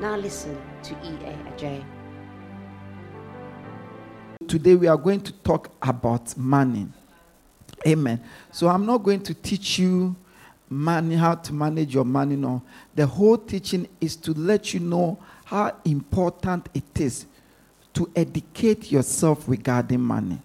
[0.00, 1.36] Now listen to E.A.
[1.52, 1.84] Adjei.
[4.48, 6.88] Today we are going to talk about money.
[7.86, 8.20] Amen.
[8.50, 10.16] So I'm not going to teach you
[10.68, 12.34] money, how to manage your money.
[12.34, 12.62] No.
[12.94, 17.26] The whole teaching is to let you know how important it is
[17.92, 20.40] to educate yourself regarding money,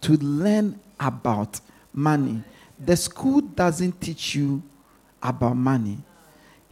[0.00, 1.60] to learn about
[1.92, 2.42] money.
[2.84, 4.60] The school doesn't teach you
[5.22, 5.98] about money.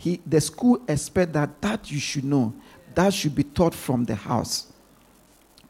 [0.01, 2.55] He, the school expect that that you should know.
[2.95, 4.73] That should be taught from the house.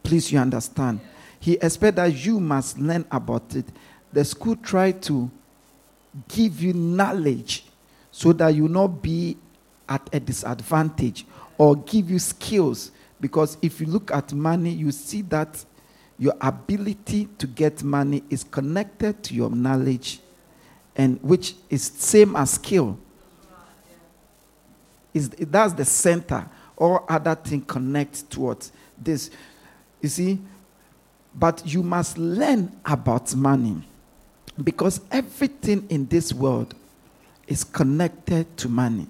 [0.04, 1.00] Please, you understand.
[1.40, 3.64] He expect that you must learn about it.
[4.12, 5.28] The school try to
[6.28, 7.64] give you knowledge
[8.12, 9.36] so that you not be
[9.88, 11.26] at a disadvantage
[11.58, 12.92] or give you skills.
[13.20, 15.64] Because if you look at money, you see that
[16.20, 20.20] your ability to get money is connected to your knowledge
[20.94, 22.96] and which is same as skill.
[25.12, 26.46] Is that's the center.
[26.76, 29.30] All other things connect towards this.
[30.00, 30.38] You see,
[31.34, 33.82] but you must learn about money
[34.62, 36.74] because everything in this world
[37.46, 39.06] is connected to money.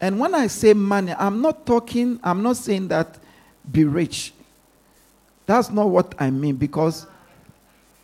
[0.00, 3.18] And when I say money, I'm not talking, I'm not saying that
[3.70, 4.32] be rich.
[5.46, 7.06] That's not what I mean because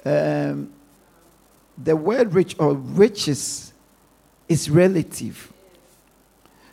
[0.04, 0.72] um,
[1.76, 3.72] the word rich or riches
[4.48, 5.52] is relative.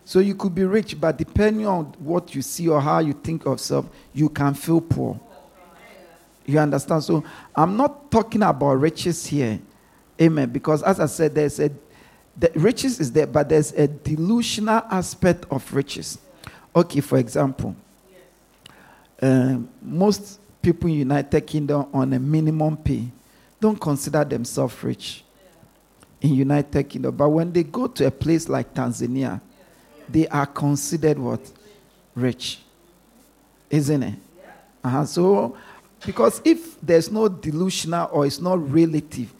[0.08, 3.46] So you could be rich, but depending on what you see or how you think
[3.46, 5.20] of yourself, you can feel poor.
[6.46, 7.04] You understand?
[7.04, 9.60] So I'm not talking about riches here.
[10.22, 10.50] Amen.
[10.50, 11.72] Because as I said, there's a
[12.38, 16.20] the riches is there, but there's a delusional aspect of riches.
[16.74, 17.76] Okay, for example,
[19.22, 23.10] um, most people in United Kingdom on a minimum pay
[23.60, 25.26] don't consider themselves rich
[26.22, 27.14] in United Kingdom.
[27.14, 29.42] But when they go to a place like Tanzania,
[30.10, 31.42] they are considered what?
[32.16, 32.60] Rich.
[33.70, 34.16] Isn't it?
[34.84, 35.06] Uh-huh.
[35.06, 35.58] So,
[36.06, 39.34] because if there's no delusional or it's not relative,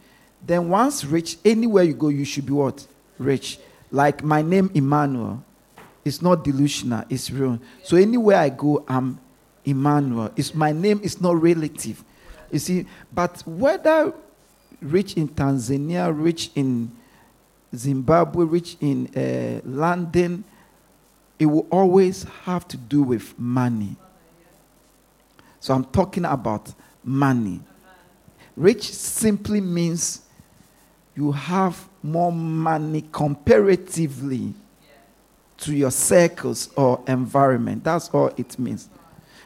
[0.44, 2.86] then once rich, anywhere you go, you should be what?
[3.18, 3.58] Rich.
[3.90, 5.42] Like my name, Emmanuel.
[6.04, 7.58] It's not delusional, it's real.
[7.82, 9.18] So anywhere I go, I'm
[9.64, 10.30] Emmanuel.
[10.36, 12.02] It's my name is not relative.
[12.50, 14.14] You see, but whether
[14.80, 16.90] rich in Tanzania, rich in
[17.74, 20.44] Zimbabwe, rich in uh, London,
[21.38, 23.96] it will always have to do with money.
[25.60, 26.72] So I'm talking about
[27.04, 27.60] money.
[28.56, 30.22] Rich simply means
[31.14, 34.54] you have more money comparatively
[35.58, 37.84] to your circles or environment.
[37.84, 38.88] That's all it means.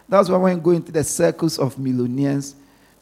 [0.09, 2.54] That's why when you go into the circles of millionaires,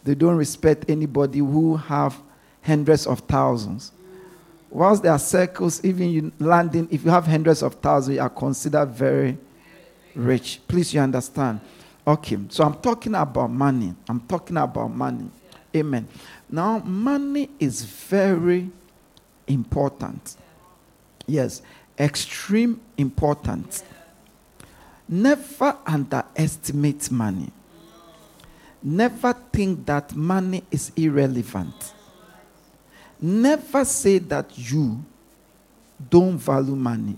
[0.04, 2.20] they don't respect anybody who have
[2.62, 3.92] hundreds of thousands.
[4.70, 8.30] Whilst there are circles, even in London, if you have hundreds of thousands, you are
[8.30, 9.36] considered very
[10.14, 10.60] rich.
[10.68, 11.60] Please, you understand.
[12.06, 13.94] Okay, so I'm talking about money.
[14.08, 15.28] I'm talking about money.
[15.74, 16.06] Amen.
[16.48, 18.70] Now, money is very
[19.46, 20.36] important.
[21.26, 21.62] Yes,
[21.98, 23.82] extreme important.
[25.08, 27.50] Never underestimate money.
[28.82, 31.94] Never think that money is irrelevant.
[33.20, 35.04] Never say that you
[36.08, 37.16] don't value money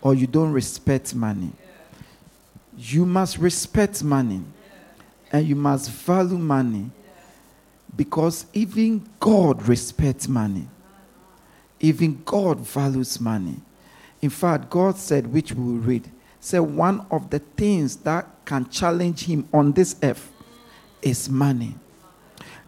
[0.00, 1.50] or you don't respect money.
[2.76, 4.42] You must respect money
[5.32, 6.90] and you must value money
[7.96, 10.68] because even God respects money.
[11.80, 13.56] Even God values money.
[14.22, 16.10] In fact, God said, which we will read,
[16.40, 20.30] said one of the things that can challenge him on this earth
[21.02, 21.74] is money.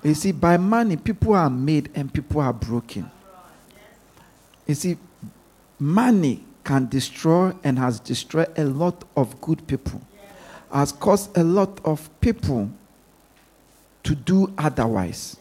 [0.07, 3.11] You see, by money, people are made and people are broken.
[4.65, 4.99] You see,
[5.81, 10.01] money can destroy and has destroyed a lot of good people,
[10.73, 12.71] has caused a lot of people
[14.05, 15.39] to do otherwise.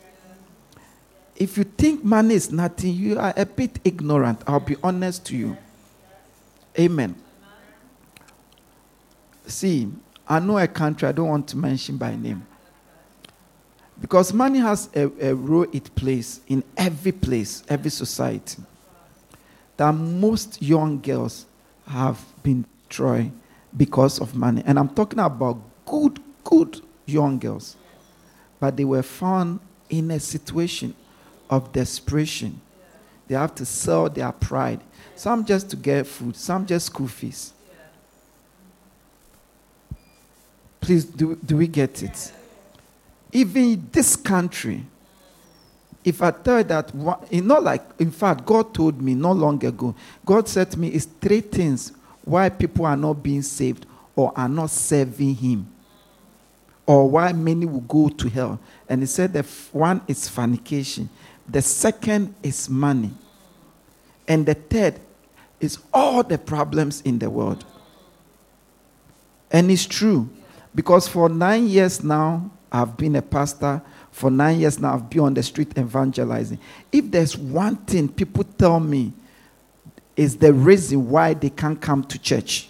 [1.36, 4.42] If you think money is nothing, you are a bit ignorant.
[4.48, 5.58] I'll be honest to you.
[6.80, 7.14] Amen.
[9.46, 9.92] See,
[10.28, 12.48] I know a country I don't want to mention by name.
[14.00, 18.62] Because money has a, a role it plays in every place, every society.
[19.78, 21.46] That most young girls
[21.88, 23.32] have been destroyed
[23.76, 24.64] because of money.
[24.66, 27.76] And I'm talking about good, good young girls.
[28.60, 29.60] But they were found
[29.90, 30.96] in a situation
[31.50, 32.62] of desperation.
[33.28, 34.82] They have to sell their pride.
[35.16, 37.54] Some just to get food, some just school fees.
[40.80, 42.32] Please, do, do we get it?
[43.36, 44.86] Even this country,
[46.06, 49.94] if I tell that, not like, in fact, God told me not long ago,
[50.26, 51.92] God said to me, it's three things
[52.24, 53.86] why people are not being saved
[54.16, 55.68] or are not serving Him,
[56.86, 58.58] or why many will go to hell.
[58.88, 61.10] And He said that one is fornication,
[61.46, 63.12] the second is money,
[64.30, 64.98] and the third
[65.60, 67.66] is all the problems in the world.
[69.52, 70.30] And it's true,
[70.74, 72.50] because for nine years now,
[72.82, 73.82] I've been a pastor.
[74.12, 76.60] For nine years now, I've been on the street evangelizing.
[76.92, 79.14] If there's one thing people tell me
[80.16, 82.70] is the reason why they can't come to church,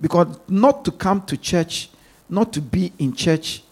[0.00, 1.90] because not to come to church,
[2.28, 3.62] not to be in church,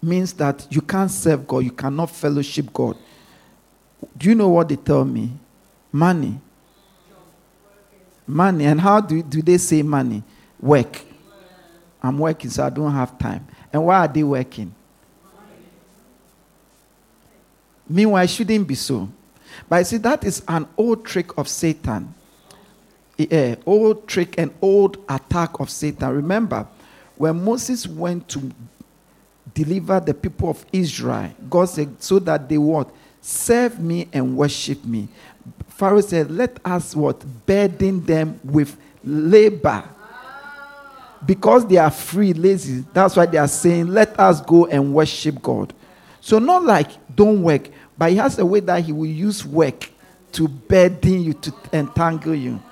[0.00, 2.96] means that you can't serve God, you cannot fellowship God.
[4.16, 5.32] Do you know what they tell me?
[5.90, 6.38] Money.
[8.26, 8.64] Money.
[8.64, 10.22] And how do, do they say money?
[10.60, 11.00] Work.
[12.02, 13.46] I'm working, so I don't have time.
[13.76, 14.74] And why are they working?
[17.86, 19.06] Meanwhile, it shouldn't be so.
[19.68, 22.14] But you see, that is an old trick of Satan.
[23.18, 26.08] Yeah, old trick and old attack of Satan.
[26.08, 26.66] Remember,
[27.16, 28.50] when Moses went to
[29.52, 32.90] deliver the people of Israel, God said, so that they what?
[33.20, 35.06] Serve me and worship me.
[35.68, 37.22] Pharaoh said, let us what?
[37.44, 38.74] Burden them with
[39.04, 39.84] labor.
[41.26, 42.84] Because they are free, lazy.
[42.92, 45.74] That's why they are saying, let us go and worship God.
[46.20, 47.68] So, not like don't work,
[47.98, 49.90] but he has a way that he will use work
[50.32, 52.62] to burden you, to entangle you.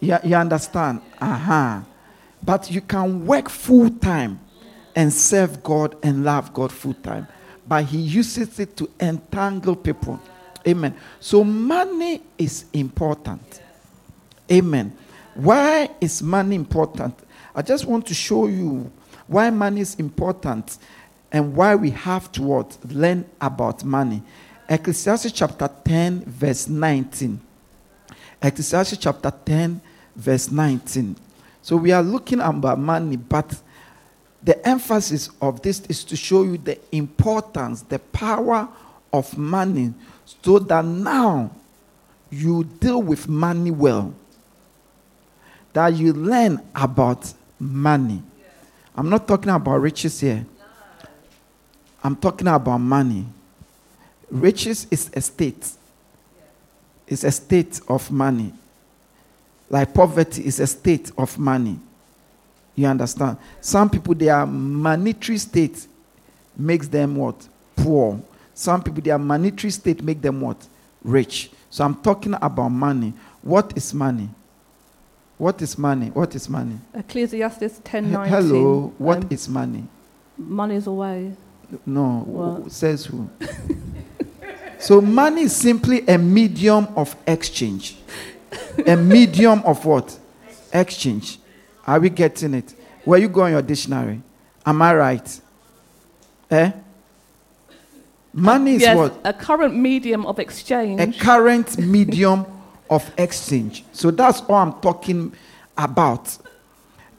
[0.00, 1.00] You, you understand?
[1.20, 1.80] Uh-huh.
[2.42, 4.40] But you can work full time
[4.94, 7.26] and serve God and love God full time.
[7.66, 10.20] But he uses it to entangle people.
[10.66, 10.94] Amen.
[11.20, 13.60] So money is important.
[14.50, 14.96] Amen.
[15.34, 17.14] Why is money important?
[17.54, 18.90] I just want to show you
[19.26, 20.78] why money is important
[21.32, 22.78] and why we have to what?
[22.88, 24.22] Learn about money.
[24.68, 27.40] Ecclesiastes chapter 10, verse 19.
[28.42, 29.80] Ecclesiastes chapter 10,
[30.14, 31.16] verse 19.
[31.62, 33.60] So we are looking about money, but
[34.42, 38.68] the emphasis of this is to show you the importance, the power
[39.12, 39.94] of money,
[40.42, 41.50] so that now
[42.30, 44.14] you deal with money well.
[45.74, 47.30] That you learn about
[47.60, 48.22] money.
[48.96, 50.46] I'm not talking about riches here.
[52.02, 53.26] I'm talking about money.
[54.30, 55.68] Riches is a state.
[57.06, 58.52] It's a state of money.
[59.68, 61.78] Like poverty is a state of money.
[62.76, 63.38] You understand?
[63.60, 65.86] Some people, their monetary state
[66.56, 67.46] makes them what?
[67.76, 68.20] Poor.
[68.54, 70.64] Some people, their monetary state make them what?
[71.02, 71.50] Rich.
[71.70, 73.12] So I'm talking about money.
[73.42, 74.28] What is money?
[75.36, 76.08] What is money?
[76.08, 76.78] What is money?
[76.94, 79.84] Ecclesiastes 10 Hello, What um, is money?
[80.38, 81.32] Money is a way.
[81.86, 82.70] No, what?
[82.70, 83.28] says who?
[84.78, 87.96] so money is simply a medium of exchange.
[88.86, 90.16] a medium of what?
[90.72, 91.38] Exchange.
[91.86, 92.74] Are we getting it?
[93.04, 94.20] Where you go in your dictionary?
[94.64, 95.40] Am I right?
[96.50, 96.72] Eh?
[98.32, 99.20] Money is yes, what?
[99.24, 101.00] A current medium of exchange.
[101.00, 102.46] A current medium
[102.90, 103.84] of exchange.
[103.92, 105.32] So that's all I'm talking
[105.76, 106.36] about.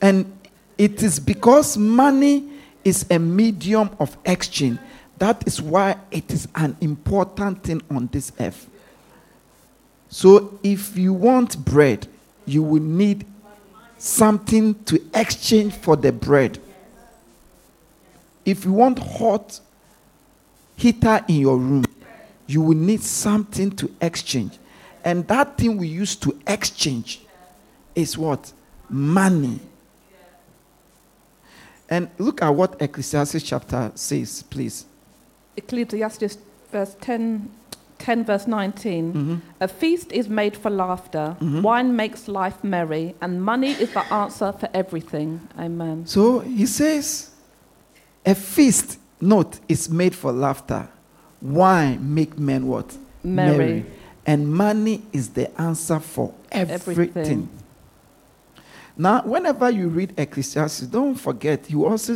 [0.02, 0.32] And
[0.78, 2.50] it is because money
[2.84, 4.80] is a medium of exchange.
[5.18, 8.70] That is why it is an important thing on this earth.
[10.10, 12.08] So if you want bread,
[12.46, 13.26] you will need
[13.98, 16.60] something to exchange for the bread.
[18.46, 19.60] If you want hot
[20.76, 21.86] heater in your room,
[22.48, 24.54] you will need something to exchange.
[25.06, 27.22] And that thing we use to exchange
[27.94, 28.52] is what?
[28.90, 29.60] Money.
[31.88, 34.86] And look at what Ecclesiastes chapter says, please.
[35.56, 36.40] Ecclesiastes
[36.72, 37.50] verse 10,
[38.00, 39.14] 10 verse 19.
[39.14, 39.36] Mm-hmm.
[39.62, 41.62] A feast is made for laughter, mm-hmm.
[41.62, 45.48] wine makes life merry, and money is the answer for everything.
[45.60, 46.08] Amen.
[46.08, 47.30] So he says,
[48.26, 50.90] a feast, note, is made for laughter.
[51.40, 52.98] Wine make men what?
[53.24, 53.58] Merry.
[53.58, 53.86] merry.
[54.26, 57.10] And money is the answer for everything.
[57.10, 57.50] everything.
[58.98, 62.16] Now, whenever you read Ecclesiastes, don't forget, he also,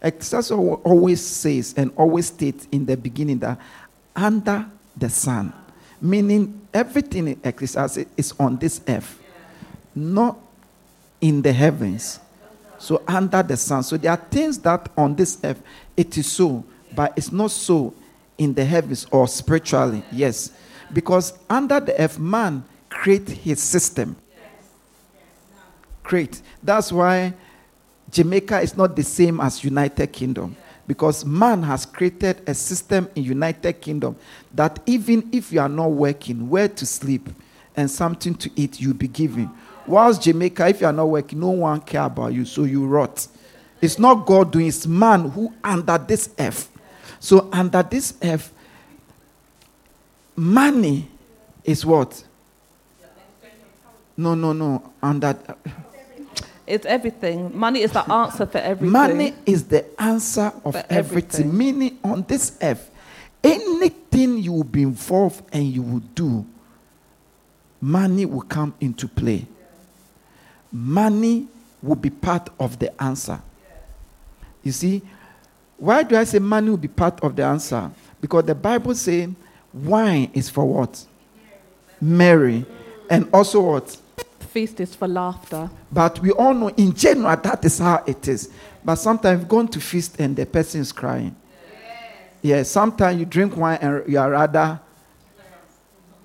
[0.00, 3.58] Ecclesiastes always says and always states in the beginning that
[4.14, 4.64] under
[4.96, 5.52] the sun,
[6.00, 9.20] meaning everything in Ecclesiastes is on this earth.
[9.94, 10.38] not
[11.20, 12.20] in the heavens.
[12.78, 13.82] So under the sun.
[13.82, 15.62] So there are things that on this earth
[15.96, 16.64] it is so,
[16.94, 17.92] but it's not so
[18.38, 20.02] in the heavens or spiritually.
[20.10, 20.50] Yes.
[20.92, 24.16] Because under the earth, man create his system.
[26.02, 26.42] Create.
[26.62, 27.34] That's why
[28.10, 30.56] Jamaica is not the same as United Kingdom.
[30.86, 34.16] Because man has created a system in United Kingdom
[34.52, 37.28] that even if you are not working, where to sleep
[37.76, 39.48] and something to eat, you'll be given.
[39.86, 43.28] Whilst Jamaica, if you are not working, no one care about you, so you rot.
[43.80, 46.70] It's not God doing, it's man who under this earth.
[47.20, 48.52] So under this earth,
[50.40, 51.06] money
[51.64, 52.24] is what?
[54.16, 54.92] No, no, no.
[55.02, 55.58] And that.
[56.66, 57.56] It's everything.
[57.56, 58.92] Money is the answer for everything.
[58.92, 60.96] money is the answer of everything.
[60.98, 61.56] everything.
[61.58, 62.90] Meaning on this earth,
[63.42, 66.46] anything you will be involved and you will do,
[67.80, 69.46] money will come into play.
[70.72, 71.48] Money
[71.82, 73.40] will be part of the answer.
[74.62, 75.02] You see,
[75.76, 77.90] why do I say money will be part of the answer?
[78.20, 79.30] Because the Bible says
[79.72, 81.04] wine is for what?
[82.00, 82.64] Mary.
[83.08, 83.96] And also what?
[84.40, 85.70] Feast is for laughter.
[85.92, 88.50] But we all know in general that is how it is.
[88.84, 91.36] But sometimes gone to feast and the person is crying.
[92.42, 94.80] Yeah, sometimes you drink wine and you are rather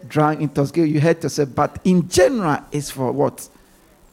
[0.08, 0.94] drunk, In intoxicated.
[0.94, 1.50] You hate yourself.
[1.54, 3.48] But in general, it's for what?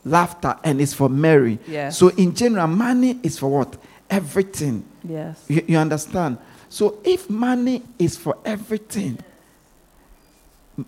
[0.04, 1.58] Laughter and it's for merry.
[1.68, 1.98] Yes.
[1.98, 3.76] So in general, money is for what?
[4.10, 4.84] Everything.
[5.04, 5.44] Yes.
[5.48, 6.38] You, you understand?
[6.72, 9.18] So if money is for everything,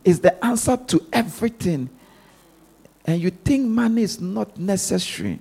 [0.03, 1.91] is the answer to everything,
[3.05, 5.39] and you think money is not necessary,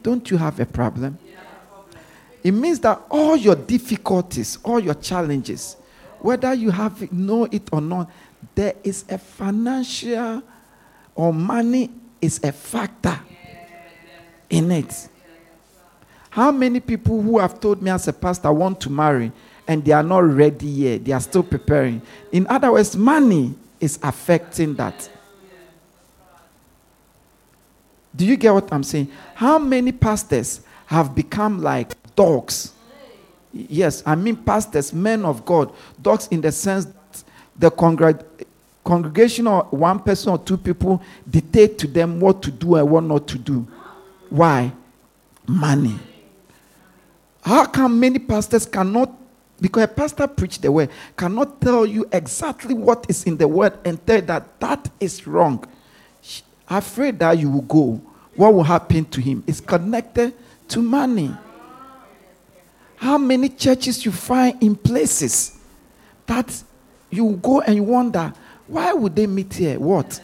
[0.00, 1.18] don't you have a problem?
[2.44, 5.74] It means that all your difficulties, all your challenges,
[6.20, 8.08] whether you have it, know it or not,
[8.54, 10.44] there is a financial
[11.16, 13.18] or money is a factor
[14.48, 15.08] in it.
[16.30, 19.32] How many people who have told me as a pastor want to marry
[19.72, 21.04] and they are not ready yet?
[21.06, 22.02] They are still preparing.
[22.30, 25.08] In other words, money is affecting that.
[28.14, 29.10] Do you get what I'm saying?
[29.34, 32.74] How many pastors have become like dogs?
[33.50, 37.24] Yes, I mean pastors, men of God, dogs in the sense that
[37.56, 38.22] the congr-
[38.84, 43.04] congregation or one person or two people dictate to them what to do and what
[43.04, 43.66] not to do.
[44.28, 44.70] Why?
[45.46, 45.98] Money.
[47.42, 49.10] How come many pastors cannot,
[49.62, 53.78] because a pastor preach the word, cannot tell you exactly what is in the word
[53.84, 55.64] and tell that that is wrong?
[56.68, 58.02] Afraid that you will go.
[58.34, 59.44] What will happen to him?
[59.46, 60.34] It's connected
[60.68, 61.30] to money.
[62.96, 65.58] How many churches you find in places
[66.26, 66.62] that
[67.10, 68.32] you go and you wonder,
[68.66, 69.78] why would they meet here?
[69.78, 70.20] What?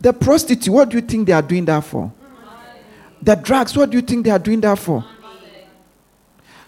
[0.00, 2.10] The prostitute, what do you think they are doing that for?
[3.20, 5.04] The drugs, what do you think they are doing that for?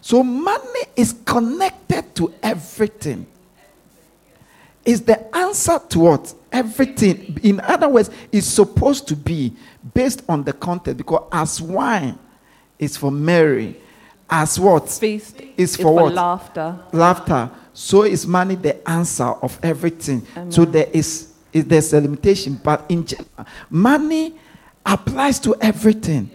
[0.03, 0.62] So money
[0.97, 3.27] is connected to everything.
[4.85, 6.35] Is the answer to what?
[6.51, 7.39] Everything.
[7.43, 9.55] In other words, it's supposed to be
[9.95, 12.19] based on the content because as wine
[12.79, 13.77] is for Mary,
[14.29, 14.89] as what?
[14.89, 16.15] Feast Is is for for, what?
[16.15, 16.79] laughter.
[16.93, 17.51] Laughter.
[17.75, 20.27] So is money the answer of everything.
[20.51, 24.35] So there is, is there's a limitation, but in general, money
[24.85, 26.31] applies to everything.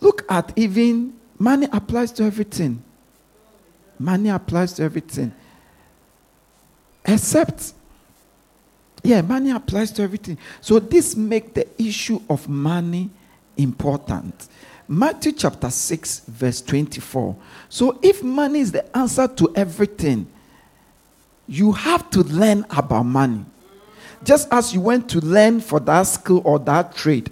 [0.00, 2.82] Look at even money applies to everything.
[4.02, 5.32] Money applies to everything.
[7.04, 7.72] Except,
[9.04, 10.38] yeah, money applies to everything.
[10.60, 13.10] So this make the issue of money
[13.56, 14.48] important.
[14.88, 17.36] Matthew chapter 6, verse 24.
[17.68, 20.26] So if money is the answer to everything,
[21.46, 23.44] you have to learn about money.
[24.24, 27.30] Just as you went to learn for that skill or that trade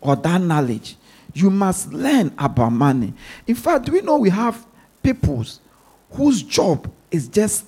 [0.00, 0.96] or that knowledge,
[1.32, 3.14] you must learn about money.
[3.46, 4.66] In fact, we know we have
[5.00, 5.60] peoples
[6.14, 7.66] whose job is just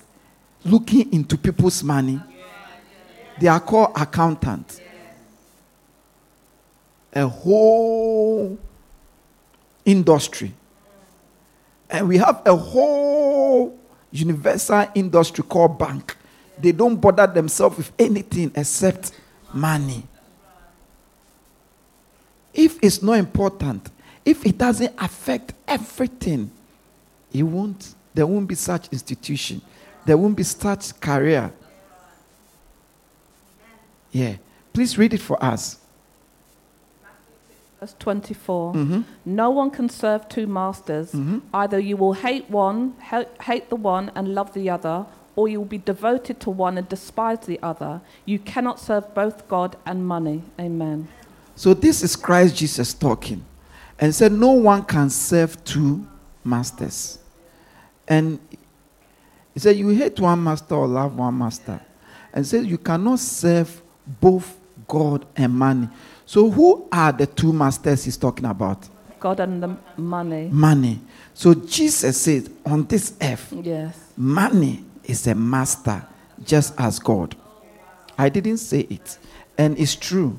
[0.63, 2.19] looking into people's money?
[3.39, 4.79] They are called accountants.
[7.13, 8.57] A whole
[9.85, 10.53] industry.
[11.89, 13.79] And we have a whole
[14.11, 16.17] universal industry called bank.
[16.57, 19.11] They don't bother themselves with anything except
[19.53, 20.03] money.
[22.53, 23.89] If it's not important,
[24.23, 26.51] if it doesn't affect everything,
[27.33, 27.94] it won't.
[28.15, 29.61] There won't be such institution.
[30.05, 31.51] There won't be such career.
[34.11, 34.37] Yeah.
[34.71, 35.77] Please read it for us.
[37.81, 38.73] Verse 24.
[38.73, 39.01] Mm-hmm.
[39.25, 41.13] No one can serve two masters.
[41.53, 45.05] Either you will hate one, ha- hate the one, and love the other,
[45.35, 47.99] or you will be devoted to one and despise the other.
[48.25, 50.43] You cannot serve both God and money.
[50.57, 51.09] Amen.
[51.57, 53.43] So this is Christ Jesus talking.
[53.99, 56.07] And said, No one can serve two
[56.45, 57.19] masters.
[58.07, 58.39] And
[59.53, 61.79] he said, You hate one master or love one master.
[62.33, 63.81] And said, You cannot serve
[64.21, 64.57] both
[64.87, 65.89] God and money.
[66.25, 68.87] So who are the two masters he's talking about?
[69.19, 70.49] God and the money.
[70.51, 70.99] Money.
[71.33, 73.97] So Jesus said, On this earth, Yes.
[74.17, 76.05] money is a master
[76.43, 77.35] just as God.
[78.17, 79.17] I didn't say it.
[79.57, 80.37] And it's true.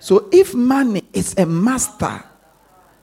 [0.00, 2.22] So if money is a master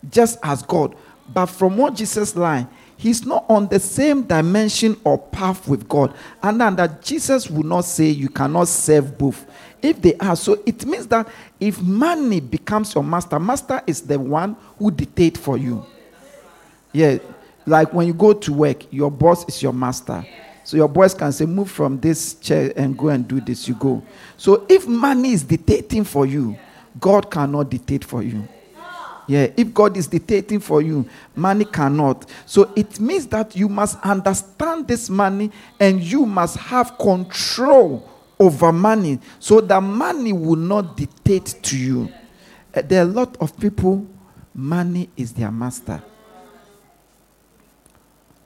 [0.10, 0.96] just as God,
[1.34, 2.68] but from what Jesus line,
[2.98, 6.14] he's not on the same dimension or path with God.
[6.42, 9.46] And then that Jesus will not say you cannot serve both.
[9.82, 11.28] If they are, so it means that
[11.60, 15.86] if money becomes your master, master is the one who dictate for you.
[16.92, 17.18] Yeah,
[17.66, 20.26] like when you go to work, your boss is your master.
[20.64, 23.68] So your boss can say, move from this chair and go and do this.
[23.68, 24.02] You go.
[24.38, 26.58] So if money is dictating for you,
[27.00, 28.48] God cannot dictate for you.
[29.28, 32.30] Yeah, if God is dictating for you, money cannot.
[32.46, 38.08] So it means that you must understand this money and you must have control
[38.40, 42.10] over money so that money will not dictate to you.
[42.76, 44.06] Uh, There are a lot of people,
[44.54, 46.04] money is their master.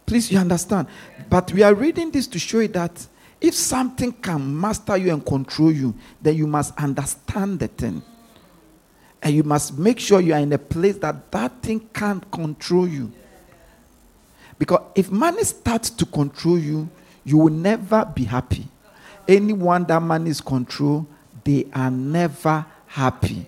[0.06, 0.88] Please, you understand.
[1.30, 3.06] But we are reading this to show you that
[3.42, 8.02] if something can master you and control you, then you must understand the thing.
[9.22, 12.88] And you must make sure you are in a place that that thing can't control
[12.88, 13.12] you.
[14.58, 16.90] Because if money starts to control you,
[17.24, 18.68] you will never be happy.
[19.28, 21.08] Anyone that money is control,
[21.44, 23.46] they are never happy.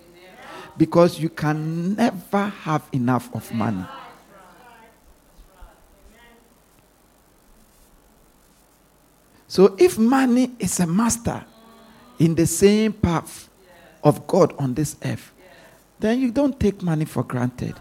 [0.78, 3.86] Because you can never have enough of money.
[9.48, 11.44] So if money is a master
[12.20, 13.50] in the same path
[14.02, 15.34] of God on this earth,
[16.02, 17.76] then you don't take money for granted.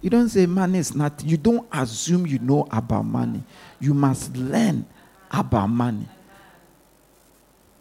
[0.00, 3.42] You don't say money is not, you don't assume you know about money.
[3.80, 4.84] You must learn
[5.30, 6.06] about money.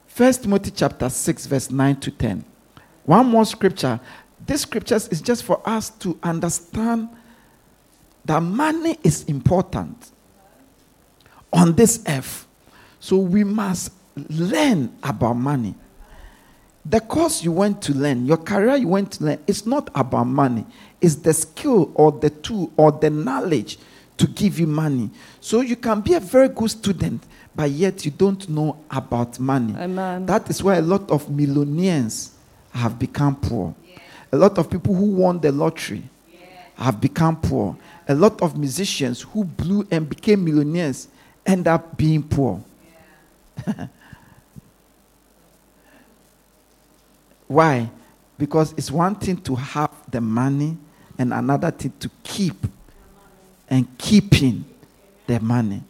[0.08, 2.46] First Timothy chapter 6, verse 9 to 10.
[3.04, 4.00] One more scripture.
[4.46, 7.10] This scripture is just for us to understand
[8.26, 10.12] that money is important
[11.52, 12.48] on this earth.
[13.00, 13.91] So we must
[14.30, 15.76] learn about money.
[16.86, 20.26] The course you went to learn, your career you went to learn, it's not about
[20.26, 20.65] money.
[21.00, 23.78] It's the skill or the tool or the knowledge
[24.17, 25.10] to give you money.
[25.39, 27.24] So you can be a very good student,
[27.56, 29.74] but yet you don't know about money.
[29.78, 30.26] Amen.
[30.26, 32.32] That is why a lot of millionaires
[32.72, 33.74] have become poor.
[34.32, 36.04] A lot of people who won the lottery
[36.76, 37.78] have become poor.
[38.08, 41.08] A lot of musicians who blew and became millionaires
[41.46, 42.62] end up being poor.
[47.54, 47.88] Why?
[48.39, 50.76] Because it's one thing to have the money
[51.20, 52.56] and another thing to keep
[53.70, 54.66] and keeping
[55.28, 55.84] the money.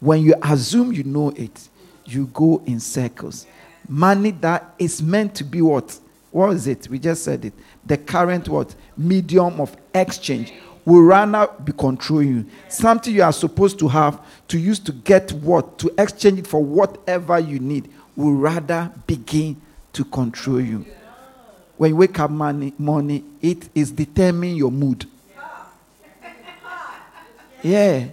[0.00, 1.68] When you assume you know it,
[2.04, 3.46] you go in circles.
[3.88, 5.96] Money that is meant to be what?
[6.32, 6.88] What is it?
[6.88, 7.52] We just said it.
[7.86, 8.74] The current what?
[8.96, 10.52] Medium of exchange
[10.84, 12.46] will rather be controlling you.
[12.68, 15.78] Something you are supposed to have to use to get what?
[15.78, 19.60] To exchange it for whatever you need will rather begin
[19.92, 20.84] to control you.
[21.76, 25.06] When you wake up money, morning, it is determining your mood.
[27.62, 28.08] Yeah.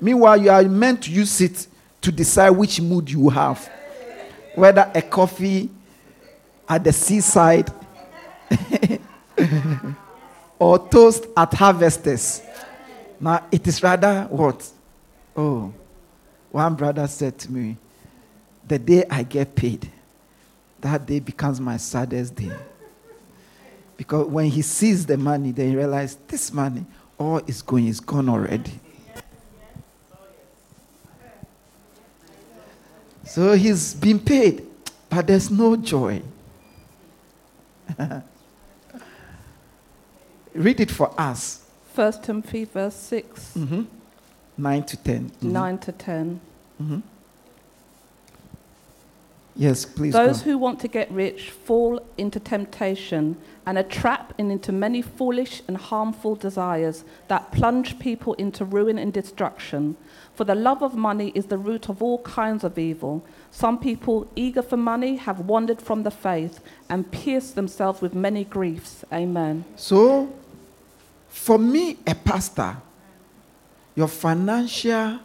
[0.00, 1.66] Meanwhile, you are meant to use it
[2.00, 3.68] to decide which mood you have.
[4.54, 5.68] Whether a coffee
[6.68, 7.70] at the seaside
[10.58, 12.42] or toast at harvesters.
[13.20, 14.70] Now, it is rather what?
[15.36, 15.72] Oh,
[16.50, 17.76] one brother said to me,
[18.66, 19.90] The day I get paid,
[20.80, 22.52] that day becomes my saddest day.
[23.96, 26.84] Because when he sees the money, then he realizes this money,
[27.18, 28.72] all is going, is gone already.
[33.24, 34.66] So he's been paid,
[35.10, 36.22] but there's no joy.
[40.54, 41.64] Read it for us.
[41.94, 43.86] 1 Timothy verse 6, Mhm.
[44.56, 45.30] 9 to 10.
[45.42, 45.52] Mhm.
[45.52, 46.40] 9 to 10.
[46.80, 47.02] Mhm.
[49.58, 50.12] Yes, please.
[50.12, 50.52] Those go.
[50.52, 55.62] who want to get rich fall into temptation and a trap and into many foolish
[55.66, 59.96] and harmful desires that plunge people into ruin and destruction.
[60.36, 63.26] For the love of money is the root of all kinds of evil.
[63.50, 68.44] Some people, eager for money, have wandered from the faith and pierced themselves with many
[68.44, 69.04] griefs.
[69.12, 69.64] Amen.
[69.74, 70.32] So,
[71.28, 72.76] for me, a pastor,
[73.96, 75.18] your financial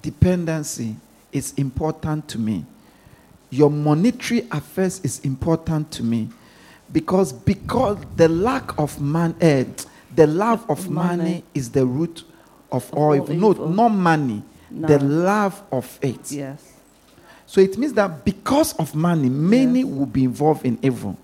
[0.00, 0.96] dependency
[1.32, 2.64] is important to me.
[3.50, 6.28] Your monetary affairs is important to me.
[6.92, 9.64] Because because the lack of man eh,
[10.14, 11.16] the love of money.
[11.16, 11.44] Money.
[11.54, 12.24] is the root
[12.72, 13.34] of all all evil.
[13.34, 14.42] No, not money.
[14.70, 14.88] No.
[14.88, 16.30] The love of it.
[16.30, 16.72] Yes.
[17.46, 19.88] So it means that because of money, many Yes.
[19.88, 21.16] will be involved in evil,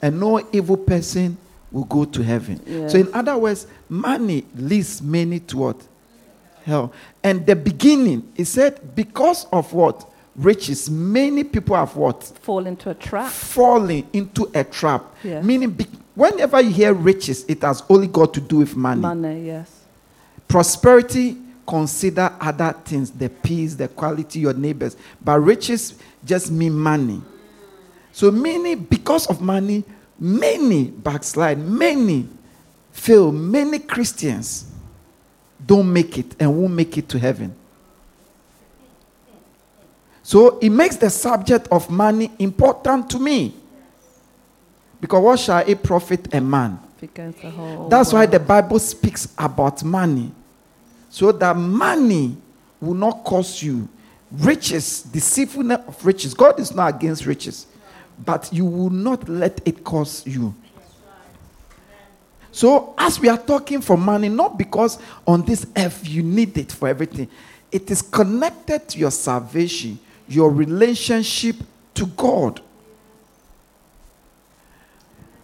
[0.00, 1.36] and no evil person
[1.70, 2.60] will go to heaven.
[2.66, 2.92] Yes.
[2.92, 5.76] So, in other words, money leads many to what?
[6.64, 6.92] Hell.
[7.22, 10.10] And the beginning, he said, because of what?
[10.34, 10.90] Riches.
[10.90, 12.22] Many people have what?
[12.24, 13.30] Fall into a trap.
[13.30, 15.04] Falling into a trap.
[15.22, 15.44] Yes.
[15.44, 19.02] Meaning, be- whenever you hear riches, it has only got to do with money.
[19.02, 19.70] Money, yes.
[20.48, 24.96] Prosperity, consider other things, the peace, the quality, your neighbors.
[25.22, 27.20] But riches just mean money.
[28.12, 29.84] So many, because of money,
[30.18, 32.28] many backslide, many
[32.90, 34.70] fail, many Christians
[35.66, 37.54] don't make it and won't make it to heaven.
[40.22, 43.54] So it makes the subject of money important to me.
[45.00, 46.78] Because what shall it profit a man?
[47.02, 50.32] Against the whole That's why the Bible speaks about money.
[51.10, 52.36] So that money
[52.80, 53.88] will not cost you
[54.32, 56.34] riches, deceitfulness of riches.
[56.34, 57.66] God is not against riches,
[58.24, 60.54] but you will not let it cost you.
[62.54, 66.70] So, as we are talking for money, not because on this earth you need it
[66.70, 67.28] for everything,
[67.72, 71.56] it is connected to your salvation, your relationship
[71.94, 72.60] to God.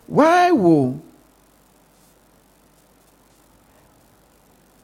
[0.06, 1.02] Why will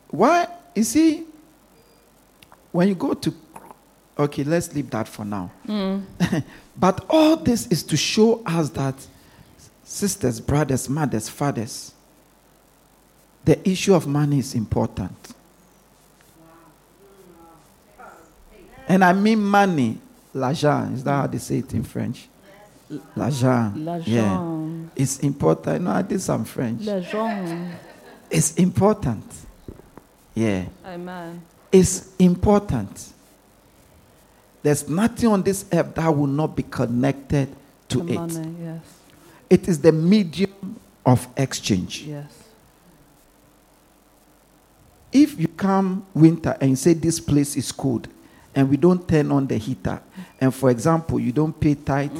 [0.08, 1.26] why you see
[2.72, 3.32] when you go to
[4.18, 5.52] okay let's leave that for now.
[5.64, 6.00] Hmm.
[6.76, 8.96] But all this is to show us that
[9.84, 11.92] sisters brothers mothers fathers
[13.46, 15.16] the issue of money is important
[18.88, 19.98] and i mean money
[20.34, 22.28] l'argent is that how they say it in french
[23.16, 24.06] l'argent L'argent.
[24.08, 27.74] yeah it's important no i did some french L'argent.
[28.30, 29.24] it's important
[30.34, 31.40] yeah Amen.
[31.72, 33.12] is important.
[34.62, 37.48] There's nothing on this earth that will not be connected
[37.88, 38.16] to The it.
[38.16, 38.82] money, yes.
[39.48, 42.02] It is the medium of exchange.
[42.02, 42.32] Yes.
[45.12, 48.08] If you come winter and say this place is cold
[48.54, 50.00] and we don't turn on the heater,
[50.40, 52.16] and for example, you don't pay tithe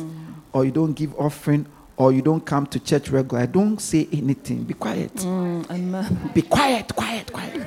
[0.52, 4.64] or you don't give offering or you don't come to church regularly, don't say anything.
[4.64, 5.14] Be quiet.
[5.14, 6.34] Mm.
[6.34, 7.66] Be quiet, quiet, quiet.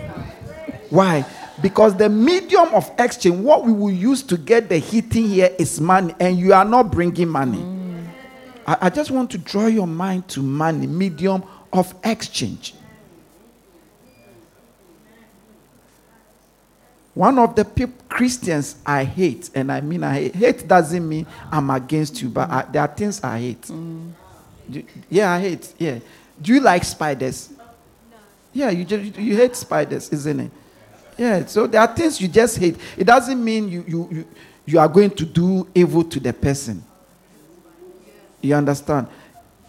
[0.90, 1.26] Why?
[1.62, 5.80] Because the medium of exchange, what we will use to get the heating here is
[5.82, 7.64] money, and you are not bringing money.
[8.66, 12.74] I, I just want to draw your mind to money, medium of exchange.
[17.14, 17.66] One of the
[18.08, 22.50] Christians I hate, and I mean I hate, hate doesn't mean I'm against you, but
[22.50, 23.62] I, there are things I hate.
[23.64, 24.12] Mm.
[24.70, 25.74] Do- yeah, I hate.
[25.78, 26.00] Yeah.
[26.42, 27.50] Do you like spiders?
[28.54, 30.52] Yeah, you just you hate spiders, isn't it?
[31.18, 31.46] Yeah.
[31.46, 32.78] So there are things you just hate.
[32.96, 34.28] It doesn't mean you you you,
[34.66, 36.84] you are going to do evil to the person.
[38.42, 39.08] You understand?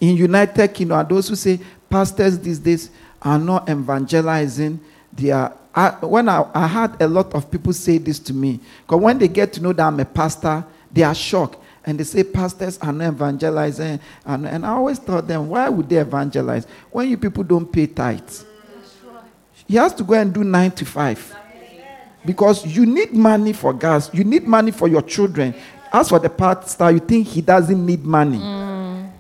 [0.00, 4.79] In United Kingdom, those who say pastors these days are not evangelizing.
[5.12, 5.57] They are.
[5.74, 9.18] I, when I, I had a lot of people say this to me, because when
[9.18, 11.59] they get to know that I'm a pastor, they are shocked.
[11.87, 14.00] And they say pastors are not evangelizing.
[14.26, 17.87] And, and I always thought them, why would they evangelize when you people don't pay
[17.87, 18.44] tithes?
[19.66, 21.37] He has to go and do nine to five.
[22.26, 25.54] Because you need money for gas, you need money for your children.
[25.92, 28.38] As for the pastor, you think he doesn't need money.
[28.38, 29.11] Mm.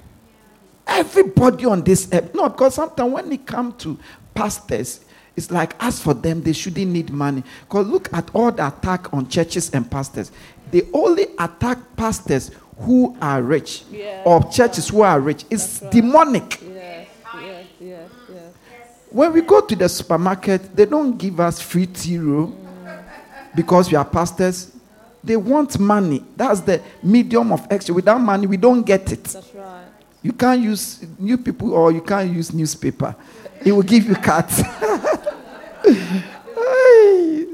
[0.86, 3.98] Everybody on this earth, no, because sometimes when it comes to
[4.34, 5.00] pastors,
[5.36, 7.42] it's like as for them, they shouldn't need money.
[7.68, 10.30] Because look at all the attack on churches and pastors.
[10.70, 15.44] They only attack pastors who are rich Yeah, or churches who are rich.
[15.50, 16.60] It's demonic.
[16.62, 18.10] Yes, yes, yes.
[19.10, 22.56] When we go to the supermarket, they don't give us free tea roll
[23.54, 24.72] because we are pastors.
[25.22, 26.24] They want money.
[26.36, 27.96] That's the medium of exchange.
[27.96, 29.24] Without money, we don't get it.
[29.24, 29.84] That's right.
[30.22, 33.14] You can't use new people or you can't use newspaper.
[33.64, 34.62] It will give you cards.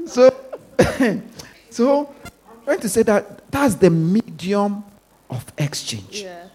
[0.07, 0.33] So,
[1.69, 2.15] so
[2.49, 4.83] I'm trying to say that that's the medium
[5.29, 6.23] of exchange.
[6.23, 6.47] Yeah.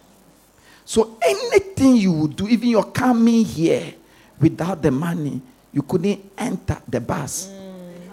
[0.85, 3.95] So anything you would do, even you're coming here
[4.41, 5.41] without the money,
[5.73, 8.11] you couldn't enter the bus mm.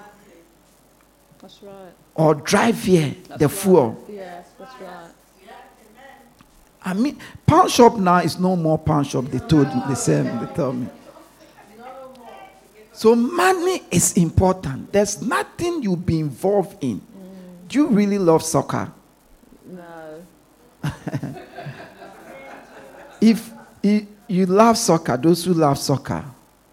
[1.41, 1.91] That's right.
[2.15, 4.01] or drive here the fuel.
[4.09, 5.11] Yes, that's right.
[6.81, 9.25] I mean, pound shop now is no more pound shop.
[9.25, 10.25] They told me the same.
[10.39, 10.87] They tell me.
[12.99, 14.91] So money is important.
[14.91, 16.99] There's nothing you'll be involved in.
[17.69, 18.91] Do you really love soccer?
[19.65, 20.25] No.
[23.21, 26.25] If you, you love soccer, those who love soccer,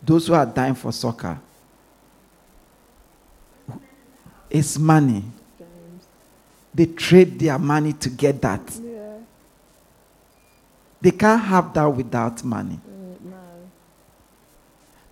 [0.02, 1.38] those who are dying for soccer,
[4.50, 5.22] it's money.
[6.74, 8.62] They trade their money to get that.
[8.82, 9.18] Yeah.
[11.00, 12.80] They can't have that without money.
[12.84, 12.95] Mm, no.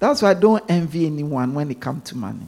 [0.04, 2.46] That's why I don't envy anyone when it comes to money.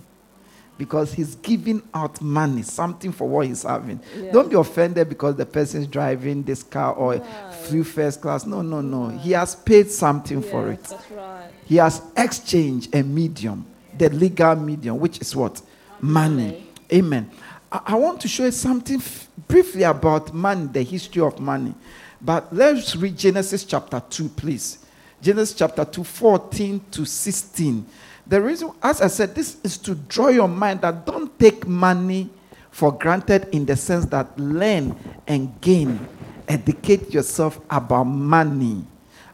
[0.76, 3.98] Because he's giving out money, something for what he's having.
[4.14, 4.30] Yeah.
[4.30, 7.24] Don't be offended because the person is driving this car or No.
[7.62, 8.44] flew first class.
[8.44, 9.08] No, no, no.
[9.08, 10.82] He has paid something for it.
[10.84, 11.48] That's right.
[11.64, 13.64] He has exchanged a medium,
[13.96, 15.62] the legal medium, which is what?
[15.98, 16.44] Money.
[16.44, 16.66] Money.
[16.92, 17.30] Amen.
[17.72, 21.72] I, I want to show you something f- briefly about money, the history of money.
[22.20, 24.80] But let's read Genesis chapter 2, please.
[25.26, 27.84] Genesis chapter 2, 14 to 16.
[28.28, 32.30] The reason, as I said, this is to draw your mind that don't take money
[32.70, 34.94] for granted in the sense that learn
[35.26, 35.98] and gain,
[36.46, 38.84] educate yourself about money.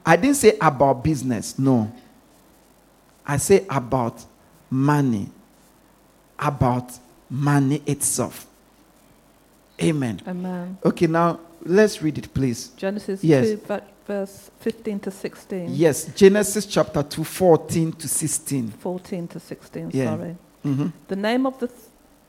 [0.07, 1.93] I didn't say about business, no.
[3.27, 4.25] I say about
[4.71, 5.29] money,
[6.39, 6.91] about
[7.29, 8.47] money itself.
[9.83, 10.23] Amen.
[10.27, 10.79] Amen.
[10.87, 12.69] Okay, now let's read it, please.
[12.79, 13.51] Genesis Yes.
[13.51, 15.69] 2, ver- verse 15 to 16.
[15.75, 18.69] Yes, Genesis chapter 2, 14 to 16.
[18.79, 20.17] 14 to 16, Yeah.
[20.17, 20.37] sorry.
[20.63, 21.79] hmm The name of the th-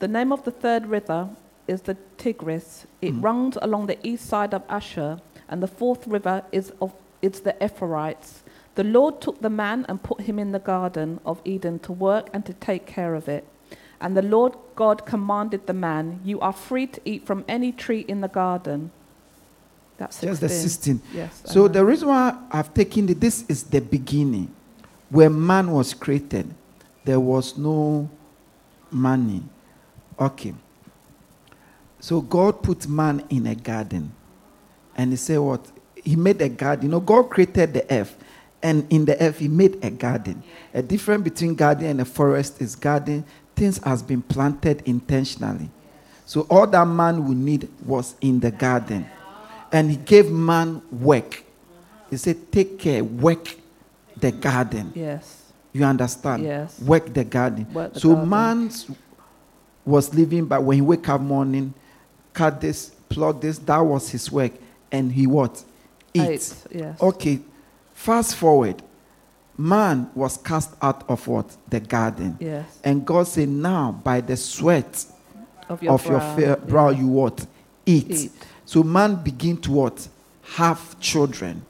[0.00, 1.28] the name of the third river
[1.66, 2.86] is the Tigris.
[3.00, 3.24] It Mm.
[3.24, 7.54] runs along the east side of Ashur, and the fourth river is of it's the
[7.60, 8.42] Euphrates.
[8.74, 12.28] The Lord took the man and put him in the garden of Eden to work
[12.34, 13.44] and to take care of it.
[14.00, 18.04] And the Lord God commanded the man, "You are free to eat from any tree
[18.08, 18.90] in the garden."
[19.96, 20.30] That's 16.
[20.30, 21.02] Just the 16.
[21.12, 21.42] Yes.
[21.46, 24.54] So the reason why I've taken it, this is the beginning.
[25.10, 26.52] Where man was created,
[27.04, 28.10] there was no
[28.90, 29.42] money.
[30.18, 30.54] Okay.
[32.00, 34.12] So God put man in a garden.
[34.96, 35.66] And he said what?
[36.02, 36.86] He made a garden.
[36.86, 38.16] You know, God created the earth.
[38.62, 40.42] And in the earth, he made a garden.
[40.72, 45.68] A difference between garden and a forest is garden, things has been planted intentionally.
[46.26, 49.06] So all that man would need was in the garden.
[49.74, 51.42] And he gave man work.
[52.08, 53.56] He said, take care, work
[54.16, 54.92] the garden.
[54.94, 55.40] yes.
[55.72, 56.44] You understand?
[56.44, 56.80] Yes.
[56.80, 57.66] Work the garden.
[57.74, 58.28] Work the so garden.
[58.30, 58.70] man
[59.84, 61.74] was living, but when he wake up morning,
[62.32, 64.52] cut this, plug this, that was his work.
[64.92, 65.64] And he what?
[66.14, 66.22] Eat.
[66.22, 66.54] Eight.
[66.70, 67.02] Yes.
[67.02, 67.40] Okay.
[67.92, 68.80] Fast forward.
[69.58, 71.56] Man was cast out of what?
[71.68, 72.36] The garden.
[72.38, 72.78] Yes.
[72.84, 75.04] And God said, now by the sweat
[75.68, 76.38] Of your of your brow.
[76.38, 76.54] yeah.
[76.54, 77.44] brow, you what?
[77.84, 78.10] Eat.
[78.10, 78.32] Eat.
[78.74, 80.08] So man begin to what?
[80.56, 81.64] Have children.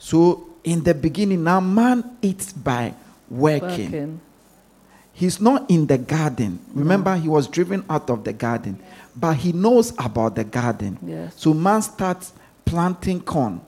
[0.00, 2.94] So in the beginning, now man eats by
[3.30, 3.92] working.
[3.92, 4.20] Working.
[5.12, 6.58] He's not in the garden.
[6.74, 8.80] Remember, he was driven out of the garden,
[9.14, 10.98] but he knows about the garden.
[11.00, 11.32] Yes.
[11.36, 12.32] So man starts
[12.64, 13.60] planting corn,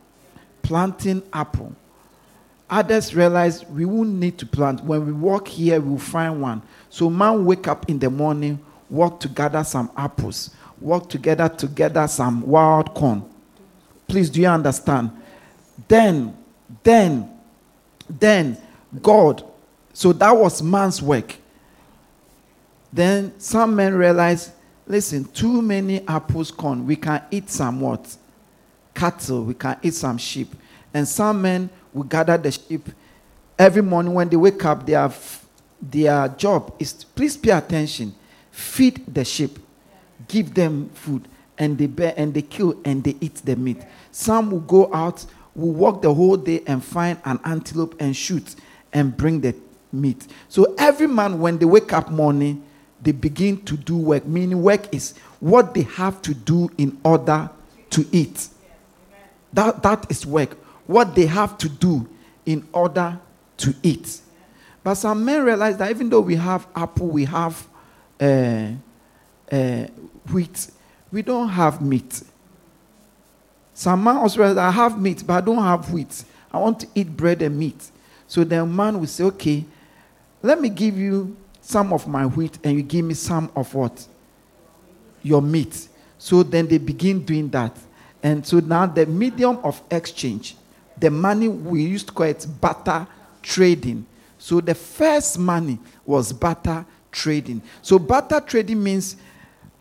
[0.62, 1.76] planting apple.
[2.68, 4.82] Others realize we won't need to plant.
[4.82, 6.60] When we walk here, we'll find one.
[6.90, 8.58] So man wake up in the morning,
[8.90, 10.50] walk to gather some apples,
[10.84, 13.24] walk together to gather some wild corn.
[14.06, 15.10] Please, do you understand?
[15.88, 16.36] Then,
[16.82, 17.30] then,
[18.08, 18.58] then
[19.00, 19.42] God.
[19.94, 21.36] So that was man's work.
[22.92, 24.52] Then some men realized,
[24.86, 26.86] listen, too many apples corn.
[26.86, 28.16] We can eat some what?
[28.94, 29.44] Cattle.
[29.44, 30.54] We can eat some sheep.
[30.92, 32.88] And some men will gather the sheep.
[33.58, 35.10] Every morning when they wake up, their,
[35.80, 38.14] their job is, please pay attention,
[38.50, 39.58] feed the sheep,
[40.28, 43.78] give them food, and they bear, and they kill and they eat the meat.
[44.10, 48.56] Some will go out, will walk the whole day and find an antelope and shoot
[48.92, 49.54] and bring the
[49.92, 50.26] meat.
[50.48, 52.64] So every man, when they wake up morning,
[53.02, 54.26] they begin to do work.
[54.26, 57.50] Meaning, work is what they have to do in order
[57.90, 58.48] to eat.
[59.52, 60.56] That, that is work.
[60.86, 62.08] What they have to do
[62.44, 63.20] in order
[63.58, 64.20] to eat.
[64.82, 67.66] But some men realize that even though we have apple, we have
[68.20, 68.70] uh,
[69.50, 69.86] uh,
[70.30, 70.68] wheat,
[71.10, 72.22] we don't have meat.
[73.72, 76.24] Some man also realize I have meat, but I don't have wheat.
[76.52, 77.90] I want to eat bread and meat.
[78.26, 79.64] So the man will say, okay,
[80.42, 84.06] let me give you some of my wheat and you give me some of what?
[85.22, 85.88] Your meat.
[86.18, 87.76] So then they begin doing that.
[88.22, 90.56] And so now the medium of exchange,
[90.98, 93.06] the money we used to call it barter
[93.42, 94.06] trading.
[94.38, 97.62] So the first money was barter trading.
[97.82, 99.16] So barter trading means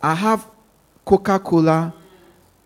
[0.03, 0.45] I have
[1.05, 1.93] Coca Cola,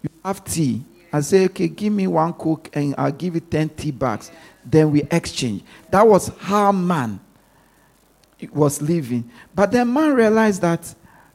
[0.01, 0.83] you have tea.
[1.13, 4.31] I say, okay, give me one Coke and I'll give you 10 tea bags.
[4.65, 5.63] Then we exchange.
[5.91, 7.19] That was how man
[8.51, 9.29] was living.
[9.53, 10.93] But then man realized that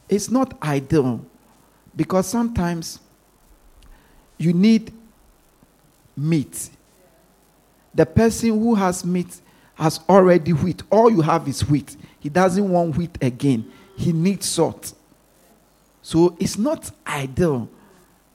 [0.09, 1.25] it's not ideal
[1.95, 2.99] because sometimes
[4.37, 4.91] you need
[6.17, 6.69] meat.
[7.95, 9.39] The person who has meat
[9.75, 10.83] has already wheat.
[10.91, 11.95] All you have is wheat.
[12.19, 13.71] He doesn't want wheat again.
[13.95, 14.93] He needs salt.
[16.03, 17.67] So it's not ideal.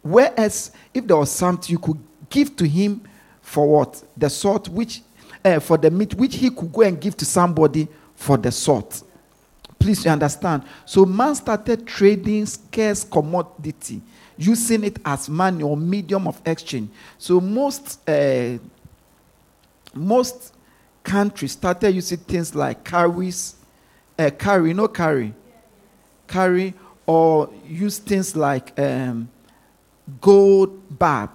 [0.02, 1.98] Whereas if there was something you could
[2.30, 3.02] give to him
[3.42, 4.02] for what?
[4.16, 5.02] The salt which
[5.44, 9.02] uh, for the meat which he could go and give to somebody for the salt.
[9.78, 10.64] Please you understand.
[10.86, 14.00] So man started trading scarce commodity,
[14.36, 16.90] using it as money or medium of exchange.
[17.18, 18.58] So most uh,
[19.94, 20.54] most
[21.02, 23.56] countries started using things like cowries,
[24.18, 25.34] uh, carry, no carry,
[26.26, 26.74] carry,
[27.08, 29.30] or use things like um,
[30.20, 31.30] gold bar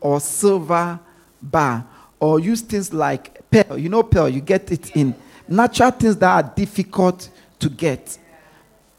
[0.00, 0.98] or silver
[1.42, 1.86] bar,
[2.18, 3.76] or use things like pearl.
[3.76, 5.14] You know, pearl, you get it in
[5.46, 8.16] natural things that are difficult to get.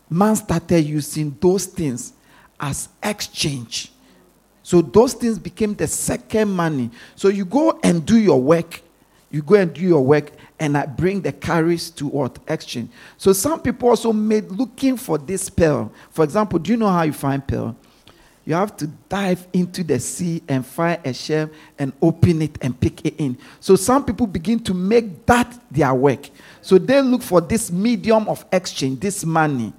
[0.08, 2.13] Man started using those things
[2.60, 3.92] as exchange.
[4.62, 6.92] So those things became the second money.
[7.15, 8.84] So you go and do your work.
[9.32, 12.39] You go and do your work, and I bring the cowries to what?
[12.48, 12.89] Exchange.
[13.18, 15.92] So some people also made looking for this pearl.
[16.10, 17.76] For example, do you know how you find pearl?
[18.46, 22.80] You have to dive into the sea and find a shell and open it and
[22.80, 23.38] pick it in.
[23.60, 26.30] So some people begin to make that their work.
[26.62, 29.72] So they look for this medium of exchange, this money.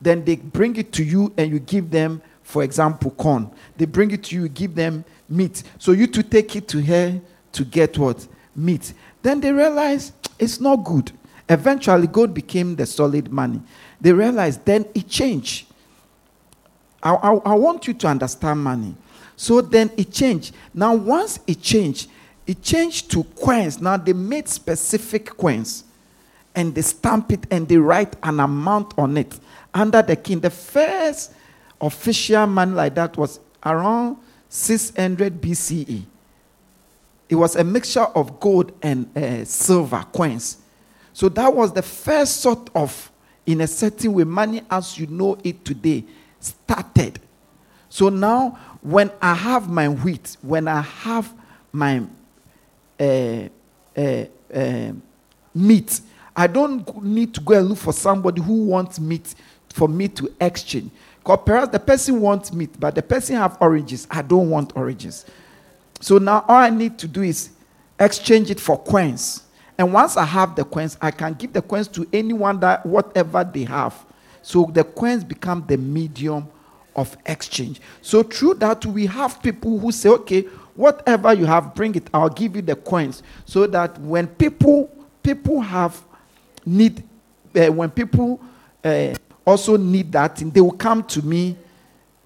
[0.00, 3.50] Then they bring it to you and you give them, for example, corn.
[3.76, 5.64] They bring it to you, give them meat.
[5.78, 7.20] So you to take it to her
[7.52, 8.24] to get what?
[8.56, 8.92] Meat.
[9.22, 11.12] Then they realize it's not good.
[11.48, 13.60] Eventually, gold became the solid money.
[14.00, 15.66] They realized then it changed.
[17.02, 18.96] I, I, I want you to understand money.
[19.36, 20.54] So then it changed.
[20.74, 22.08] Now, once it changed,
[22.46, 23.80] it changed to coins.
[23.80, 25.84] Now they made specific coins
[26.54, 29.38] and they stamp it and they write an amount on it
[29.74, 30.40] under the king.
[30.40, 31.32] The first
[31.80, 34.16] official money like that was around
[34.48, 36.04] 600 BCE.
[37.28, 40.58] It was a mixture of gold and uh, silver coins.
[41.12, 43.10] So that was the first sort of,
[43.46, 46.04] in a certain way, money as you know it today
[46.40, 47.18] started.
[47.88, 51.32] So now, when I have my wheat, when I have
[51.72, 52.02] my
[53.00, 53.48] uh,
[53.96, 54.92] uh, uh,
[55.54, 56.00] meat,
[56.36, 59.34] I don't need to go and look for somebody who wants meat
[59.70, 60.90] for me to exchange.
[61.18, 64.06] Because perhaps the person wants meat, but the person have oranges.
[64.10, 65.24] I don't want oranges.
[66.00, 67.50] So now all I need to do is
[67.98, 69.42] exchange it for coins.
[69.78, 73.44] And once I have the coins, I can give the coins to anyone that whatever
[73.44, 73.94] they have.
[74.42, 76.48] So the coins become the medium
[76.94, 77.80] of exchange.
[78.00, 80.42] So through that, we have people who say, okay,
[80.74, 82.08] whatever you have, bring it.
[82.14, 83.22] I'll give you the coins.
[83.44, 84.90] So that when people
[85.22, 86.00] people have
[86.64, 87.02] need,
[87.54, 88.40] uh, when people
[88.84, 91.56] uh, also need that, they will come to me.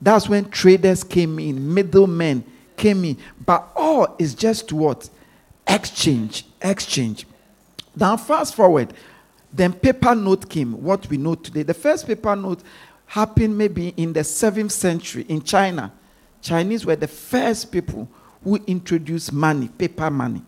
[0.00, 2.44] That's when traders came in, middlemen
[2.80, 3.16] came in.
[3.44, 5.08] But all is just what?
[5.68, 6.46] Exchange.
[6.62, 7.26] Exchange.
[7.94, 8.92] Now, fast forward.
[9.52, 11.62] Then paper note came, what we know today.
[11.62, 12.62] The first paper note
[13.06, 15.92] happened maybe in the 7th century in China.
[16.40, 18.08] Chinese were the first people
[18.42, 20.42] who introduced money, paper money.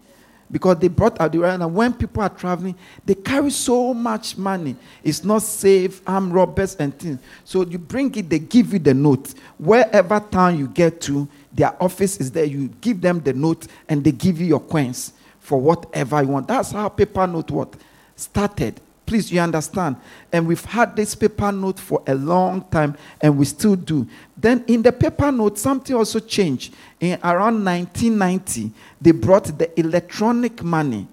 [0.52, 4.76] Because they brought out the and when people are traveling, they carry so much money.
[5.02, 7.18] It's not safe, armed robbers and things.
[7.44, 9.32] So you bring it, they give you the note.
[9.56, 12.44] Wherever town you get to, their office is there.
[12.44, 16.48] You give them the note and they give you your coins for whatever you want.
[16.48, 17.74] That's how paper note what
[18.14, 18.78] started.
[19.04, 19.96] Please, you understand?
[20.32, 24.06] And we've had this paper note for a long time, and we still do.
[24.36, 26.74] Then in the paper note, something also changed.
[27.00, 31.06] In around 1990, they brought the electronic money.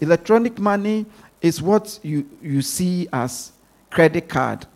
[0.00, 1.06] Electronic money
[1.40, 3.52] is what you, you see as
[3.90, 4.66] credit card.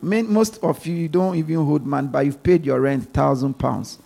[0.00, 3.98] Most of you don't even hold money, but you've paid your rent thousand pounds.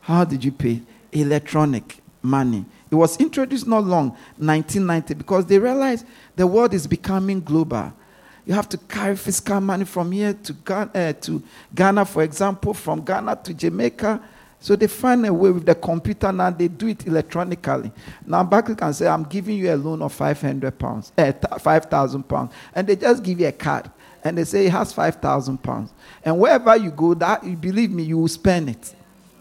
[0.00, 0.80] How did you pay?
[1.12, 2.64] Electronic money.
[2.94, 7.92] It was introduced not long, 1990, because they realized the world is becoming global.
[8.46, 11.42] You have to carry fiscal money from here to Ghana, uh, to
[11.74, 14.22] Ghana, for example, from Ghana to Jamaica.
[14.60, 17.90] So they find a way with the computer now, they do it electronically.
[18.24, 22.52] Now, Barclays can say, I'm giving you a loan of 500 pounds, uh, 5,000 pounds.
[22.76, 23.90] And they just give you a card.
[24.22, 25.92] And they say it has 5,000 pounds.
[26.24, 28.94] And wherever you go, that, believe me, you will spend it.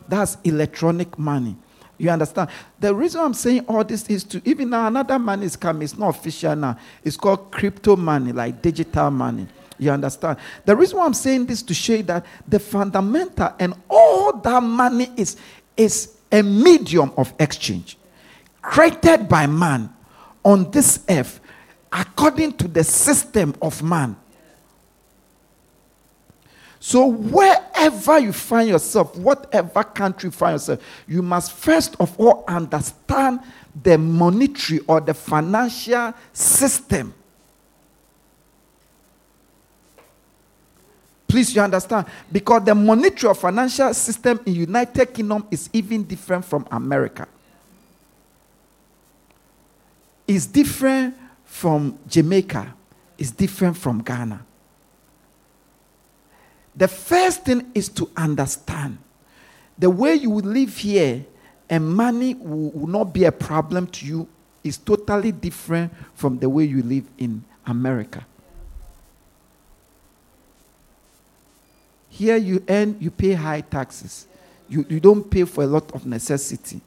[0.07, 1.55] That's electronic money.
[2.03, 2.49] You understand?
[2.79, 5.83] The reason I'm saying all this is to even now another money is coming.
[5.83, 6.77] It's not official now.
[7.03, 9.47] It's called crypto money, like digital money.
[9.79, 10.37] You understand?
[10.65, 15.11] The reason why I'm saying this to show that the fundamental and all that money
[15.15, 15.37] is
[15.77, 17.97] is a medium of exchange
[18.61, 19.93] created by man
[20.43, 21.39] on this earth.
[21.93, 24.15] according to the system of man.
[26.85, 32.43] So, wherever you find yourself, whatever country you find yourself, you must first of all
[32.45, 33.39] understand
[33.81, 37.13] the monetary or the financial system.
[41.25, 42.05] Please, you understand?
[42.29, 47.25] Because the monetary or financial system in United Kingdom is even different from America.
[50.27, 51.15] It's different
[51.45, 52.73] from Jamaica.
[53.17, 54.47] It's different from Ghana.
[56.75, 58.97] The first thing is to understand
[59.77, 61.25] the way you live here
[61.69, 64.27] and money will, will, not be a problem to you
[64.63, 68.25] is totally different from the way you live in America.
[72.09, 74.27] Here you earn, you pay high taxes.
[74.69, 76.79] You, you don't pay for a lot of necessity.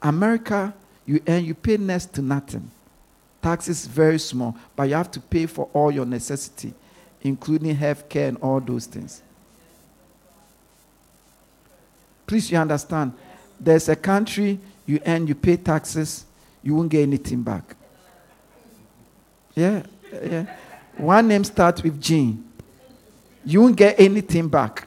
[0.00, 0.72] America,
[1.04, 2.70] you earn, you pay next to nothing.
[3.42, 6.74] Taxes very small, but you have to pay for all your necessity,
[7.22, 9.22] including health care and all those things.
[12.28, 13.14] Please, you understand.
[13.58, 16.26] There's a country you earn, you pay taxes,
[16.62, 17.74] you won't get anything back.
[19.54, 19.82] Yeah,
[20.22, 20.56] yeah.
[20.98, 22.44] One name starts with Jean.
[23.44, 24.86] You won't get anything back.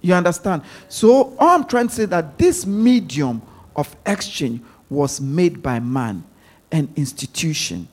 [0.00, 0.62] You understand?
[0.88, 3.42] So, all I'm trying to say that this medium
[3.74, 6.22] of exchange was made by man,
[6.70, 7.88] an institution.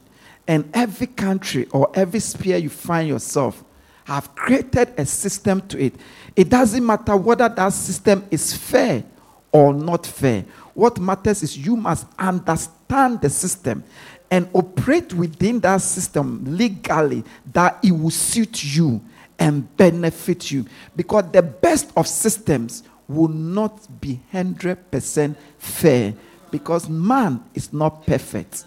[0.48, 3.64] And every country or every sphere you find yourself
[4.10, 5.94] have created a system to it.
[6.36, 9.04] It doesn't matter whether that system is fair
[9.52, 10.46] or not fair.
[10.74, 13.84] What matters is you must understand the system
[14.32, 19.00] and operate within that system legally that it will suit you
[19.38, 20.66] and benefit you.
[20.96, 26.14] Because the best of systems will not be 100% fair
[26.50, 28.66] because man is not perfect.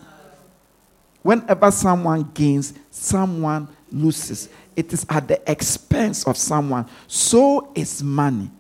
[1.22, 6.86] Whenever someone gains, someone loses it is at the expense of someone.
[7.06, 8.50] So is money.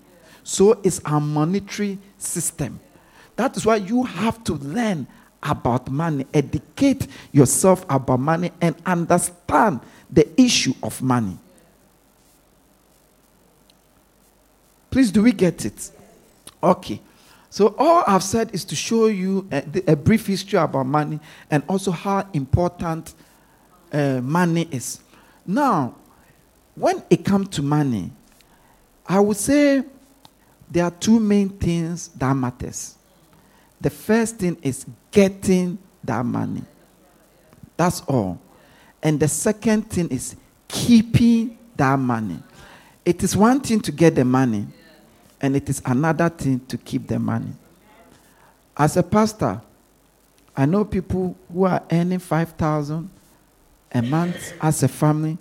[0.44, 2.80] So is our monetary system.
[3.36, 5.06] That is why you have to learn
[5.42, 11.36] about money, educate yourself about money, and understand the issue of money.
[14.90, 15.90] Please, do we get it?
[16.62, 17.00] Okay.
[17.48, 21.18] So, all I've said is to show you a, a brief history about money
[21.50, 23.14] and also how important
[23.92, 25.00] uh, money is.
[25.46, 25.94] Now,
[26.74, 28.10] when it comes to money,
[29.06, 29.84] I would say
[30.70, 32.96] there are two main things that matters.
[33.80, 36.62] The first thing is getting that money.
[37.76, 38.40] That's all.
[39.02, 40.36] And the second thing is
[40.68, 42.38] keeping that money.
[43.04, 44.66] It is one thing to get the money,
[45.40, 47.52] and it is another thing to keep the money.
[48.76, 49.60] As a pastor,
[50.56, 53.10] I know people who are earning 5,000
[53.94, 55.36] a month as a family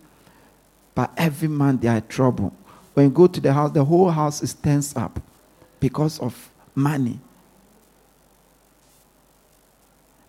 [0.93, 2.53] but every man they are trouble.
[2.93, 4.55] When you go to the house, the whole house is
[4.95, 5.19] up
[5.79, 7.19] because of money.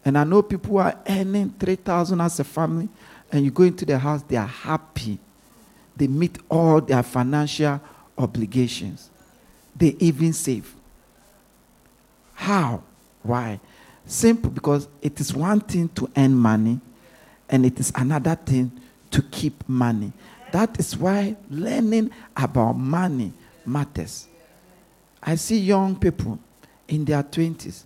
[0.04, 2.88] And I know people who are earning 3,000 as a family,
[3.30, 5.18] and you go into the house, they are happy.
[5.96, 7.80] They meet all their financial
[8.18, 9.10] obligations.
[9.76, 10.74] They even save.
[12.34, 12.82] How?
[13.22, 13.60] Why?
[14.04, 16.80] Simple because it is one thing to earn money,
[17.48, 18.72] and it is another thing
[19.12, 20.12] to keep money.
[20.52, 23.32] That is why learning about money
[23.64, 24.28] matters.
[25.22, 26.38] I see young people
[26.86, 27.84] in their 20s,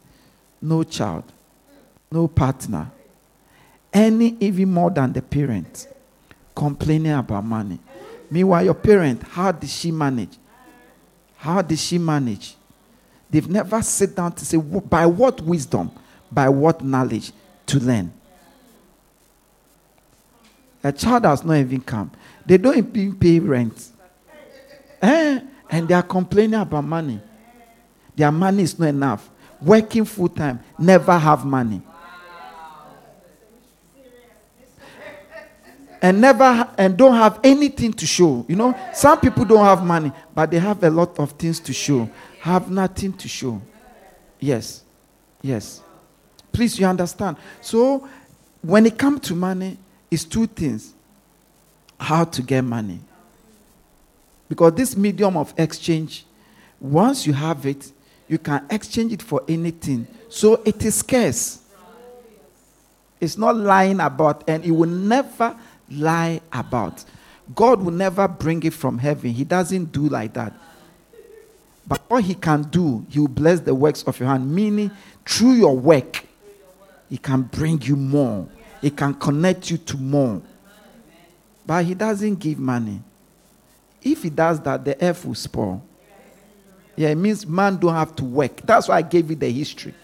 [0.61, 1.25] no child,
[2.11, 2.91] no partner,
[3.93, 5.87] any even more than the parent,
[6.55, 7.79] complaining about money.
[8.31, 10.37] Meanwhile, your parent, how did she manage?
[11.37, 12.57] How did she manage?
[13.31, 15.91] They've never sit down to say, by what wisdom,
[16.33, 17.31] by what knowledge
[17.67, 18.13] to learn.
[20.87, 22.13] A child has not even come.
[22.47, 23.91] They don't even pay rent.
[25.03, 25.41] Eh?
[25.69, 27.21] And they are complaining about money.
[28.15, 29.29] Their money is not enough.
[29.61, 31.83] Working full time, never have money.
[36.01, 38.47] And never and don't have anything to show.
[38.49, 41.73] You know, some people don't have money, but they have a lot of things to
[41.73, 42.09] show.
[42.43, 43.61] Have nothing to show.
[44.39, 44.85] Yes.
[45.43, 45.83] Yes.
[46.53, 47.39] Please, you understand.
[47.61, 48.09] So
[48.63, 49.79] when it comes to money,
[50.11, 50.95] it's two things
[51.99, 53.01] how to get money.
[54.49, 56.25] Because this medium of exchange,
[56.81, 57.91] once you have it,
[58.29, 60.07] you can exchange it for anything.
[60.29, 61.61] So it is scarce.
[63.21, 65.57] It's not lying about, and it will never
[65.91, 67.05] lie about.
[67.55, 69.31] God will never bring it from heaven.
[69.31, 70.53] He doesn't do like that.
[71.87, 74.91] But what He can do, He will bless the works of your hand, meaning
[75.25, 76.25] through your work,
[77.09, 78.49] He can bring you more.
[78.81, 80.43] He can connect you to more.
[81.67, 83.01] But he doesn't give money.
[84.03, 85.83] If he does that, the earth will spoil.
[86.95, 88.63] Yeah, it means man don't have to work.
[88.63, 89.95] That's why I gave you the history.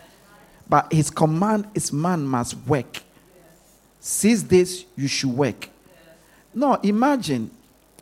[0.69, 3.03] But his command is man must work.
[4.01, 5.69] Six days you should work.
[6.55, 7.51] No, imagine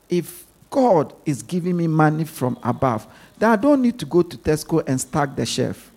[0.08, 3.06] if God is giving me money from above,
[3.38, 5.90] then I don't need to go to Tesco and stack the shelf.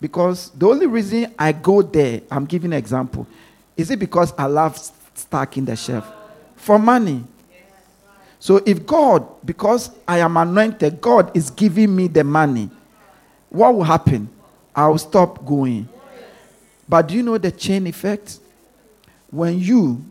[0.00, 3.26] Because the only reason I go there, I'm giving an example,
[3.76, 4.78] is it because I love
[5.14, 6.06] stacking the shelf?
[6.56, 7.24] For money.
[8.38, 12.70] So if God, because I am anointed, God is giving me the money,
[13.48, 14.28] what will happen?
[14.74, 15.88] I will stop going.
[16.88, 18.38] But do you know the chain effect?
[19.30, 20.04] When you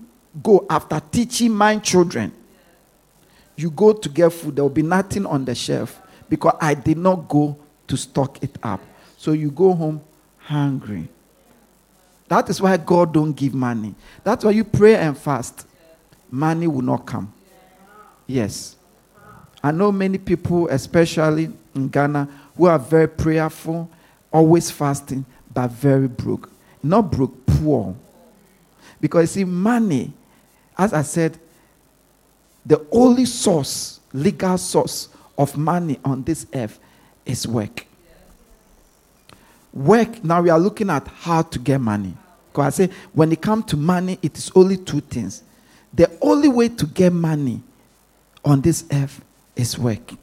[0.43, 2.34] go after teaching my children,
[3.55, 6.97] you go to get food, there will be nothing on the shelf because I did
[6.97, 7.57] not go
[7.88, 8.82] to stock it up.
[9.18, 10.01] So you go home
[10.39, 11.07] hungry.
[12.28, 13.93] That is why God don't give money.
[14.23, 15.67] That's why you pray and fast.
[16.32, 17.32] Money will not come.
[18.26, 18.76] Yes.
[19.63, 23.89] I know many people, especially in Ghana, who are very prayerful,
[24.32, 26.49] always fasting, but very broke.
[26.82, 27.95] Not broke, poor.
[28.99, 30.13] Because you see, money,
[30.78, 31.38] as I said,
[32.65, 36.80] the only source, legal source of money on this earth
[37.26, 37.86] is work.
[39.76, 42.15] Work, now we are looking at how to get money.
[42.51, 45.43] Because I say, when it comes to money, it is only two things.
[45.93, 47.61] The only way to get money
[48.43, 49.21] on this earth
[49.55, 50.13] is work.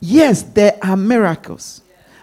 [0.00, 1.80] Yes, there are miracles,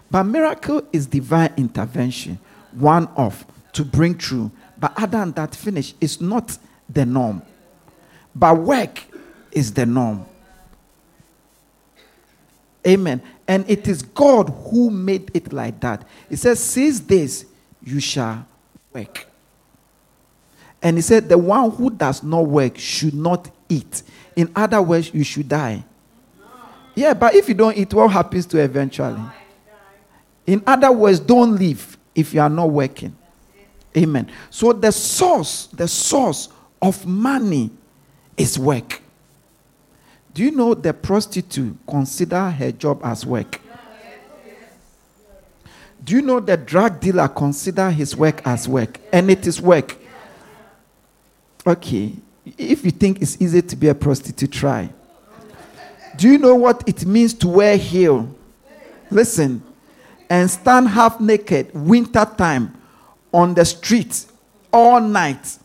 [0.09, 2.39] but miracle is divine intervention,
[2.71, 4.51] one off to bring through.
[4.79, 6.57] But other than that, finish is not
[6.89, 7.41] the norm.
[8.35, 9.03] But work
[9.51, 10.25] is the norm.
[12.85, 13.21] Amen.
[13.47, 16.05] And it is God who made it like that.
[16.29, 17.45] It says, Six this
[17.83, 18.45] you shall
[18.93, 19.25] work.
[20.81, 24.03] And he said, The one who does not work should not eat.
[24.35, 25.83] In other words, you should die.
[26.95, 29.21] Yeah, but if you don't eat, what happens to eventually?
[30.45, 33.15] In other words, don't live if you are not working.
[33.95, 34.29] Amen.
[34.49, 36.49] So the source, the source
[36.81, 37.69] of money
[38.35, 39.01] is work.
[40.37, 43.59] Do you know the prostitute consider her job as work?
[46.03, 48.99] Do you know the drug dealer consider his work as work?
[49.11, 49.97] And it is work.
[51.65, 52.13] Okay.
[52.55, 54.91] If you think it's easy to be a prostitute, try.
[56.17, 58.29] Do you know what it means to wear heel?
[59.09, 59.63] Listen.
[60.29, 62.79] And stand half naked, winter time,
[63.33, 64.27] on the street
[64.71, 65.57] all night.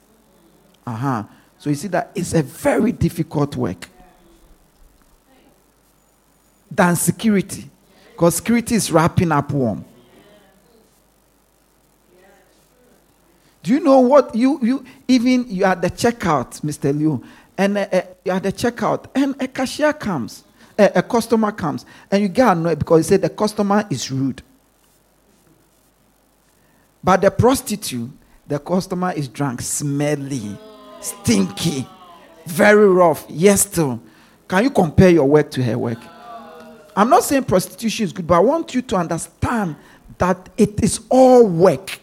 [0.86, 1.24] Uh-huh.
[1.58, 3.91] So you see that it's a very difficult work
[6.74, 7.68] than security.
[8.12, 9.84] Because security is wrapping up warm.
[13.62, 16.96] Do you know what you you even you are at the checkout, Mr.
[16.96, 17.22] Liu,
[17.56, 20.42] and uh, uh, you are the checkout, and a cashier comes,
[20.76, 24.42] uh, a customer comes, and you get annoyed because you say the customer is rude.
[27.04, 28.10] But the prostitute,
[28.48, 30.58] the customer is drunk, smelly,
[31.00, 31.86] stinky,
[32.46, 33.26] very rough.
[33.28, 34.02] Yes, still.
[34.48, 35.98] Can you compare your work to her work?
[36.94, 39.76] I'm not saying prostitution is good, but I want you to understand
[40.18, 41.98] that it is all work.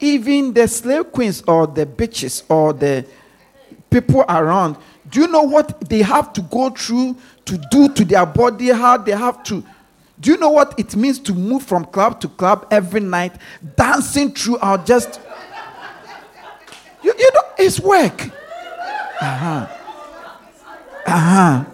[0.00, 3.04] Even the slay queens or the bitches or the
[3.90, 4.76] people around,
[5.10, 7.16] do you know what they have to go through
[7.46, 8.68] to do to their body?
[8.68, 9.64] How they have to.
[10.20, 13.32] Do you know what it means to move from club to club every night,
[13.76, 15.20] dancing throughout just.
[17.02, 18.30] You, you know, it's work.
[19.20, 19.66] Uh huh.
[21.06, 21.64] Uh huh.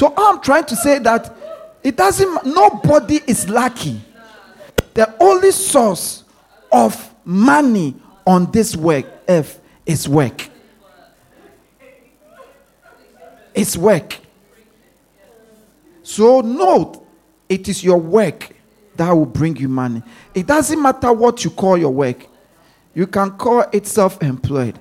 [0.00, 1.30] So I'm trying to say that
[1.82, 4.00] it doesn't, nobody is lucky.
[4.94, 6.24] The only source
[6.72, 7.94] of money
[8.26, 10.48] on this work, F, is work.
[13.54, 14.16] It's work.
[16.02, 17.06] So note,
[17.46, 18.56] it is your work
[18.96, 20.02] that will bring you money.
[20.34, 22.26] It doesn't matter what you call your work.
[22.94, 24.78] You can call it self employed,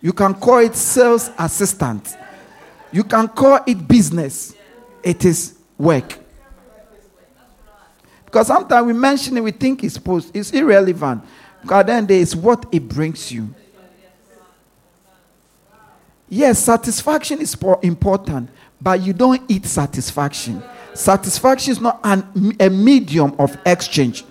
[0.00, 2.16] you can call it sales assistant,
[2.92, 4.54] you can call it business.
[5.02, 6.18] It is work.
[8.24, 11.24] Because sometimes we mention it, we think it's post, it's irrelevant.
[11.62, 13.52] Because then there is what it brings you.
[16.28, 20.62] Yes, satisfaction is important, but you don't eat satisfaction.
[20.94, 24.24] Satisfaction is not an, a medium of exchange.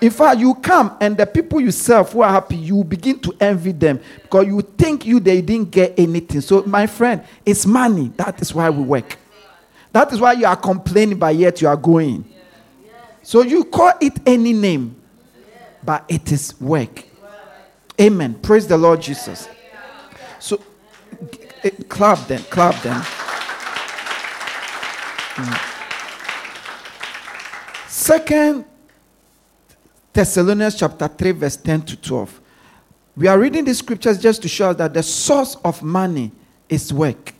[0.00, 3.36] In fact, you come and the people you serve who are happy, you begin to
[3.40, 6.40] envy them because you think you they didn't get anything.
[6.40, 8.12] So, my friend, it's money.
[8.16, 9.18] That is why we work.
[9.92, 12.24] That is why you are complaining, but yet you are going.
[13.22, 14.96] So you call it any name,
[15.82, 17.04] but it is work.
[18.00, 18.34] Amen.
[18.34, 19.48] Praise the Lord Jesus.
[20.40, 20.60] So
[21.62, 23.00] eh, clap them, clap them.
[25.36, 25.70] Mm.
[27.88, 28.64] Second
[30.14, 32.40] Thessalonians chapter 3, verse 10 to 12.
[33.16, 36.30] We are reading the scriptures just to show us that the source of money
[36.68, 37.34] is work.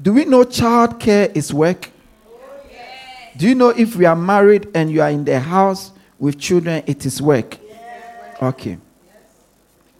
[0.00, 1.90] Do we know child care is work?
[3.36, 6.82] Do you know if we are married and you are in the house with children,
[6.86, 7.58] it is work?
[8.40, 8.78] Okay.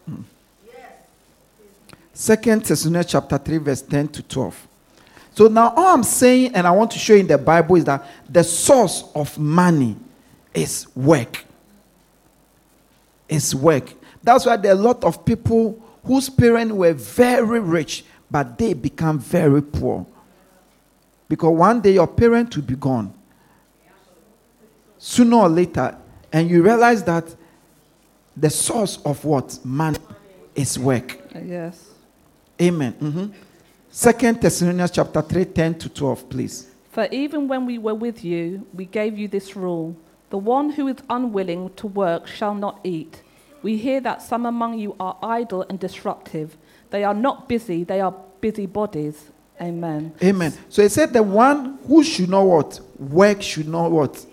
[0.07, 0.23] Hmm.
[2.15, 4.69] Second Thessalonians chapter 3, verse 10 to 12.
[5.35, 8.07] So now all I'm saying, and I want to show in the Bible, is that
[8.27, 9.97] the source of money
[10.57, 11.45] is work.
[13.29, 13.93] It's work.
[14.23, 18.73] That's why there are a lot of people whose parents were very rich, but they
[18.73, 20.07] become very poor.
[21.29, 23.13] Because one day your parent will be gone.
[24.99, 25.97] Sooner or later,
[26.33, 27.35] and you realize that
[28.37, 29.59] the source of what?
[29.65, 29.99] Money
[30.55, 31.19] is work.
[31.35, 31.91] Yes.
[32.61, 32.93] Amen.
[32.95, 33.27] Mm-hmm.
[33.91, 36.71] Second Thessalonians chapter 3, 10 to 12, please.
[36.91, 39.97] For even when we were with you, we gave you this rule
[40.37, 43.23] the one who is unwilling to work shall not eat.
[43.63, 46.59] We hear that some among you are idle and disruptive.
[46.91, 49.31] They are not busy, they are busy bodies.
[49.59, 50.13] Amen.
[50.23, 50.53] Amen.
[50.69, 52.81] So he said the one who should not what?
[52.99, 54.27] Work should not what?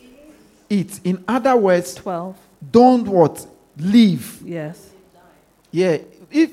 [0.70, 1.00] Eat.
[1.06, 2.38] In other words, 12.
[2.70, 3.48] Don't what?
[3.78, 4.42] Leave.
[4.44, 4.90] Yes.
[5.72, 6.00] Yeah.
[6.30, 6.52] If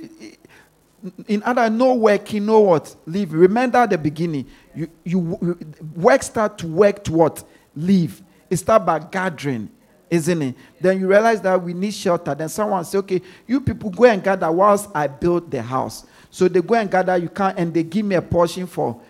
[1.27, 2.95] in other no working, no what?
[3.05, 3.33] Leave.
[3.33, 4.47] Remember the beginning.
[4.77, 5.59] You you
[5.97, 7.43] work start to work to what?
[7.75, 8.23] Leave.
[8.51, 9.71] It start by gathering,
[10.11, 10.55] isn't it?
[10.81, 12.35] Then you realize that we need shelter.
[12.35, 16.05] Then someone say, okay, you people go and gather whilst I build the house.
[16.31, 19.01] So they go and gather, you can't, and they give me a portion for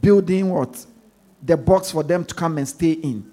[0.00, 0.84] building what?
[1.42, 3.30] The box for them to come and stay in.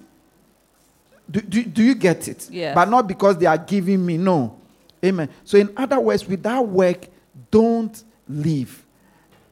[1.30, 2.50] Do, do, do you get it?
[2.50, 2.74] Yeah.
[2.76, 4.60] But not because they are giving me, no.
[5.04, 5.30] Amen.
[5.44, 7.08] So, in other words, without work,
[7.50, 8.86] don't live.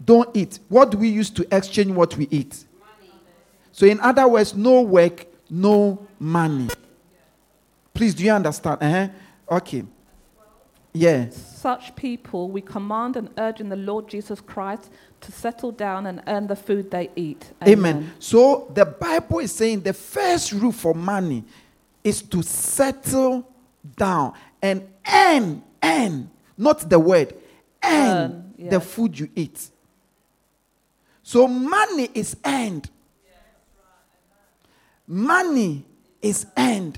[0.03, 0.59] Don't eat.
[0.70, 2.66] What do we use to exchange what we eat?
[2.80, 3.14] Money.
[3.72, 6.70] So, in other words, no work, no money.
[7.93, 8.78] Please, do you understand?
[8.82, 9.08] Uh-huh.
[9.58, 9.84] Okay.
[10.93, 11.30] Yeah.
[11.30, 14.89] Such people we command and urge in the Lord Jesus Christ
[15.22, 17.52] to settle down and earn the food they eat.
[17.62, 17.97] Amen.
[17.97, 18.14] Amen.
[18.20, 21.43] So the Bible is saying the first rule for money
[22.04, 23.47] is to settle
[23.95, 27.36] down and earn, earn, not the word,
[27.84, 28.70] earn yeah.
[28.70, 29.70] the food you eat.
[31.24, 32.89] So money is earned.
[35.12, 35.84] Money
[36.22, 36.97] is earned.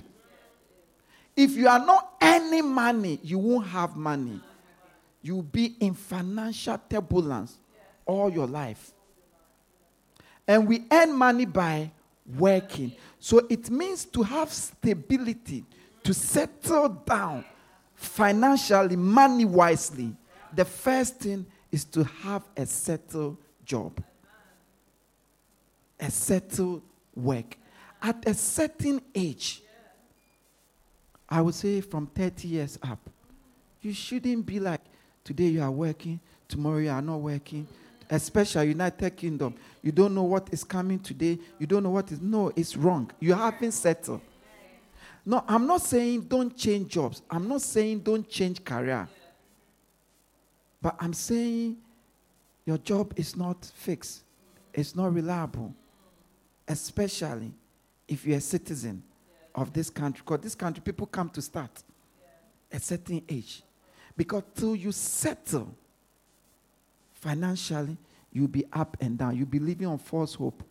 [1.36, 4.40] If you are not earning money, you won't have money.
[5.24, 7.58] You'll be in financial turbulence
[8.06, 8.92] all your life.
[10.48, 11.90] And we earn money by
[12.38, 12.92] working.
[13.20, 15.66] So it means to have stability,
[16.04, 17.44] to settle down
[17.96, 20.16] financially, money wisely.
[20.54, 24.04] The first thing is to have a settled job,
[26.00, 26.84] a settled
[27.16, 27.58] work
[28.04, 29.64] at a certain age,
[31.30, 33.00] I would say from 30 years up,
[33.82, 34.82] you shouldn't be like,
[35.24, 37.66] today you are working, tomorrow you are not working.
[38.10, 39.56] Especially United Kingdom.
[39.82, 41.40] You don't know what is coming today.
[41.58, 42.22] You don't know what is.
[42.22, 43.10] No, it's wrong.
[43.20, 44.22] You haven't settled.
[45.26, 47.22] No, I'm not saying don't change jobs.
[47.32, 49.08] I'm not saying don't change career.
[50.82, 51.78] But I'm saying
[52.66, 54.24] your job is not fixed.
[54.74, 55.74] It's not reliable.
[56.68, 57.52] Especially
[58.14, 59.02] if you're a citizen
[59.56, 61.84] of this country, because this country, people come to start
[62.72, 63.64] at a certain age.
[64.16, 65.76] Because till you settle
[67.14, 67.98] financially,
[68.32, 69.36] you'll be up and down.
[69.36, 70.64] You'll be living on false hope.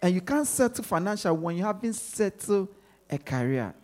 [0.00, 2.68] And you can't settle financial when you haven't settled
[3.08, 3.74] a career.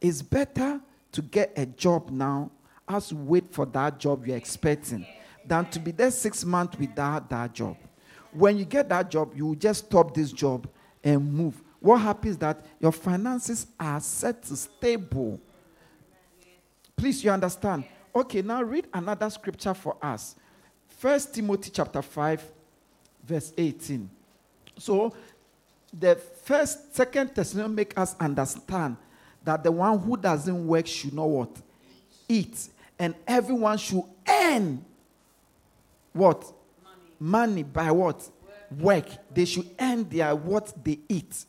[0.00, 0.80] It's better
[1.12, 2.50] to get a job now
[2.88, 5.06] as wait for that job you're expecting
[5.44, 7.76] than to be there six months without that job.
[8.32, 10.68] When you get that job, you will just stop this job
[11.06, 11.62] and move.
[11.78, 15.40] What happens that your finances are set to stable.
[16.96, 17.84] Please, you understand?
[18.14, 20.34] Okay, now read another scripture for us.
[20.88, 22.42] First Timothy chapter 5,
[23.22, 24.10] verse 18.
[24.78, 25.14] So
[25.92, 28.96] the first, second Thessalonians make us understand
[29.44, 31.56] that the one who doesn't work should not what?
[32.28, 32.68] Eat.
[32.98, 34.84] And everyone should earn
[36.12, 36.42] what?
[36.82, 38.28] Money, Money by what?
[38.70, 41.44] Work, they should earn their what they eat.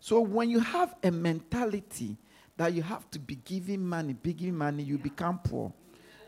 [0.00, 2.16] So when you have a mentality
[2.56, 5.72] that you have to be giving money, be giving money, you become poor.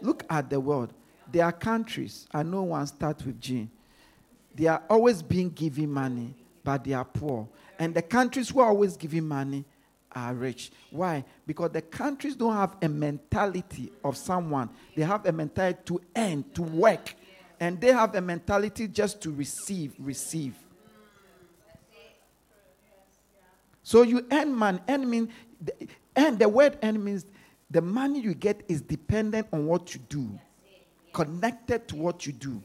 [0.01, 0.93] Look at the world.
[1.30, 3.68] There are countries, I know one start with G.
[4.55, 7.49] They are always being given money, but they are poor.
[7.78, 9.64] And the countries who are always giving money
[10.14, 10.70] are rich.
[10.90, 11.24] Why?
[11.47, 16.45] Because the countries don't have a mentality of someone, they have a mentality to earn,
[16.55, 17.14] to work.
[17.62, 20.56] And they have a mentality just to receive, receive.
[23.84, 24.80] So you earn money.
[24.88, 25.28] Earn means,
[26.16, 27.24] and the word earn means
[27.70, 30.40] the money you get is dependent on what you do,
[31.12, 32.60] connected to what you do.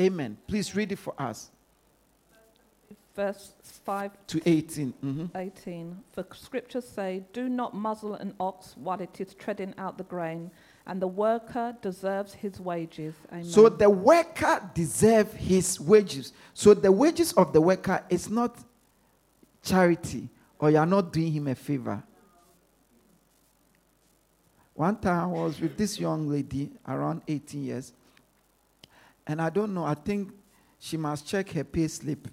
[0.00, 0.38] Amen.
[0.46, 1.50] Please read it for us.
[3.14, 3.52] Verse
[3.84, 4.94] 5 To 18.
[5.02, 5.30] Mhm.
[5.36, 6.02] 18.
[6.12, 10.50] For scriptures say, Do not muzzle an ox while it is treading out the grain,
[10.86, 13.14] and the worker deserves his wages.
[13.30, 13.44] Amen.
[13.44, 16.32] So the worker deserves his wages.
[16.54, 18.56] So the wages of the worker is not
[19.62, 20.28] charity
[20.58, 22.02] or you are not doing him a favor.
[24.74, 27.92] One time I was with this young lady around 18 years,
[29.26, 30.32] and I don't know, I think
[30.78, 32.26] she must check her pay slip.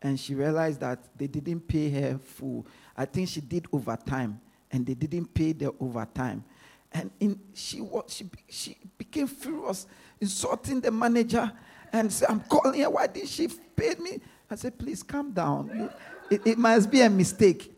[0.00, 2.66] And she realized that they didn't pay her full.
[2.96, 4.40] I think she did overtime,
[4.70, 6.44] and they didn't pay the overtime.
[6.92, 9.86] And in, she, was, she, she became furious,
[10.20, 11.50] insulting the manager,
[11.92, 14.20] and said, I'm calling her, why did she pay me?
[14.50, 15.90] I said, please calm down.
[16.30, 17.74] It, it must be a mistake.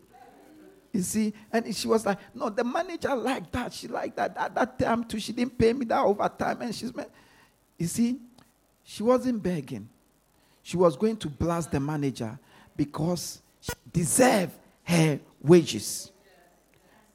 [0.93, 3.71] You see, and she was like, "No, the manager liked that.
[3.71, 4.35] She liked that.
[4.35, 6.91] At that time too, she didn't pay me that overtime." And she's,
[7.77, 8.19] you see,
[8.83, 9.87] she wasn't begging.
[10.63, 12.37] She was going to blast the manager
[12.75, 14.53] because she deserved
[14.83, 16.11] her wages.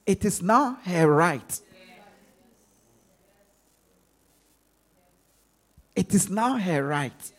[0.07, 1.61] It is now her right.
[5.97, 7.33] It is now her right,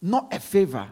[0.00, 0.88] not a favor.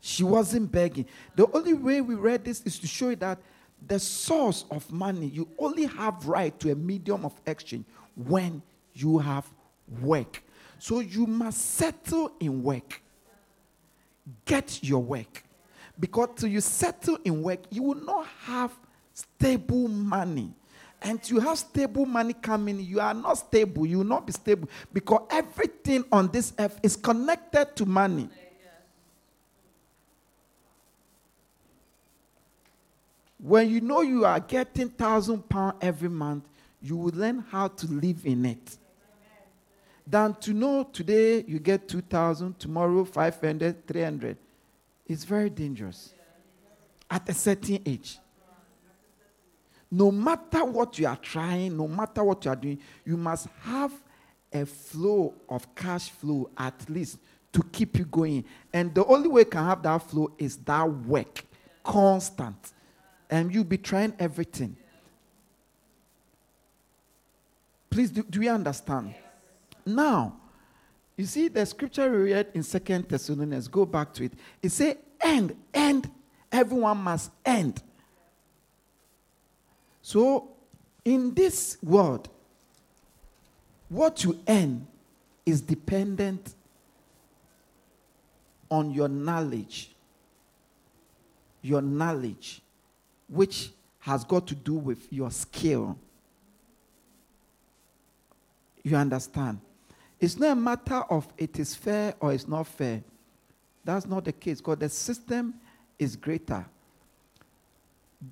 [0.00, 1.06] She wasn't begging.
[1.34, 3.38] The only way we read this is to show you that
[3.86, 8.62] the source of money, you only have right to a medium of exchange when
[8.94, 9.46] you have
[10.00, 10.42] work.
[10.78, 13.02] So you must settle in work.
[14.44, 15.44] Get your work.
[15.98, 18.72] Because till you settle in work, you will not have
[19.12, 20.54] stable money.
[21.06, 23.86] And you have stable money coming, you are not stable.
[23.86, 24.68] You will not be stable.
[24.92, 28.28] Because everything on this earth is connected to money.
[33.38, 36.48] When you know you are getting thousand pound every month,
[36.82, 38.76] you will learn how to live in it.
[40.04, 44.36] Than to know today you get 2,000, tomorrow 500, 300.
[45.06, 46.14] It's very dangerous
[47.08, 48.18] at a certain age.
[49.90, 53.92] No matter what you are trying, no matter what you are doing, you must have
[54.52, 57.18] a flow of cash flow at least
[57.52, 58.44] to keep you going.
[58.72, 61.44] And the only way you can have that flow is that work,
[61.84, 62.72] constant.
[63.30, 64.76] And you'll be trying everything.
[67.90, 69.14] Please, do, do you understand?
[69.84, 70.36] Now,
[71.16, 74.32] you see the scripture we read in Second Thessalonians, go back to it.
[74.62, 76.10] It says, end, end.
[76.52, 77.82] Everyone must end.
[80.06, 80.50] So,
[81.04, 82.28] in this world,
[83.88, 84.86] what you earn
[85.44, 86.54] is dependent
[88.70, 89.90] on your knowledge.
[91.60, 92.62] Your knowledge,
[93.28, 95.98] which has got to do with your skill.
[98.84, 99.58] You understand?
[100.20, 103.02] It's not a matter of it is fair or it's not fair.
[103.84, 105.54] That's not the case because the system
[105.98, 106.64] is greater.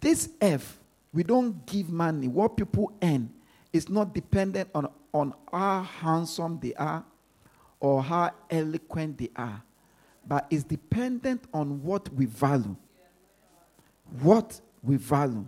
[0.01, 0.79] This F,
[1.15, 2.27] we don't give money.
[2.27, 3.31] What people earn
[3.73, 7.05] is not dependent on, on how handsome they are
[7.79, 9.62] or how eloquent they are,
[10.27, 12.77] but is dependent on what we value.
[14.21, 15.47] What we value.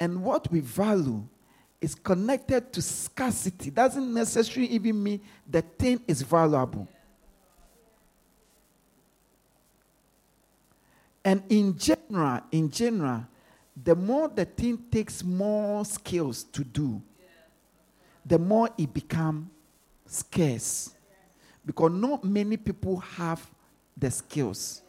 [0.00, 1.26] And what we value
[1.82, 3.70] is connected to scarcity.
[3.70, 6.88] Doesn't necessarily even mean the thing is valuable.
[11.22, 13.26] And in general, in general,
[13.82, 17.02] the more the thing takes more skills to do,
[18.24, 19.48] the more it becomes
[20.06, 20.90] scarce.
[21.66, 23.44] Because not many people have
[23.96, 24.82] the skills.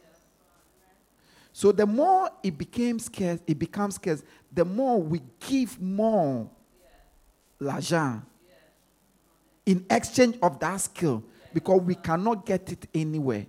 [1.52, 4.22] So the more it became scarce, it becomes scarce,
[4.52, 6.50] the more we give more
[7.58, 8.22] l'argent
[9.64, 13.46] in exchange of that skill because we cannot get it anywhere.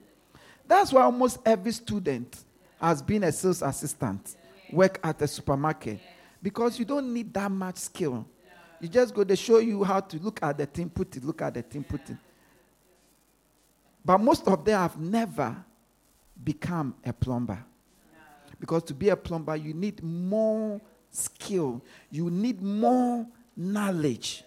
[0.67, 2.43] That's why almost every student
[2.79, 4.35] has been a sales assistant,
[4.72, 5.99] work at a supermarket,
[6.41, 8.26] because you don't need that much skill.
[8.80, 11.41] You just go, they show you how to look at the thing, put it, look
[11.41, 12.18] at the thing, put it.
[14.05, 15.55] But most of them have never
[16.43, 17.63] become a plumber.
[18.59, 24.43] Because to be a plumber, you need more skill, you need more knowledge.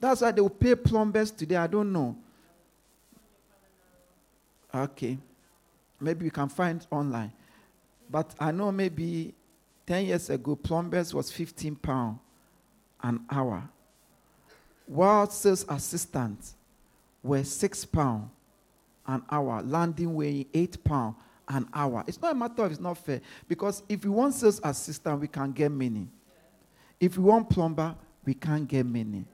[0.00, 1.56] That's why they will pay plumbers today.
[1.56, 2.16] I don't know.
[4.74, 5.18] Okay.
[6.00, 7.32] Maybe you can find online.
[8.10, 9.34] But I know maybe
[9.86, 12.18] 10 years ago, plumbers was 15 pounds
[13.02, 13.68] an hour.
[14.86, 16.54] While sales assistants
[17.22, 18.30] were 6 pounds
[19.06, 21.16] an hour, landing weighing 8 pounds
[21.48, 22.04] an hour.
[22.06, 23.20] It's not a matter of it's not fair.
[23.48, 26.08] Because if we want sales assistant, we can get many.
[27.00, 27.94] If we want plumber,
[28.24, 29.24] we can't get many.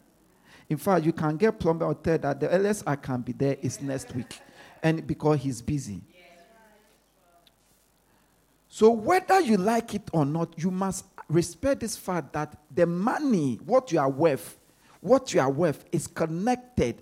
[0.69, 3.57] In fact, you can get plumber or tell that the earliest I can be there
[3.61, 4.39] is next week.
[4.83, 6.01] And because he's busy.
[8.75, 13.61] So whether you like it or not, you must respect this fact that the money,
[13.65, 14.59] what you are worth,
[15.01, 17.01] what you are worth is connected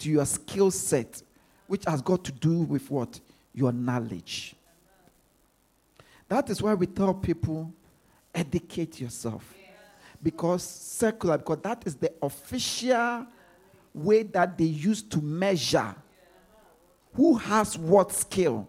[0.00, 1.22] to your skill set,
[1.66, 3.20] which has got to do with what?
[3.54, 4.54] Your knowledge.
[6.28, 7.72] That is why we tell people
[8.34, 9.54] educate yourself.
[10.22, 13.26] Because secular, because that is the official
[13.94, 15.94] way that they use to measure
[17.14, 18.68] who has what skill.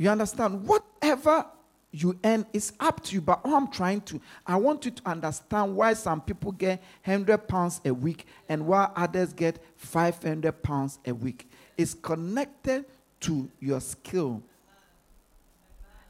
[0.00, 0.66] You understand?
[0.66, 1.44] Whatever
[1.90, 3.20] you earn is up to you.
[3.20, 7.46] But all I'm trying to, I want you to understand why some people get 100
[7.46, 11.50] pounds a week and why others get 500 pounds a week.
[11.76, 12.86] It's connected
[13.20, 14.42] to your skill.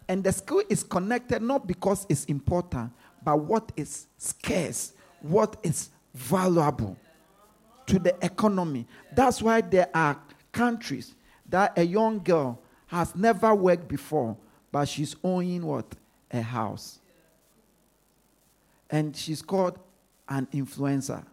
[0.06, 2.92] And the skill is connected not because it's important,
[3.24, 6.96] but what is scarce, what is valuable
[7.86, 8.86] to the economy.
[9.12, 10.16] That's why there are
[10.52, 11.12] countries
[11.48, 12.59] that a young girl
[12.90, 14.36] has never worked before,
[14.72, 15.86] but she's owning what?
[16.32, 16.98] A house.
[18.90, 19.78] And she's called
[20.28, 21.24] an influencer.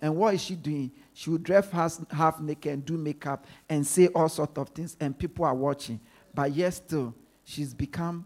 [0.00, 0.92] And what is she doing?
[1.12, 1.68] She will dress
[2.10, 5.98] half naked and do makeup and say all sorts of things, and people are watching.
[6.32, 7.12] But yet, still,
[7.44, 8.24] she's become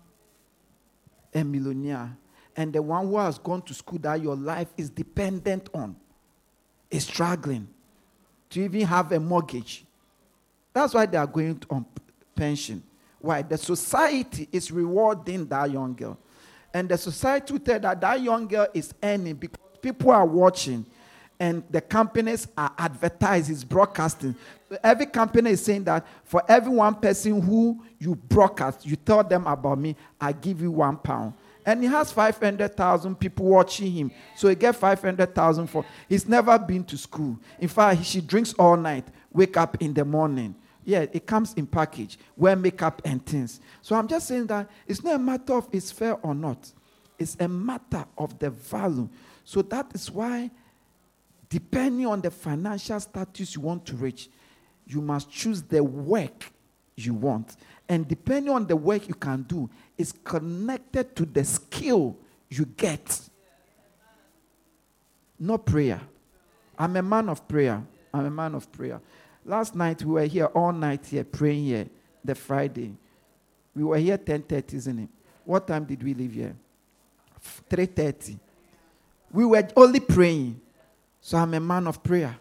[1.34, 2.14] a millionaire.
[2.54, 5.96] And the one who has gone to school that your life is dependent on
[6.90, 7.68] is struggling
[8.50, 9.86] to even have a mortgage.
[10.74, 11.86] That's why they are going on
[12.36, 12.82] pension.
[13.18, 13.42] Why?
[13.42, 16.18] The society is rewarding that young girl.
[16.72, 20.84] And the society will tell that that young girl is earning because people are watching
[21.38, 24.34] and the companies are advertising, is broadcasting.
[24.82, 29.46] Every company is saying that for every one person who you broadcast, you tell them
[29.46, 31.34] about me, I give you one pound.
[31.64, 34.12] And he has 500,000 people watching him.
[34.36, 35.84] So he get 500,000 for.
[36.08, 37.38] He's never been to school.
[37.58, 40.54] In fact, she drinks all night, wake up in the morning.
[40.86, 43.60] Yeah, it comes in package, wear makeup and things.
[43.82, 46.72] So I'm just saying that it's not a matter of it's fair or not.
[47.18, 49.08] It's a matter of the value.
[49.44, 50.48] So that is why,
[51.48, 54.30] depending on the financial status you want to reach,
[54.86, 56.52] you must choose the work
[56.94, 57.56] you want.
[57.88, 59.68] And depending on the work you can do,
[59.98, 62.16] it's connected to the skill
[62.48, 63.20] you get.
[65.36, 66.00] No prayer.
[66.78, 67.82] I'm a man of prayer.
[68.14, 69.00] I'm a man of prayer.
[69.46, 71.86] Last night we were here all night here praying here,
[72.24, 72.96] the Friday.
[73.76, 75.08] We were here 10:30, isn't it?
[75.44, 76.56] What time did we leave here?
[77.70, 78.40] 3:30.
[79.30, 80.60] We were only praying.
[81.20, 82.36] So I'm a man of prayer.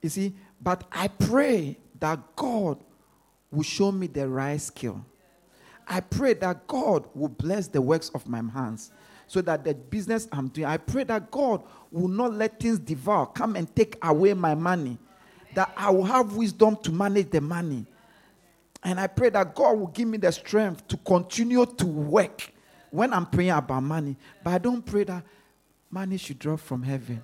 [0.00, 2.82] You see, but I pray that God
[3.52, 5.04] will show me the right skill.
[5.86, 8.90] I pray that God will bless the works of my hands
[9.28, 13.26] so that the business I'm doing, I pray that God will not let things devour,
[13.26, 14.98] come and take away my money
[15.54, 17.86] that I will have wisdom to manage the money.
[18.82, 22.52] And I pray that God will give me the strength to continue to work
[22.90, 24.16] when I'm praying about money.
[24.42, 25.24] But I don't pray that
[25.90, 27.22] money should drop from heaven.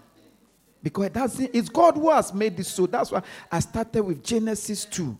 [0.82, 1.50] Because that's it.
[1.52, 2.86] It's God who has made this so.
[2.86, 5.18] That's why I started with Genesis 2.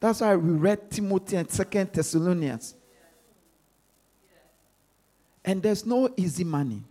[0.00, 2.74] That's why we read Timothy and Second Thessalonians.
[5.44, 6.82] And there's no easy money.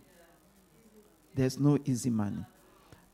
[1.34, 2.44] There's no easy money.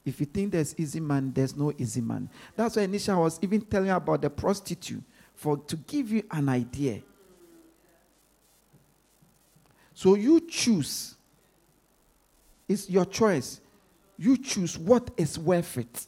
[0.04, 2.28] If you think there's easy man, there's no easy man.
[2.56, 5.02] That's why I was even telling about the prostitute
[5.34, 7.02] for to give you an idea.
[9.94, 11.14] So you choose.
[12.66, 13.60] It's your choice.
[14.16, 16.06] You choose what is worth it.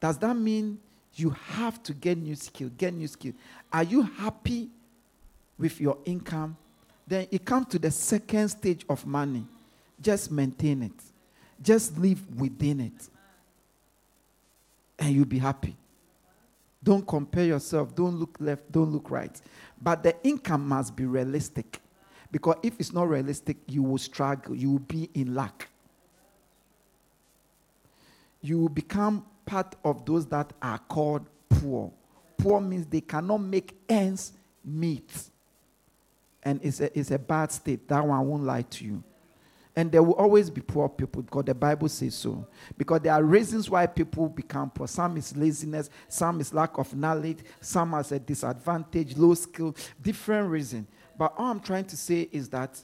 [0.00, 0.78] Does that mean
[1.14, 2.70] you have to get new skill?
[2.76, 3.32] Get new skill.
[3.72, 4.68] Are you happy
[5.58, 6.56] with your income?
[7.06, 9.44] Then it comes to the second stage of money.
[10.00, 11.13] Just maintain it.
[11.62, 13.08] Just live within it.
[14.98, 15.76] And you'll be happy.
[16.82, 17.94] Don't compare yourself.
[17.94, 18.70] Don't look left.
[18.70, 19.40] Don't look right.
[19.80, 21.80] But the income must be realistic.
[22.30, 24.54] Because if it's not realistic, you will struggle.
[24.54, 25.68] You will be in lack.
[28.42, 31.90] You will become part of those that are called poor.
[32.36, 34.32] Poor means they cannot make ends
[34.64, 35.10] meet.
[36.42, 37.88] And it's a, it's a bad state.
[37.88, 39.02] That one won't lie to you.
[39.76, 42.46] And there will always be poor people because the Bible says so.
[42.78, 44.86] Because there are reasons why people become poor.
[44.86, 50.48] Some is laziness, some is lack of knowledge, some has a disadvantage, low skill, different
[50.48, 50.86] reason.
[51.18, 52.80] But all I'm trying to say is that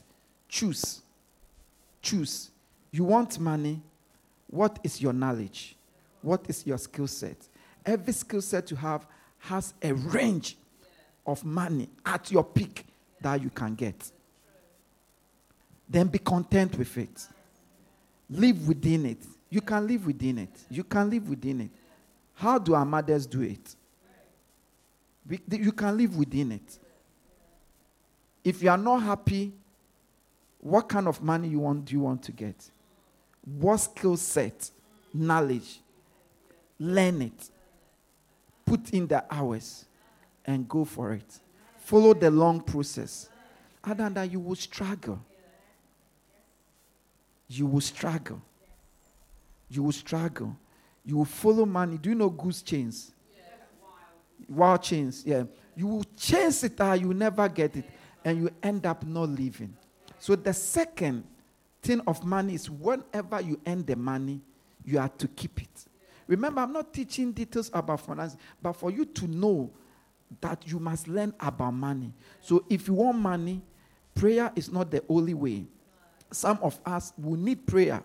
[0.49, 1.01] choose.
[2.01, 2.51] Choose.
[2.91, 3.81] You want money?
[4.47, 5.77] What is your knowledge?
[6.21, 7.37] What is your skill set?
[7.85, 9.07] Every skill set you have
[9.39, 10.57] has a range
[11.25, 12.85] of money at your peak
[13.21, 14.11] that you can get.
[15.91, 17.27] Then be content with it.
[18.29, 19.25] Live within it.
[19.49, 20.57] You can live within it.
[20.69, 21.69] You can live within it.
[22.33, 23.75] How do our mothers do it?
[25.49, 26.79] You can live within it.
[28.41, 29.51] If you are not happy,
[30.61, 32.55] what kind of money you want do you want to get?
[33.43, 34.71] What skill set,
[35.13, 35.81] knowledge,
[36.79, 37.49] learn it.
[38.65, 39.83] Put in the hours
[40.45, 41.39] and go for it.
[41.79, 43.27] Follow the long process.
[43.83, 45.19] Other than that, you will struggle.
[47.53, 48.41] You will struggle.
[49.69, 50.55] You will struggle.
[51.03, 51.97] You will follow money.
[51.97, 53.11] Do you know goose chains?
[53.35, 53.43] Yeah.
[54.47, 55.43] Wild chains, yeah.
[55.75, 57.85] You will chase it out, you never get it,
[58.23, 59.75] and you end up not living.
[60.17, 61.25] So the second
[61.81, 64.41] thing of money is whenever you earn the money,
[64.85, 65.85] you are to keep it.
[66.27, 69.71] Remember, I'm not teaching details about finance, but for you to know
[70.39, 72.13] that you must learn about money.
[72.39, 73.61] So if you want money,
[74.15, 75.65] prayer is not the only way.
[76.31, 78.03] Some of us will need prayer.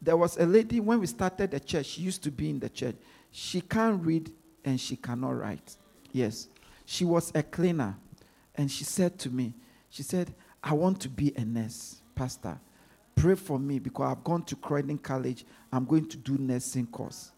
[0.00, 2.68] There was a lady when we started the church, she used to be in the
[2.68, 2.96] church.
[3.30, 4.30] She can't read
[4.64, 5.76] and she cannot write.
[6.12, 6.48] Yes.
[6.84, 7.96] She was a cleaner.
[8.54, 9.54] And she said to me,
[9.90, 12.58] she said, I want to be a nurse, pastor
[13.16, 15.44] pray for me because I've gone to Croydon College.
[15.72, 17.32] I'm going to do nursing course.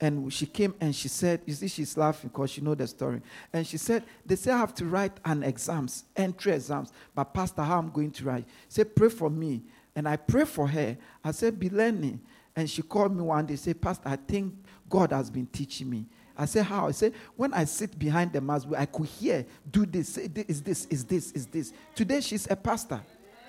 [0.00, 3.20] And she came and she said, you see, she's laughing because she know the story.
[3.52, 6.92] And she said, they say I have to write an exams, entry exams.
[7.14, 8.44] But Pastor, how I'm going to write?
[8.68, 9.62] Say, pray for me.
[9.96, 10.96] And I pray for her.
[11.24, 12.20] I said, be learning.
[12.54, 14.54] And she called me one day, say, Pastor, I think
[14.88, 16.06] God has been teaching me.
[16.36, 16.86] I said, how?
[16.86, 20.44] I said, when I sit behind the mask, I could hear, do this, say, this,
[20.46, 21.72] is this, is this, is this.
[21.96, 23.00] Today she's a pastor.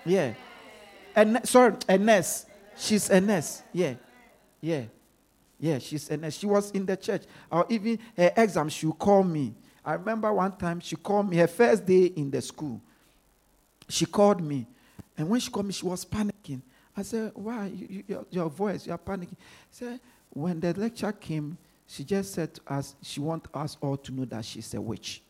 [0.04, 0.34] Yeah.
[1.14, 2.46] And sorry, a nurse.
[2.76, 3.62] She's a nurse.
[3.72, 3.94] Yeah.
[4.60, 4.82] Yeah.
[5.60, 6.38] Yeah, she's a nurse.
[6.38, 7.22] She was in the church.
[7.52, 9.54] Or even her exam, she would call me.
[9.84, 12.80] I remember one time she called me, her first day in the school.
[13.88, 14.66] She called me.
[15.16, 16.62] And when she called me, she was panicking.
[16.96, 17.66] I said, Why?
[17.66, 19.36] You, you, your, your, voice, you're panicking.
[19.70, 20.00] She said,
[20.30, 24.24] When the lecture came, she just said to us, She wants us all to know
[24.26, 25.22] that she's a witch.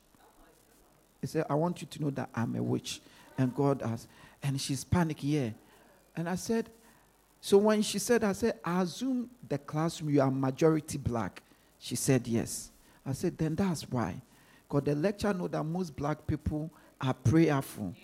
[1.20, 3.00] He said, I want you to know that I'm a witch.
[3.36, 4.06] And God has.
[4.42, 5.50] And she's panicking, yeah.
[6.16, 6.70] And I said,
[7.40, 11.42] so when she said, I said, I assume the classroom you are majority black.
[11.78, 12.70] She said yes.
[13.04, 14.20] I said, then that's why.
[14.68, 16.70] Because the lecturer know that most black people
[17.00, 17.94] are prayerful,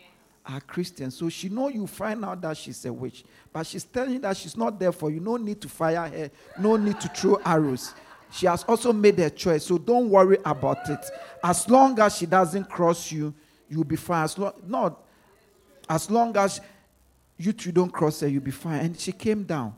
[0.46, 1.16] are Christians.
[1.16, 3.24] So she know you find out that she's a witch.
[3.52, 5.20] But she's telling that she's not there for you.
[5.20, 6.30] No need to fire her.
[6.58, 7.94] No need to throw arrows.
[8.32, 9.66] She has also made her choice.
[9.66, 11.04] So don't worry about it.
[11.44, 13.34] As long as she doesn't cross you,
[13.68, 14.24] you'll be fine.
[14.24, 15.02] As long, not
[15.88, 16.60] as long as
[17.38, 18.80] you two don't cross her, you'll be fine.
[18.80, 19.74] And she came down.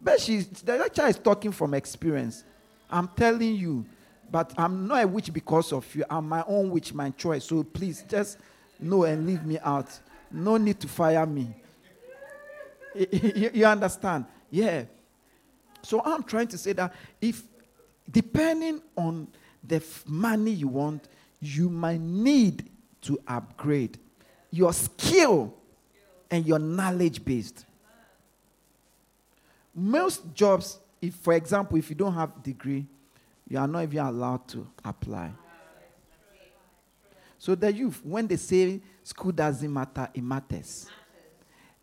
[0.00, 2.44] But she, the lecturer is talking from experience.
[2.90, 3.84] I'm telling you,
[4.30, 6.04] but I'm not a witch because of you.
[6.08, 7.44] I'm my own witch, my choice.
[7.44, 8.38] So please just
[8.78, 9.98] know and leave me out.
[10.30, 11.54] No need to fire me.
[12.94, 14.26] you understand?
[14.50, 14.84] Yeah.
[15.82, 17.42] So I'm trying to say that if,
[18.10, 19.28] depending on
[19.62, 21.08] the money you want,
[21.40, 22.68] you might need
[23.02, 23.98] to upgrade
[24.50, 25.54] your skill
[26.30, 27.64] and your knowledge based.
[29.74, 32.86] Most jobs, if for example, if you don't have degree,
[33.48, 35.32] you are not even allowed to apply.
[37.38, 40.86] So the youth, when they say school doesn't matter, it matters.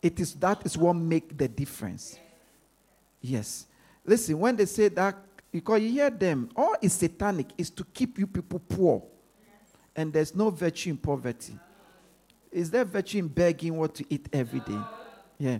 [0.02, 2.18] It is that is what make the difference.
[3.22, 3.68] Yes.
[4.04, 5.16] Listen, when they say that,
[5.52, 9.04] because you hear them, all is satanic is to keep you people poor.
[9.96, 11.54] And there's no virtue in poverty.
[12.52, 14.80] Is there virtue in begging what to eat every day?
[15.38, 15.60] Yeah.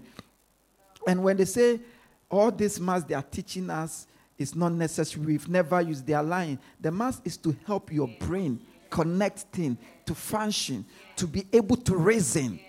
[1.08, 1.80] And when they say
[2.30, 6.60] all this mass they are teaching us is not necessary, we've never used, their line.
[6.80, 10.86] The mass is to help your brain connect things, to function,
[11.16, 12.60] to be able to reason.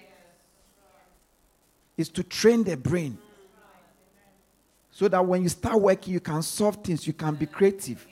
[1.97, 3.19] Is to train the brain.
[4.91, 8.07] So that when you start working, you can solve things, you can be creative.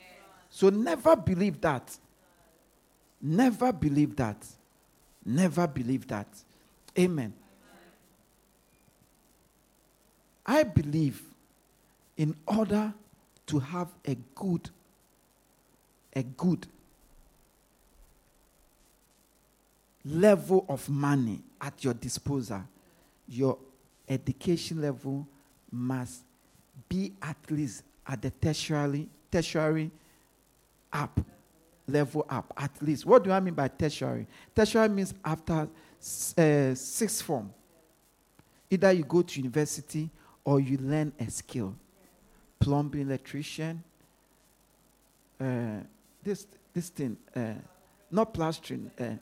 [0.48, 1.96] So never believe that.
[3.20, 4.44] Never believe that.
[5.24, 6.26] Never believe that.
[6.98, 7.32] Amen.
[10.44, 11.22] I believe
[12.16, 12.92] in order
[13.46, 14.70] to have a good,
[16.14, 16.66] a good
[20.04, 22.62] level of money at your disposal,
[23.28, 23.58] your
[24.08, 25.26] education level
[25.70, 26.22] must
[26.88, 29.90] be at least at the tertiary, tertiary
[30.92, 31.20] up,
[31.86, 33.06] level up, at least.
[33.06, 34.26] What do I mean by tertiary?
[34.54, 35.68] Tertiary means after
[36.38, 37.52] uh, sixth form.
[38.70, 40.08] Either you go to university
[40.44, 41.74] or you learn a skill.
[42.58, 43.82] Plumbing, electrician,
[45.40, 45.80] uh,
[46.22, 47.54] this, this thing, uh,
[48.10, 48.90] not plastering.
[48.98, 49.14] Uh,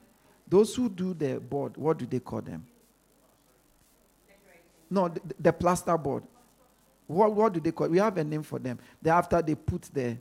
[0.47, 2.65] those who do the board, what do they call them?
[4.89, 6.23] No, the, the plaster board.
[7.07, 7.91] What, what do they call it?
[7.91, 8.77] We have a name for them.
[9.01, 10.17] Then after they put the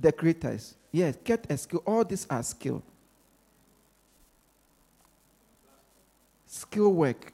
[0.00, 0.74] decorators.
[0.90, 1.82] Yes, get a skill.
[1.86, 2.82] All these are skill.
[6.46, 7.32] Skill work.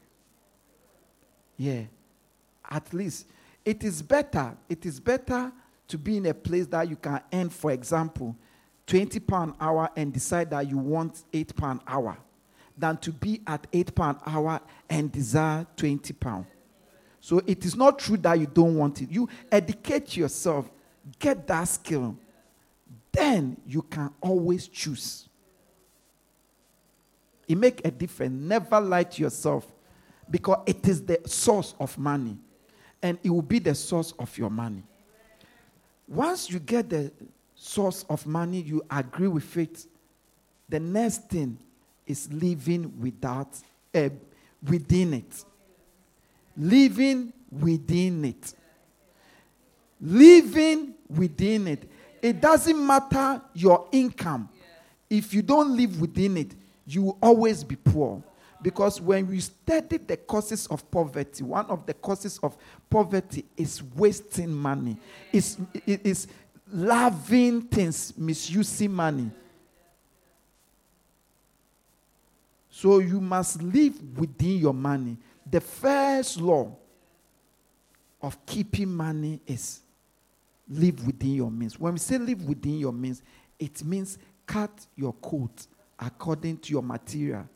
[1.56, 1.82] Yeah.
[2.68, 3.26] At least.
[3.64, 4.56] It is better.
[4.68, 5.52] It is better
[5.88, 8.36] to be in a place that you can earn, for example,
[8.86, 12.16] 20 pound hour and decide that you want 8 pound hour
[12.76, 16.46] than to be at 8 pound hour and desire 20 pound.
[17.20, 19.10] So it is not true that you don't want it.
[19.10, 20.68] You educate yourself,
[21.18, 22.18] get that skill.
[23.14, 25.28] Then you can always choose.
[27.46, 28.32] It make a difference.
[28.32, 29.66] Never lie to yourself
[30.28, 32.36] because it is the source of money
[33.00, 34.82] and it will be the source of your money.
[36.08, 37.12] Once you get the
[37.54, 39.86] source of money, you agree with it.
[40.68, 41.58] The next thing
[42.06, 43.56] is living without,
[43.94, 44.08] uh,
[44.66, 45.44] within it.
[46.56, 48.54] Living within it.
[50.00, 51.90] Living within it.
[52.24, 54.48] It doesn't matter your income.
[55.10, 56.54] If you don't live within it,
[56.86, 58.22] you will always be poor.
[58.62, 62.56] Because when we study the causes of poverty, one of the causes of
[62.88, 64.96] poverty is wasting money.
[65.34, 66.26] It's, it is
[66.72, 69.30] loving things, misusing money.
[72.70, 75.18] So you must live within your money.
[75.50, 76.74] The first law
[78.22, 79.80] of keeping money is
[80.68, 81.78] live within your means.
[81.78, 83.22] When we say live within your means,
[83.58, 85.66] it means cut your coat
[85.98, 87.48] according to your material,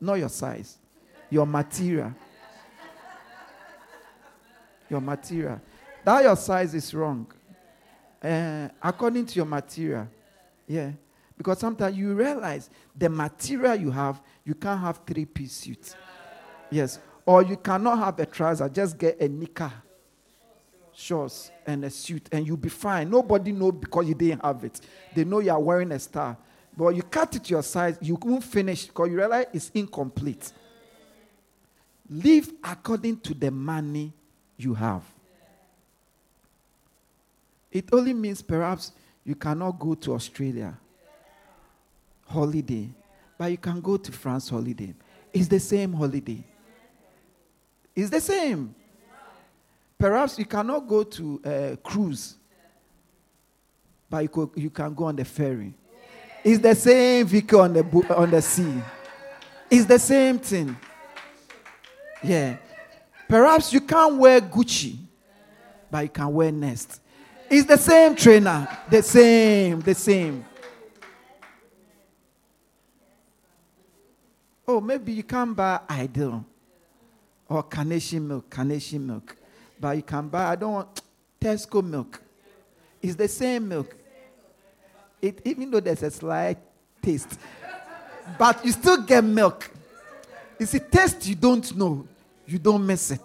[0.00, 0.78] not your size,
[1.30, 2.12] your material.
[4.88, 5.60] Your material.
[6.04, 7.26] That your size is wrong.
[8.22, 10.06] Uh, according to your material.
[10.66, 10.92] Yeah.
[11.36, 15.96] Because sometimes you realize the material you have, you can't have three piece suits.
[16.70, 17.00] Yes.
[17.24, 19.72] Or you cannot have a trouser, just get a knicker,
[20.96, 23.10] shorts, and a suit, and you'll be fine.
[23.10, 24.80] Nobody know because you didn't have it.
[25.14, 26.36] They know you are wearing a star.
[26.76, 30.52] But you cut it to your size, you won't finish because you realize it's incomplete.
[32.08, 34.12] Live according to the money
[34.56, 35.02] you have.
[37.70, 38.92] It only means perhaps
[39.24, 40.78] you cannot go to Australia
[42.26, 42.88] holiday,
[43.38, 44.94] but you can go to France holiday.
[45.32, 46.42] It's the same holiday.
[47.94, 48.74] It's the same.
[49.98, 52.36] Perhaps you cannot go to a cruise,
[54.10, 55.72] but you, could, you can go on the ferry.
[56.44, 58.82] It's the same vehicle on the, on the sea.
[59.70, 60.76] It's the same thing.
[62.22, 62.56] Yeah.
[63.28, 64.96] Perhaps you can't wear Gucci,
[65.90, 67.00] but you can wear Nest.
[67.50, 68.68] It's the same trainer.
[68.88, 70.44] The same, the same.
[74.68, 76.44] Oh, maybe you can't buy Ideal
[77.48, 79.36] or carnation milk, carnation milk.
[79.78, 81.02] But you can buy, I don't want
[81.40, 82.20] Tesco milk.
[83.02, 83.94] It's the same milk.
[85.20, 86.58] It, even though there's a slight
[87.02, 87.38] taste,
[88.38, 89.70] but you still get milk.
[90.58, 92.06] It's a taste you don't know,
[92.46, 93.20] you don't miss it.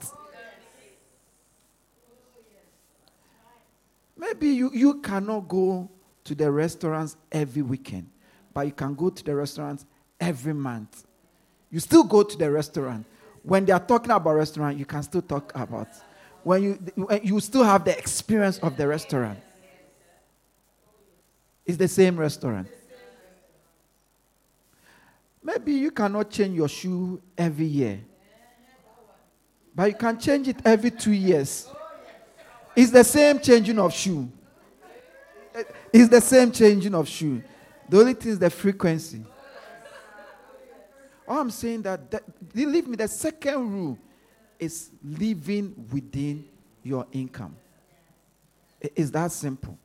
[4.18, 5.90] Maybe you, you cannot go
[6.24, 8.10] to the restaurants every weekend,
[8.54, 9.86] but you can go to the restaurants
[10.20, 11.06] every month.
[11.72, 13.06] You still go to the restaurant.
[13.44, 15.88] When they are talking about restaurant, you can still talk about.
[16.44, 16.80] When you
[17.24, 19.40] you still have the experience of the restaurant.
[21.66, 22.68] It's the same restaurant.
[25.44, 28.00] Maybe you cannot change your shoe every year.
[29.74, 31.68] But you can change it every two years.
[32.76, 34.30] It's the same changing of shoe.
[35.92, 37.42] It's the same changing of shoe.
[37.90, 39.24] The only thing is the frequency.
[41.28, 43.98] All I'm saying that, that believe me, the second rule
[44.62, 46.46] is living within
[46.84, 47.56] your income.
[48.80, 49.78] It's that simple.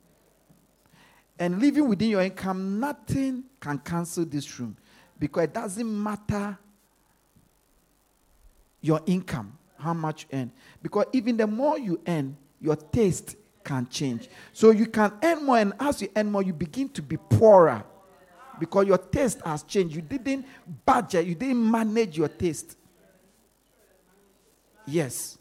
[1.38, 4.76] And living within your income, nothing can cancel this room
[5.18, 6.56] because it doesn't matter
[8.80, 10.52] your income, how much you earn.
[10.82, 14.28] Because even the more you earn, your taste can change.
[14.52, 17.82] So you can earn more, and as you earn more, you begin to be poorer
[18.58, 19.94] because your taste has changed.
[19.96, 20.46] You didn't
[20.84, 22.76] budget, you didn't manage your taste.
[24.86, 25.38] Yes.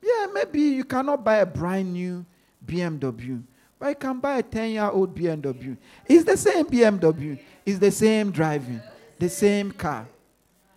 [0.00, 2.24] Yeah, maybe you cannot buy a brand new
[2.64, 3.42] BMW,
[3.78, 5.76] but you can buy a 10 year old BMW.
[6.06, 8.80] It's the same BMW, it's the same driving,
[9.18, 10.06] the same car.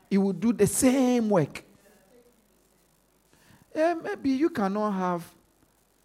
[0.10, 1.64] It will do the same work.
[3.76, 5.24] Yeah, maybe you cannot have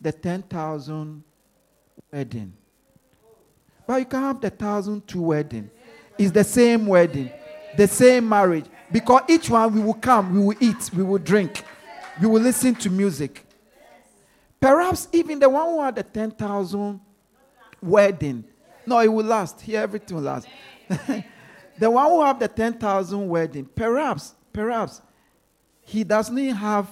[0.00, 1.22] the 10,000
[2.10, 2.52] wedding,
[3.86, 5.70] but you can have the 1,002 wedding.
[6.18, 7.30] It's the same wedding,
[7.76, 8.66] the same marriage.
[8.92, 11.64] Because each one we will come, we will eat, we will drink,
[12.20, 13.46] we will listen to music.
[14.58, 17.00] Perhaps even the one who had the 10,000
[17.80, 18.44] wedding,
[18.84, 19.60] no, it will last.
[19.60, 20.48] Here, everything will last.
[21.78, 25.00] the one who have the 10,000 wedding, perhaps, perhaps,
[25.82, 26.88] he doesn't have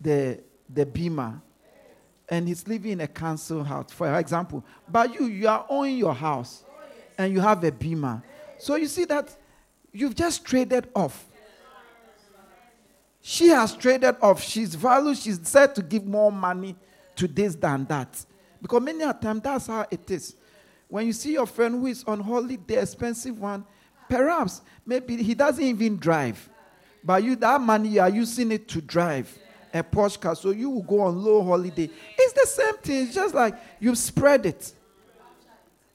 [0.00, 1.40] the, the beamer
[2.28, 4.64] and he's living in a council house, for example.
[4.88, 6.64] But you, you are owning your house
[7.18, 8.22] and you have a beamer.
[8.58, 9.36] So you see that
[9.92, 11.28] you've just traded off.
[13.22, 14.42] She has traded off.
[14.42, 16.74] She's valued, she's said to give more money
[17.14, 18.26] to this than that.
[18.60, 20.34] Because many a time that's how it is.
[20.88, 23.64] When you see your friend who is on holiday, expensive one,
[24.08, 26.48] perhaps maybe he doesn't even drive.
[27.04, 29.38] But you that money you are using it to drive
[29.72, 31.88] a Porsche car, so you will go on low holiday.
[32.18, 34.72] It's the same thing, it's just like you spread it.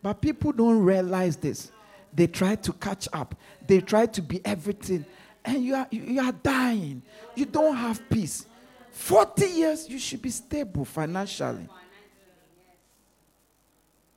[0.02, 1.72] But people don't realize this.
[2.14, 3.36] They try to catch up.
[3.68, 5.06] They try to be everything.
[5.43, 7.01] And you are, you are dying.
[7.35, 8.45] You don't have peace.
[8.91, 11.68] 40 years, you should be stable financially.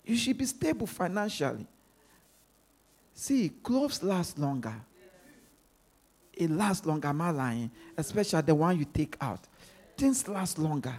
[0.05, 1.67] You should be stable financially.
[3.15, 4.75] See, clothes last longer.
[6.33, 7.71] It lasts longer, am I lying?
[7.97, 9.41] Especially the one you take out.
[9.97, 10.95] Things last longer.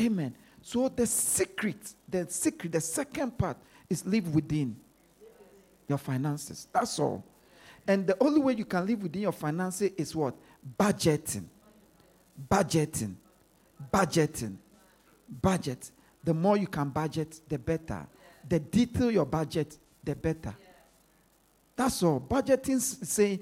[0.00, 0.34] Amen.
[0.60, 3.56] So the secret, the secret, the second part
[3.88, 4.76] is live within
[5.88, 6.66] your finances.
[6.72, 7.24] That's all.
[7.86, 10.34] And the only way you can live within your finances is what?
[10.78, 11.44] Budgeting.
[12.48, 13.14] Budgeting.
[13.92, 14.56] Budgeting.
[15.42, 15.90] Budget.
[16.22, 18.06] The more you can budget, the better.
[18.48, 20.54] The detail your budget, the better.
[21.76, 22.20] That's all.
[22.20, 23.40] Budgeting saying,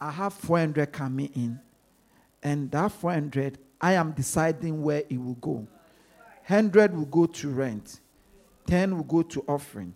[0.00, 1.60] I have 400 coming in,
[2.42, 5.66] and that 400, I am deciding where it will go.
[6.46, 8.00] 100 will go to rent,
[8.66, 9.94] 10 will go to offering,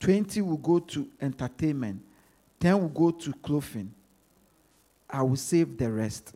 [0.00, 2.02] 20 will go to entertainment,
[2.60, 3.92] 10 will go to clothing.
[5.08, 6.34] I will save the rest.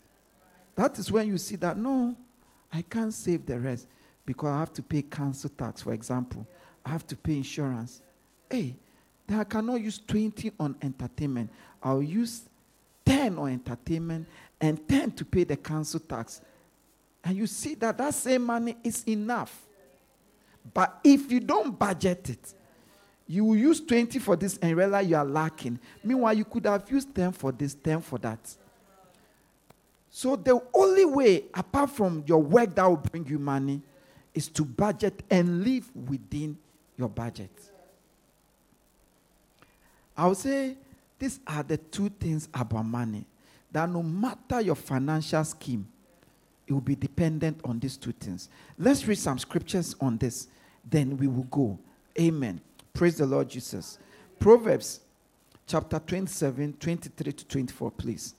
[0.74, 2.16] That is when you see that, no,
[2.72, 3.86] I can't save the rest
[4.26, 6.46] because I have to pay council tax, for example.
[6.84, 8.02] I have to pay insurance.
[8.50, 8.74] Hey,
[9.26, 11.50] then I cannot use 20 on entertainment.
[11.82, 12.42] I'll use
[13.06, 14.26] 10 on entertainment
[14.60, 16.40] and 10 to pay the council tax.
[17.22, 19.62] And you see that that same money is enough.
[20.72, 22.54] But if you don't budget it,
[23.26, 25.78] you will use 20 for this and realize you are lacking.
[26.02, 28.38] Meanwhile, you could have used 10 for this, 10 for that.
[30.10, 33.82] So the only way, apart from your work that will bring you money,
[34.34, 36.58] is to budget and live within
[36.96, 37.50] your budget.
[40.16, 40.76] I would say
[41.18, 43.24] these are the two things about money.
[43.72, 45.86] That no matter your financial scheme,
[46.66, 48.48] it will be dependent on these two things.
[48.78, 50.48] Let's read some scriptures on this,
[50.88, 51.78] then we will go.
[52.18, 52.60] Amen.
[52.94, 53.98] Praise the Lord Jesus.
[54.38, 55.00] Proverbs
[55.66, 58.34] chapter 27, 23 to 24, please.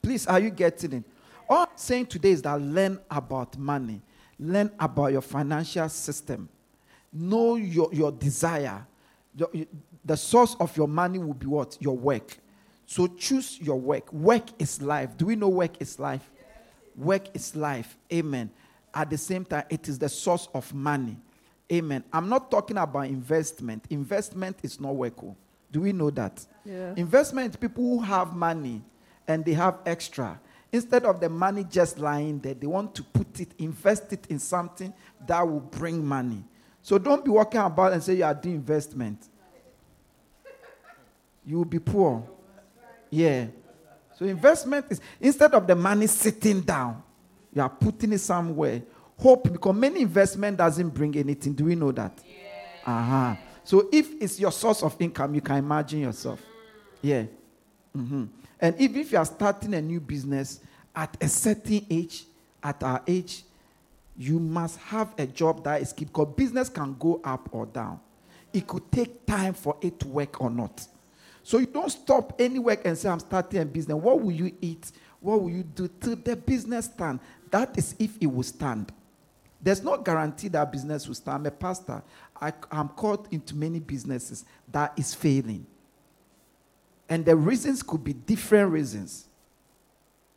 [0.00, 1.04] Please, are you getting it?
[1.46, 4.00] All I'm saying today is that learn about money,
[4.38, 6.48] learn about your financial system,
[7.12, 8.86] know your, your desire.
[9.36, 9.50] Your,
[10.02, 11.76] the source of your money will be what?
[11.80, 12.38] Your work.
[12.86, 14.10] So choose your work.
[14.10, 15.18] Work is life.
[15.18, 16.30] Do we know work is life?
[16.96, 17.98] Work is life.
[18.10, 18.50] Amen.
[18.94, 21.18] At the same time, it is the source of money.
[21.72, 22.04] Amen.
[22.12, 23.84] I'm not talking about investment.
[23.90, 25.14] Investment is not work.
[25.22, 25.36] oh.
[25.70, 26.44] Do we know that?
[26.64, 26.92] Yeah.
[26.96, 28.82] Investment, people who have money
[29.26, 30.38] and they have extra.
[30.70, 34.38] Instead of the money just lying there, they want to put it, invest it in
[34.38, 34.92] something
[35.26, 36.44] that will bring money.
[36.82, 39.26] So don't be walking about and say you are doing investment.
[41.46, 42.26] You will be poor.
[43.10, 43.46] Yeah.
[44.16, 47.02] So investment is instead of the money sitting down,
[47.52, 48.82] you are putting it somewhere.
[49.18, 51.52] Hope because many investment doesn't bring anything.
[51.52, 52.18] Do we know that?
[52.26, 52.92] Yeah.
[52.92, 53.36] Uh-huh.
[53.62, 56.40] So if it's your source of income, you can imagine yourself.
[57.00, 57.24] Yeah.
[57.94, 58.24] hmm
[58.60, 60.60] And even if you are starting a new business
[60.94, 62.24] at a certain age,
[62.62, 63.44] at our age,
[64.16, 68.00] you must have a job that is keep because business can go up or down.
[68.52, 70.86] It could take time for it to work or not.
[71.42, 73.96] So you don't stop any work and say, I'm starting a business.
[73.96, 74.92] What will you eat?
[75.20, 77.20] What will you do till the business stand?
[77.50, 78.92] That is if it will stand.
[79.64, 81.40] There's no guarantee that business will start.
[81.40, 82.02] I'm a pastor.
[82.38, 85.66] I, am caught into many businesses that is failing.
[87.08, 89.24] And the reasons could be different reasons.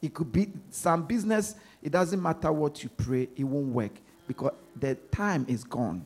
[0.02, 3.92] It could be some business, it doesn't matter what you pray, it won't work
[4.28, 6.06] because the time is gone.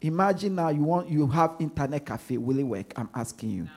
[0.00, 2.92] Imagine now you want you have internet cafe, will it work?
[2.96, 3.68] I'm asking you.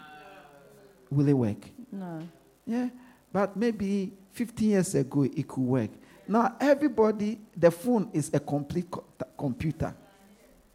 [1.10, 1.66] Will it work?
[1.92, 2.28] No.
[2.66, 2.90] Yeah.
[3.32, 5.90] But maybe 15 years ago it could work.
[6.28, 9.04] Now everybody, the phone is a complete co-
[9.38, 9.94] computer.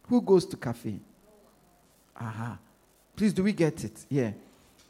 [0.07, 0.99] Who goes to cafe?
[2.19, 2.57] Aha.
[3.15, 4.05] Please, do we get it?
[4.09, 4.31] Yeah.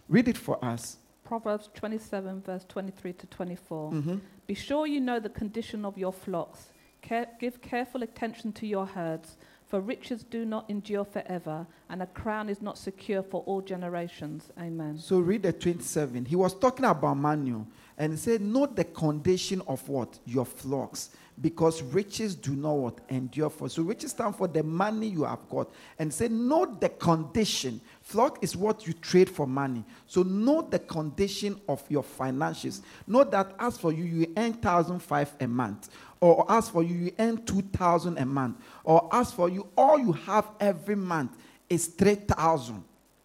[0.08, 0.98] Read it for us.
[1.24, 3.92] Proverbs 27, verse 23 to 24.
[3.92, 4.20] Mhm.
[4.48, 6.68] Be sure you know the condition of your flocks.
[7.02, 9.38] Care- give careful attention to your herds,
[9.68, 14.52] for riches do not endure forever, and a crown is not secure for all generations.
[14.58, 14.98] Amen.
[14.98, 16.26] So read the 27.
[16.26, 17.68] He was talking about manual
[17.98, 20.20] and he said, Note the condition of what?
[20.26, 21.12] Your flocks.
[21.42, 23.00] Because riches do not what?
[23.10, 23.68] Endure for.
[23.68, 25.72] So riches stand for the money you have got.
[25.98, 27.82] And say, Note the condition.
[28.02, 29.84] Flock is what you trade for money.
[30.08, 32.82] So note the condition of your finances.
[33.08, 35.90] Note that as for you, you earn 1,005 a month.
[36.20, 38.58] Or as for you, you earn 2,000 a month.
[38.84, 41.38] Or as for you, all you have every month
[41.70, 42.84] is 3,000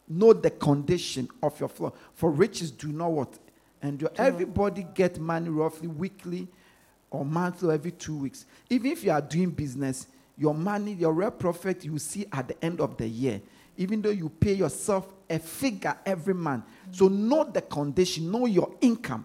[0.08, 1.94] know the condition of your flock.
[2.14, 3.38] For riches do not what?
[3.80, 6.48] And your, everybody get money roughly weekly
[7.10, 8.44] or monthly or every two weeks.
[8.68, 10.06] Even if you are doing business,
[10.36, 13.40] your money, your real profit, you see at the end of the year.
[13.76, 16.64] Even though you pay yourself a figure every month.
[16.90, 19.24] So know the condition, know your income.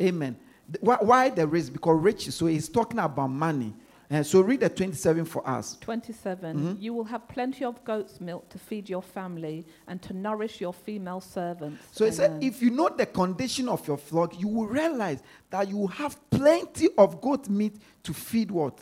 [0.00, 0.36] Amen.
[0.80, 1.72] Why, why the risk?
[1.72, 3.74] Because rich, So he's talking about money.
[4.12, 5.78] And so read the 27 for us.
[5.80, 6.56] 27.
[6.56, 6.82] Mm-hmm.
[6.82, 10.72] You will have plenty of goat's milk to feed your family and to nourish your
[10.72, 11.84] female servants.
[11.92, 15.68] So he said, if you know the condition of your flock, you will realize that
[15.68, 18.80] you will have plenty of goat meat to feed what?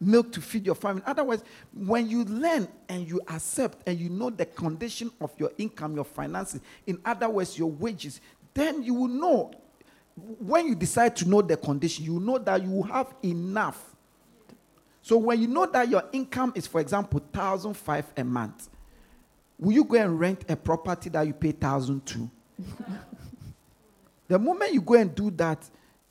[0.00, 1.02] Milk to feed your family.
[1.06, 1.42] Otherwise,
[1.72, 6.04] when you learn and you accept and you know the condition of your income, your
[6.04, 8.20] finances, in other words, your wages,
[8.52, 9.50] then you will know.
[10.14, 13.87] When you decide to know the condition, you know that you have enough.
[15.08, 18.68] So when you know that your income is, for example, thousand five a month,
[19.58, 22.30] will you go and rent a property that you pay thousand two?
[24.28, 25.66] the moment you go and do that,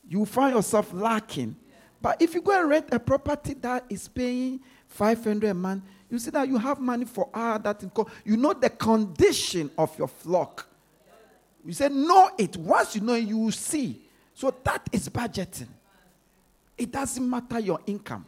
[0.09, 1.55] you find yourself lacking.
[2.01, 6.17] But if you go and rent a property that is paying 500 a month, you
[6.17, 7.83] see that you have money for all that.
[8.25, 10.67] You know the condition of your flock.
[11.63, 12.57] You say, know it.
[12.57, 14.01] Once you know it, you will see.
[14.33, 15.67] So that is budgeting.
[16.75, 18.25] It doesn't matter your income.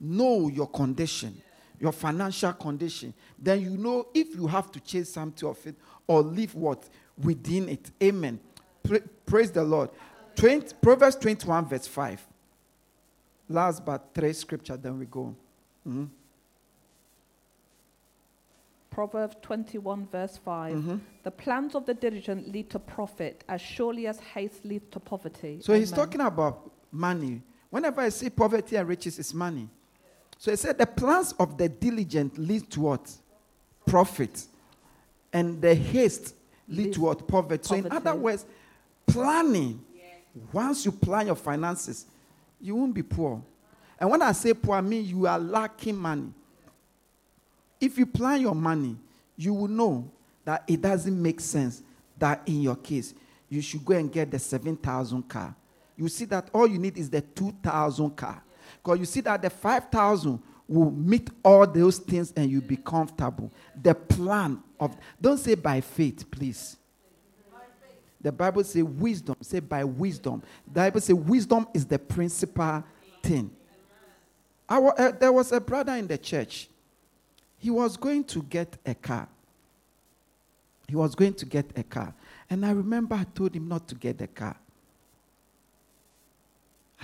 [0.00, 1.40] Know your condition,
[1.78, 3.14] your financial condition.
[3.38, 5.76] Then you know if you have to chase something of it
[6.06, 6.88] or leave what?
[7.22, 7.90] Within it.
[8.02, 8.40] Amen.
[8.82, 9.90] Pra- praise the Lord.
[10.36, 12.26] 20, Proverbs 21, verse 5.
[13.48, 15.34] Last but three scripture, then we go.
[15.86, 16.08] Mhm.
[18.90, 20.76] Proverbs 21, verse 5.
[20.76, 20.96] Mm-hmm.
[21.24, 25.58] The plans of the diligent lead to profit as surely as haste leads to poverty.
[25.60, 27.42] So he's talking about money.
[27.70, 29.68] Whenever I say poverty and riches, it's money.
[30.38, 33.10] So he said the plans of the diligent lead to what?
[33.86, 34.46] Profit.
[35.32, 36.34] And the haste
[36.68, 37.26] lead to what?
[37.26, 37.64] Poverty.
[37.64, 38.44] So in other words,
[39.06, 39.84] planning.
[40.52, 42.06] Once you plan your finances,
[42.60, 43.42] you won't be poor.
[43.98, 46.32] And when I say poor, I mean you are lacking money.
[47.80, 48.96] If you plan your money,
[49.36, 50.10] you will know
[50.44, 51.82] that it doesn't make sense
[52.18, 53.14] that in your case,
[53.48, 55.54] you should go and get the 7,000 car.
[55.96, 58.42] You see that all you need is the 2,000 car.
[58.84, 63.50] Because you see that the 5,000 will meet all those things and you'll be comfortable.
[63.80, 66.76] The plan of, don't say by faith, please.
[68.20, 69.36] The Bible says wisdom.
[69.40, 70.42] Say by wisdom.
[70.66, 72.84] The Bible says wisdom is the principal
[73.22, 73.50] thing.
[74.68, 76.68] Our, uh, there was a brother in the church.
[77.58, 79.28] He was going to get a car.
[80.88, 82.14] He was going to get a car.
[82.50, 84.56] And I remember I told him not to get the car.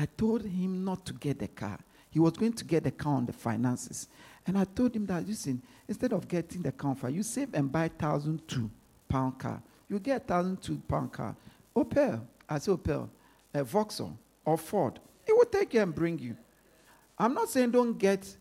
[0.01, 1.79] I told him not to get the car.
[2.09, 4.09] He was going to get the car on the finances.
[4.47, 7.85] And I told him that, listen, instead of getting the car, you save and buy
[7.85, 8.71] a thousand two
[9.11, 9.63] pound car.
[9.91, 11.37] You get a thousand two pound car.
[11.77, 13.11] Opel, I say Opel,
[13.53, 14.17] a Vauxhall
[14.47, 14.99] or Ford.
[15.27, 16.35] It will take you and bring you.
[17.19, 18.35] I'm not saying don't get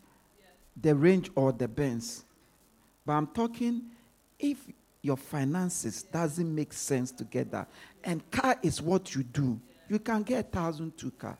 [0.81, 2.23] the range or the Benz,
[3.05, 3.81] but I'm talking
[4.39, 4.65] if
[5.01, 7.67] your finances doesn't make sense together,
[8.05, 9.59] and car is what you do,
[9.89, 11.37] you can get a thousand two car.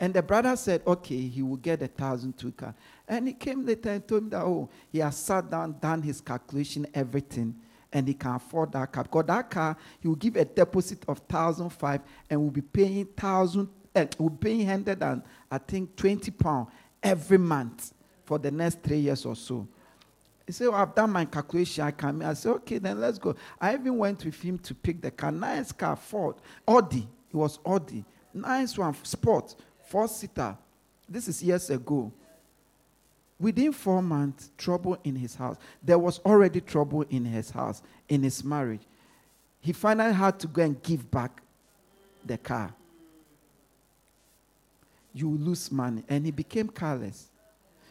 [0.00, 2.74] And the brother said, okay, he will get a thousand car.
[3.06, 6.20] And he came later and told me that, oh, he has sat down, done his
[6.20, 7.54] calculation, everything,
[7.92, 9.04] and he can afford that car.
[9.04, 13.06] Because that car, he will give a deposit of thousand five and will be paying
[13.06, 16.66] thousand, uh, will be paying hundred and I think twenty pound
[17.02, 17.94] every month
[18.24, 19.68] for the next three years or so.
[20.44, 21.84] He said, well, I've done my calculation.
[21.84, 22.20] I can.
[22.22, 23.36] I said, okay, then let's go.
[23.60, 25.30] I even went with him to pick the car.
[25.30, 26.36] Nice car, Ford.
[26.66, 27.08] Audi.
[27.30, 28.04] It was Audi.
[28.34, 29.54] Nice one, sport,
[29.94, 30.56] four seater.
[31.08, 32.10] This is years ago.
[33.38, 35.56] Within four months, trouble in his house.
[35.80, 38.80] There was already trouble in his house, in his marriage.
[39.60, 41.40] He finally had to go and give back
[42.26, 42.74] the car.
[45.12, 46.02] You lose money.
[46.08, 47.28] And he became careless.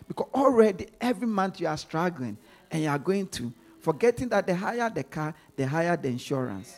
[0.06, 2.38] Because already every month you are struggling
[2.70, 6.78] and you are going to, forgetting that the higher the car, the higher the insurance.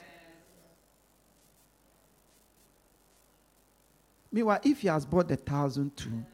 [4.36, 6.26] Meanwhile, if he has bought the thousand two,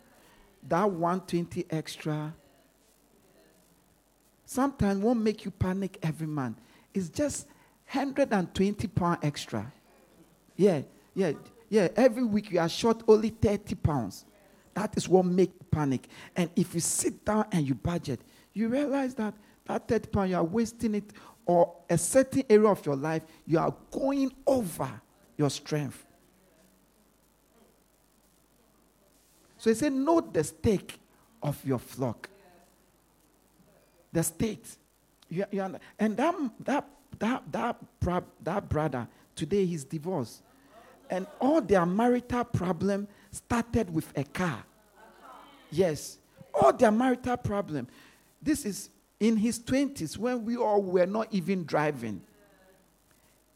[0.67, 2.33] that 120 extra
[4.43, 6.57] sometimes won't make you panic every month.
[6.95, 7.45] It's just
[7.91, 9.71] 120 pound extra.
[10.55, 10.81] Yeah,
[11.13, 11.33] yeah,
[11.69, 11.89] yeah.
[11.95, 14.25] Every week you are short only 30 pounds.
[14.73, 16.07] That is what makes panic.
[16.35, 18.21] And if you sit down and you budget,
[18.53, 19.35] you realize that
[19.67, 21.13] that 30 pound you are wasting it
[21.45, 24.89] or a certain area of your life, you are going over
[25.37, 26.07] your strength.
[29.61, 30.99] So he said, Know the stake
[31.43, 32.27] of your flock.
[34.11, 34.65] The state.
[35.29, 35.61] You, you,
[35.99, 36.89] and that, that,
[37.19, 37.75] that, that,
[38.43, 40.41] that brother, today he's divorced.
[41.11, 44.63] And all their marital problem started with a car.
[45.69, 46.17] Yes.
[46.55, 47.87] All their marital problem.
[48.41, 48.89] This is
[49.19, 52.19] in his 20s when we all were not even driving.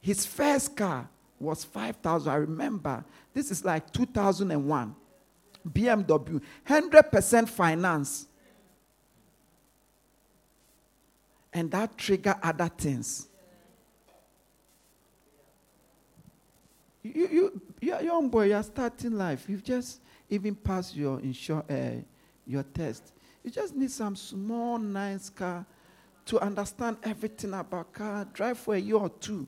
[0.02, 1.10] His first car
[1.40, 2.32] was 5,000.
[2.32, 3.04] I remember.
[3.34, 4.96] This is like 2001.
[5.68, 8.28] BMW, 100% finance.
[11.54, 13.28] And that trigger other things.
[17.02, 19.46] You, you, you're young boy, you're starting life.
[19.48, 22.02] You've just even passed your, insur- uh,
[22.46, 23.14] your test.
[23.44, 25.66] You just need some small, nice car
[26.26, 29.48] to understand everything about car, drive for a year or two.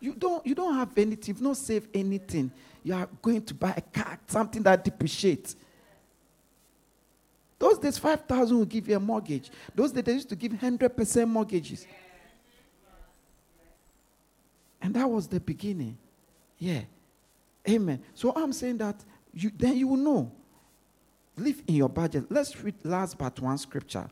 [0.00, 2.52] You don't, you don't have anything, you've not saved anything
[2.84, 5.56] you are going to buy a car, something that depreciates.
[7.58, 9.50] Those days, 5,000 will give you a mortgage.
[9.74, 11.86] Those days, they used to give 100% mortgages.
[14.82, 15.96] And that was the beginning.
[16.58, 16.82] Yeah.
[17.66, 18.02] Amen.
[18.12, 19.02] So I'm saying that
[19.32, 20.30] you, then you will know.
[21.36, 22.26] Live in your budget.
[22.28, 24.06] Let's read last but one scripture.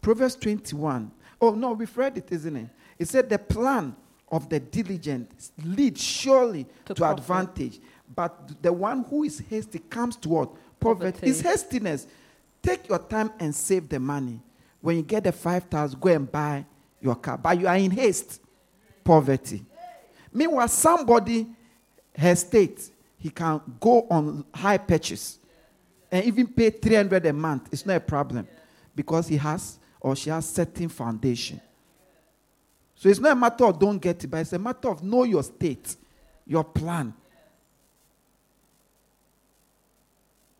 [0.00, 1.10] Proverbs 21.
[1.40, 2.68] Oh, no, we've read it, isn't it?
[2.98, 3.94] It said, The plan
[4.30, 5.30] of the diligent
[5.64, 7.80] leads surely to, to advantage,
[8.12, 10.50] but the one who is hasty comes to what?
[10.80, 11.12] Poverty.
[11.12, 11.30] Poverty.
[11.30, 12.06] It's hastiness.
[12.62, 14.40] Take your time and save the money.
[14.80, 16.64] When you get the 5,000, go and buy
[17.00, 17.38] your car.
[17.38, 18.40] But you are in haste.
[19.02, 19.64] Poverty.
[20.32, 21.46] Meanwhile, somebody
[22.16, 22.90] has state
[23.24, 25.38] he can go on hire purchase
[26.12, 27.70] and even pay 300 a month.
[27.72, 28.46] It's not a problem
[28.94, 31.58] because he has or she has certain foundation.
[32.94, 35.24] So it's not a matter of don't get it, but it's a matter of know
[35.24, 35.96] your state,
[36.46, 37.14] your plan.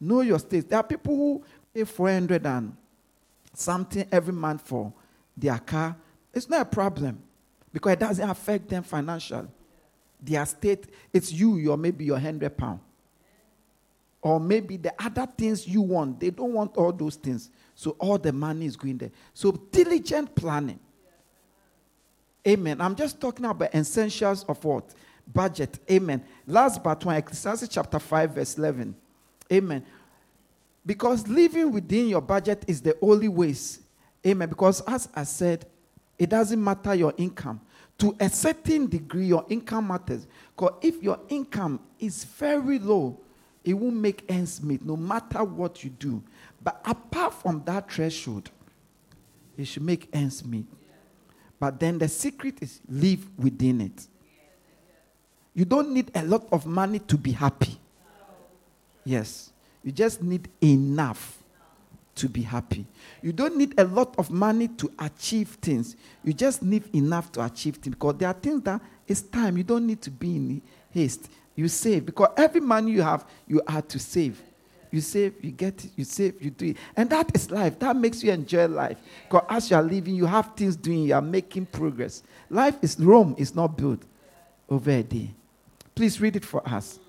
[0.05, 0.69] Know your state.
[0.69, 2.77] There are people who pay 400 and
[3.55, 4.93] something every month for
[5.35, 5.97] their car.
[6.35, 7.23] It's not a problem
[7.73, 9.49] because it doesn't affect them financially.
[10.21, 12.81] Their state, it's you, your maybe your 100 pound.
[14.21, 17.51] Or maybe the other things you want, they don't want all those things.
[17.75, 19.11] So all the money is going there.
[19.33, 20.81] So diligent planning.
[22.47, 22.79] Amen.
[22.83, 24.95] I'm just talking about essentials of what?
[25.33, 25.79] Budget.
[25.91, 26.23] Amen.
[26.47, 28.97] Last but one, Ecclesiastes chapter 5, verse 11.
[29.53, 29.85] Amen.
[30.87, 33.81] Because living within your budget is the only ways.
[34.27, 34.49] Amen.
[34.49, 35.67] Because as I said,
[36.19, 37.61] it doesn't matter your income.
[37.99, 40.27] To a certain degree, your income matters.
[40.57, 43.21] Because if your income is very low,
[43.63, 46.23] it won't make ends meet no matter what you do.
[46.63, 48.51] But apart from that threshold,
[49.57, 50.67] it should make ends meet.
[51.59, 54.07] But then the secret is live within it.
[55.55, 57.79] You don't need a lot of money to be happy.
[59.05, 59.53] Yes.
[59.83, 61.39] You just need enough
[62.17, 62.87] to be happy.
[63.23, 65.97] You don't need a lot of money to achieve things.
[66.23, 67.97] You just need enough to achieve things.
[67.97, 69.57] Because there are things that it's time.
[69.57, 71.29] You don't need to be in haste.
[71.55, 72.07] You save.
[72.07, 74.41] Because every money you have, you have to save.
[74.91, 76.77] You save, you get it, you save, you do it.
[76.97, 77.81] And that is life.
[77.81, 78.97] That makes you enjoy life.
[79.25, 82.23] Because as you are living, you have things doing, you are making progress.
[82.49, 84.05] Life is Rome is not built
[84.69, 85.35] over a day.
[85.97, 87.01] Please read it for us.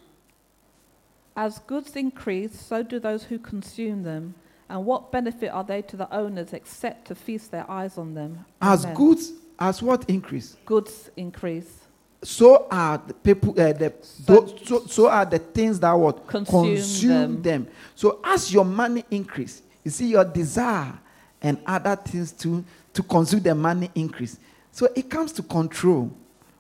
[1.35, 4.35] As goods increase, so do those who consume them.
[4.69, 8.45] And what benefit are they to the owners except to feast their eyes on them?
[8.61, 8.95] As Amen.
[8.95, 10.55] goods, as what increase?
[10.65, 11.81] Goods increase.
[12.23, 16.75] So are the people, uh, the, so, so, so, are the things that would consume,
[16.75, 17.41] consume them.
[17.41, 17.67] them.
[17.93, 20.97] So as your money increase, you see your desire
[21.41, 24.39] and other things to to consume the money increase.
[24.71, 26.09] So it comes to control,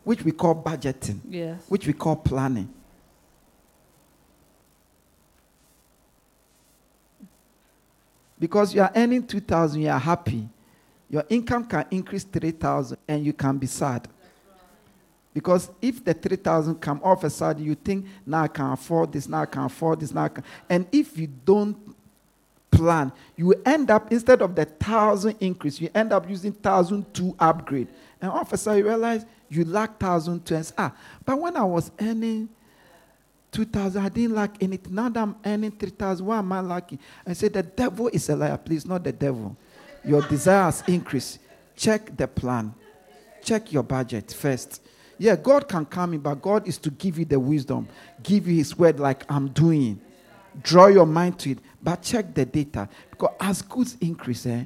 [0.03, 1.61] which we call budgeting, Yes.
[1.69, 2.69] which we call planning.
[8.39, 10.47] Because you are earning 2000, you are happy.
[11.09, 14.07] Your income can increase 3000 and you can be sad.
[15.33, 19.27] Because if the 3000 come off a sudden, you think, now I can afford this,
[19.27, 20.43] now I can afford this, now I can.
[20.69, 21.95] And if you don't
[22.71, 27.89] plan, you end up, instead of the 1000 increase, you end up using 1002 upgrade.
[28.21, 30.93] And all of a sudden, you realize you lack 1002 and say, ah,
[31.25, 32.49] but when I was earning
[33.55, 34.93] 2000, I didn't lack anything.
[34.93, 36.99] Now that I'm earning 3000, why am I lacking?
[37.25, 38.57] I said, the devil is a liar.
[38.57, 39.55] Please, not the devil.
[40.03, 41.39] Your desires increase.
[41.75, 42.73] Check the plan.
[43.41, 44.81] Check your budget first.
[45.17, 47.87] Yeah, God can come in, but God is to give you the wisdom,
[48.21, 50.01] give you His word like I'm doing.
[50.61, 52.89] Draw your mind to it, but check the data.
[53.09, 54.65] Because as goods increase, eh,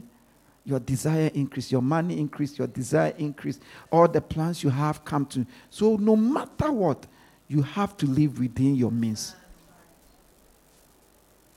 [0.65, 3.59] your desire increase, your money increase, your desire increase,
[3.91, 5.45] all the plans you have come to.
[5.69, 7.05] So no matter what,
[7.49, 9.35] you have to live within your means.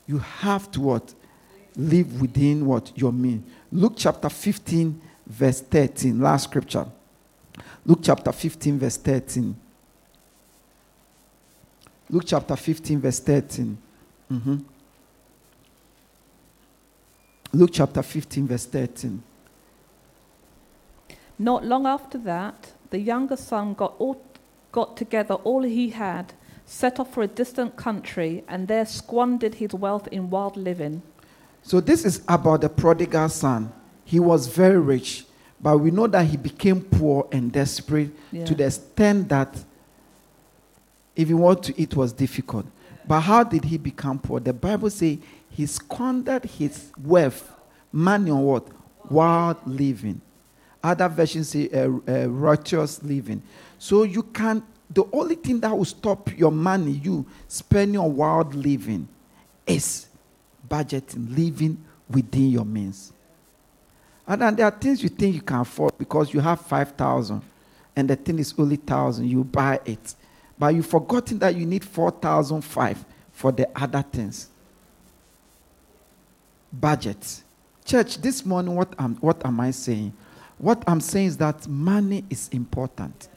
[0.07, 1.15] You have to what?
[1.77, 2.91] Live within what?
[2.97, 3.45] Your means.
[3.71, 6.87] Luke chapter 15, verse 13, last scripture.
[7.85, 9.55] Luke chapter 15, verse 13.
[12.11, 13.79] Luke chapter 15, verse 13.
[14.31, 14.65] Mhm.
[17.53, 19.23] Luke chapter 15, verse 13.
[21.39, 24.21] Not long after that, the younger son got, all,
[24.73, 26.33] got together all he had,
[26.65, 31.03] set off for a distant country, and there squandered his wealth in wild living.
[31.63, 33.73] So this is about the prodigal son.
[34.05, 35.27] He was very rich,
[35.61, 38.45] but we know that he became poor and desperate Yeah.
[38.47, 39.55] to the extent that
[41.15, 42.67] even what to eat was difficult.
[43.07, 44.41] But how did he become poor?
[44.41, 45.19] The Bible says
[45.51, 47.53] he squandered his wealth,
[47.93, 48.67] money on what?
[49.11, 50.21] Wild living.
[50.83, 53.43] Other versions say uh, uh, righteous living.
[53.83, 54.63] So you can.
[54.89, 59.09] The only thing that will stop your money, you spending on wild living,
[59.67, 60.07] is
[60.69, 63.13] budgeting, living within your means.
[64.25, 67.43] And then there are things you think you can afford because you have 5,000
[67.97, 70.15] and the thing is only 1,000, you buy it.
[70.57, 74.49] But you've forgotten that you need 4,005 for the other things.
[76.73, 77.43] Budget.
[77.85, 80.13] Church, this morning, what am, what am I saying?
[80.59, 83.29] What I'm saying is that money is important.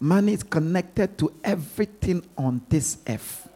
[0.00, 3.48] Money is connected to everything on this earth.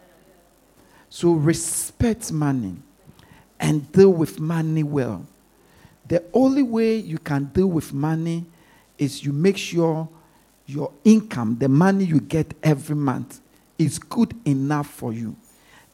[1.09, 2.77] So respect money
[3.59, 5.27] and deal with money well.
[6.07, 8.45] The only way you can deal with money
[8.99, 10.07] is you make sure
[10.67, 13.41] your income, the money you get every month,
[13.79, 15.35] is good enough for you.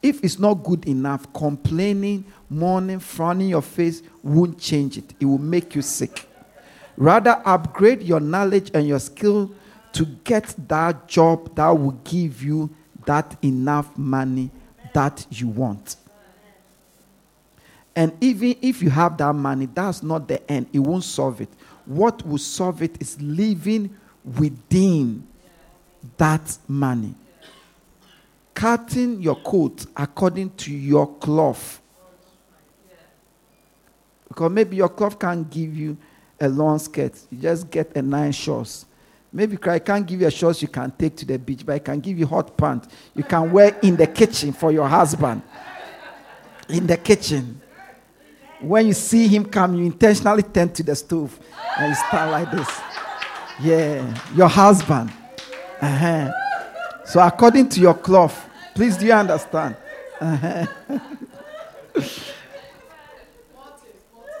[0.01, 5.13] If it's not good enough, complaining, mourning, frowning your face won't change it.
[5.19, 6.27] It will make you sick.
[6.97, 9.51] Rather, upgrade your knowledge and your skill
[9.93, 12.69] to get that job that will give you
[13.05, 14.49] that enough money
[14.93, 15.95] that you want.
[17.95, 20.67] And even if you have that money, that's not the end.
[20.71, 21.49] It won't solve it.
[21.85, 25.27] What will solve it is living within
[26.17, 27.15] that money.
[28.53, 31.81] Cutting your coat according to your cloth.
[34.27, 35.97] Because maybe your cloth can't give you
[36.39, 37.13] a long skirt.
[37.29, 38.85] You just get a nine shorts.
[39.33, 41.79] Maybe I can't give you a shorts you can take to the beach, but I
[41.79, 45.41] can give you hot pants you can wear in the kitchen for your husband.
[46.67, 47.61] In the kitchen.
[48.59, 51.39] When you see him come, you intentionally turn to the stove
[51.77, 52.81] and you stand like this.
[53.59, 55.11] Yeah, your husband.
[55.81, 56.31] Uh-huh.
[57.05, 59.75] So according to your cloth, please do you understand?
[60.19, 60.67] Uh-huh.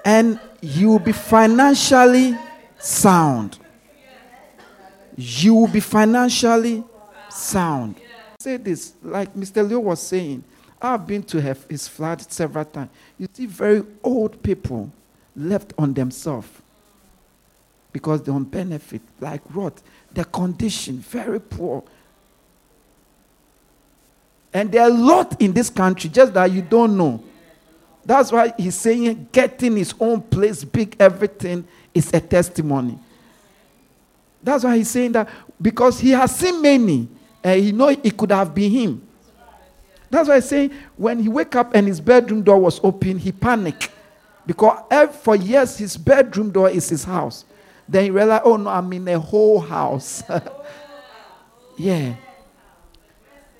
[0.05, 2.37] and you will be financially
[2.77, 3.57] sound.
[5.17, 6.83] You will be financially
[7.29, 7.95] sound.
[8.39, 9.67] Say this, like Mr.
[9.67, 10.43] Leo was saying,
[10.81, 12.89] I've been to have his flat several times.
[13.17, 14.91] You see very old people
[15.35, 16.49] left on themselves
[17.91, 19.01] because they don't benefit.
[19.19, 19.81] Like what?
[20.11, 21.83] Their condition, very poor.
[24.53, 27.23] And there are a lot in this country, just that you don't know.
[28.03, 32.97] That's why he's saying getting his own place, big everything, is a testimony.
[34.43, 35.29] That's why he's saying that
[35.61, 37.07] because he has seen many,
[37.43, 39.07] and he know it could have been him.
[40.09, 43.31] That's why I say when he wake up and his bedroom door was open, he
[43.31, 43.89] panicked.
[44.45, 44.83] Because
[45.17, 47.45] for years his bedroom door is his house.
[47.87, 50.23] Then he realized, oh no, I'm in a whole house.
[51.77, 52.15] yeah.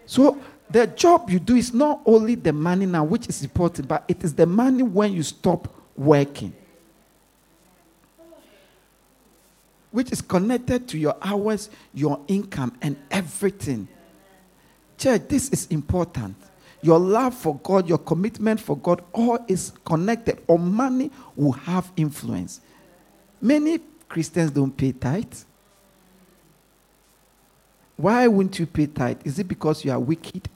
[0.06, 4.04] So the job you do is not only the money now, which is important, but
[4.08, 6.54] it is the money when you stop working.
[9.92, 13.88] Which is connected to your hours, your income, and everything.
[14.98, 16.36] Church, this is important.
[16.82, 21.92] Your love for God, your commitment for God, all is connected, or money will have
[21.96, 22.62] influence.
[23.40, 25.34] Many Christians don't pay tithe.
[27.98, 29.20] Why wouldn't you pay tithe?
[29.26, 30.50] Is it because you are wicked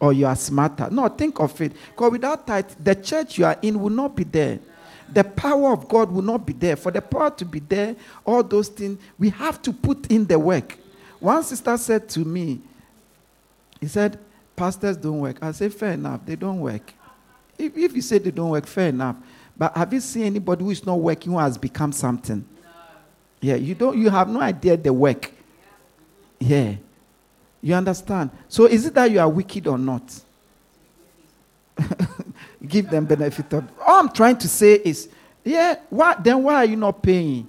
[0.00, 0.88] or you are smarter?
[0.90, 1.72] No, think of it.
[1.90, 4.58] Because without tithe, the church you are in will not be there.
[5.12, 6.76] The power of God will not be there.
[6.76, 10.38] For the power to be there, all those things, we have to put in the
[10.38, 10.78] work.
[11.20, 12.60] One sister said to me,
[13.80, 14.18] he said,
[14.54, 15.38] Pastors don't work.
[15.42, 16.92] I said, Fair enough, they don't work.
[17.58, 19.16] If, if you say they don't work, fair enough.
[19.56, 22.44] But have you seen anybody who is not working who has become something?
[22.62, 22.70] No.
[23.40, 25.30] Yeah, you don't you have no idea the work.
[26.40, 26.76] Yeah.
[27.60, 28.30] You understand?
[28.48, 30.20] So is it that you are wicked or not?
[32.66, 35.08] Give them benefit of all I'm trying to say is,
[35.44, 37.48] yeah, why then why are you not paying?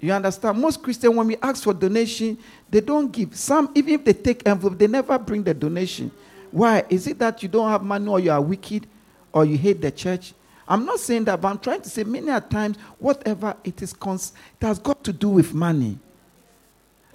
[0.00, 0.58] You understand?
[0.58, 2.38] Most Christians, when we ask for donation,
[2.70, 3.34] they don't give.
[3.36, 6.10] Some, even if they take envelope, they never bring the donation.
[6.50, 6.84] Why?
[6.88, 8.86] Is it that you don't have money or you are wicked
[9.32, 10.34] or you hate the church?
[10.68, 13.92] I'm not saying that, but I'm trying to say many a times, whatever it is,
[13.92, 15.98] cons- it has got to do with money.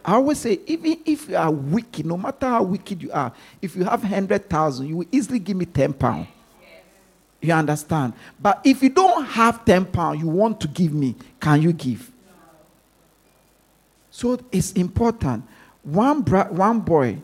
[0.04, 3.76] I always say, even if you are wicked, no matter how wicked you are, if
[3.76, 6.28] you have 100,000, you will easily give me 10 pounds.
[7.42, 8.14] You understand?
[8.40, 12.12] But if you don't have 10 pounds, you want to give me, can you give?
[14.12, 15.44] So it's important.
[15.84, 17.18] One, bra- one boy,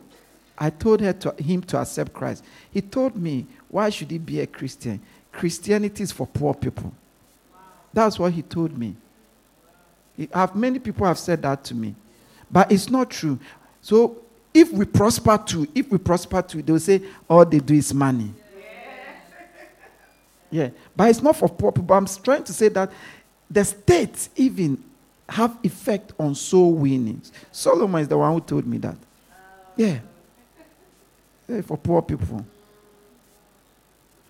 [0.58, 2.44] I told her to, him to accept Christ.
[2.72, 5.00] He told me, why should he be a Christian?
[5.32, 6.92] Christianity is for poor people.
[7.94, 8.96] That's what he told me.
[10.16, 11.94] He, have, many people have said that to me.
[12.50, 13.38] But it's not true.
[13.82, 14.18] So
[14.52, 18.34] if we prosper too, if we prosper too, they'll say all they do is money.
[18.36, 18.47] Yeah.
[20.50, 21.96] Yeah, but it's not for poor people.
[21.96, 22.92] I'm trying to say that
[23.50, 24.84] the states even
[25.28, 27.32] have effect on soul winnings.
[27.52, 28.96] Solomon is the one who told me that.
[28.96, 29.36] Oh.
[29.76, 30.00] Yeah.
[31.48, 32.46] yeah for poor people.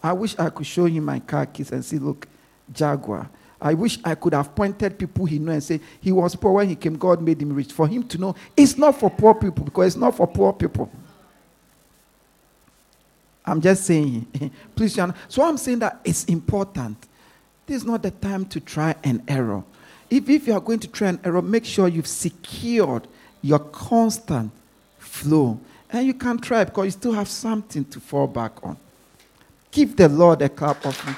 [0.02, 2.28] I wish I could show him my car keys and see, look,
[2.72, 3.30] Jaguar.
[3.60, 6.70] I wish I could have pointed people he knew and say he was poor when
[6.70, 6.96] he came.
[6.96, 7.74] God made him rich.
[7.74, 10.92] For him to know it's not for poor people because it's not for poor people.
[13.48, 14.28] I'm just saying,
[14.76, 15.00] please.
[15.30, 16.98] So I'm saying that it's important.
[17.66, 19.64] This is not the time to try an error.
[20.10, 23.08] If, if you are going to try an error, make sure you've secured
[23.42, 24.52] your constant
[25.00, 25.60] flow.
[25.90, 28.78] And you can try because you still have something to fall back on.
[29.72, 31.14] Give the Lord a clap of me.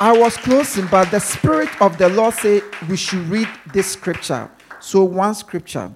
[0.00, 4.50] I was closing, but the Spirit of the Lord said we should read this scripture.
[4.80, 5.92] So, one scripture.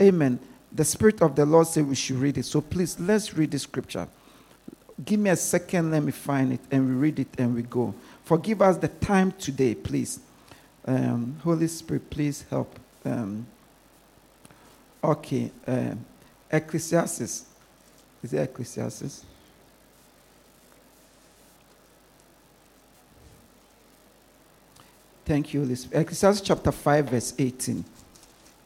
[0.00, 0.38] Amen.
[0.72, 2.44] The Spirit of the Lord said we should read it.
[2.44, 4.08] So, please, let's read the scripture.
[5.04, 7.94] Give me a second, let me find it, and we read it and we go.
[8.24, 10.20] Forgive us the time today, please.
[10.86, 12.78] Um, Holy Spirit, please help.
[13.04, 13.46] Um,
[15.04, 15.50] okay.
[15.66, 15.94] Uh,
[16.50, 17.44] Ecclesiastes.
[18.22, 19.24] Is it Ecclesiastes?
[25.24, 26.02] Thank you, Holy Spirit.
[26.02, 27.84] Ecclesiastes chapter 5, verse 18.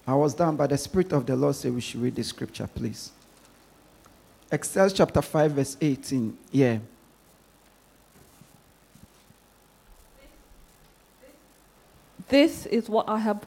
[0.06, 2.68] I was done, but the Spirit of the Lord said we should read this scripture,
[2.72, 3.10] please.
[4.52, 6.36] Ecclesiastes chapter 5, verse 18.
[6.50, 6.78] Yeah.
[12.28, 13.46] This is what I have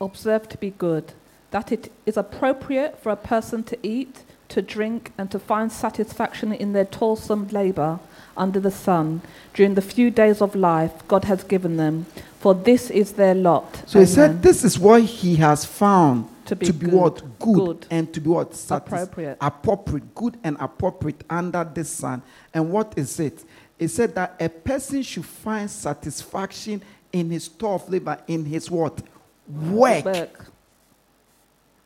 [0.00, 1.12] observed to be good
[1.50, 6.52] that it is appropriate for a person to eat, to drink, and to find satisfaction
[6.52, 7.98] in their toilsome labor
[8.36, 9.22] under the sun
[9.54, 12.06] during the few days of life God has given them,
[12.38, 13.82] for this is their lot.
[13.86, 14.06] So Amen.
[14.06, 17.38] he said, This is what he has found to be, to be good, what?
[17.38, 18.54] Good, good, and to be what?
[18.54, 19.38] Satis- appropriate.
[19.40, 22.22] Appropriate, good and appropriate under the sun.
[22.52, 23.44] And what is it?
[23.78, 26.82] He said that a person should find satisfaction
[27.12, 29.02] in his store of labor, in his what?
[29.48, 30.04] Work.
[30.04, 30.49] Work.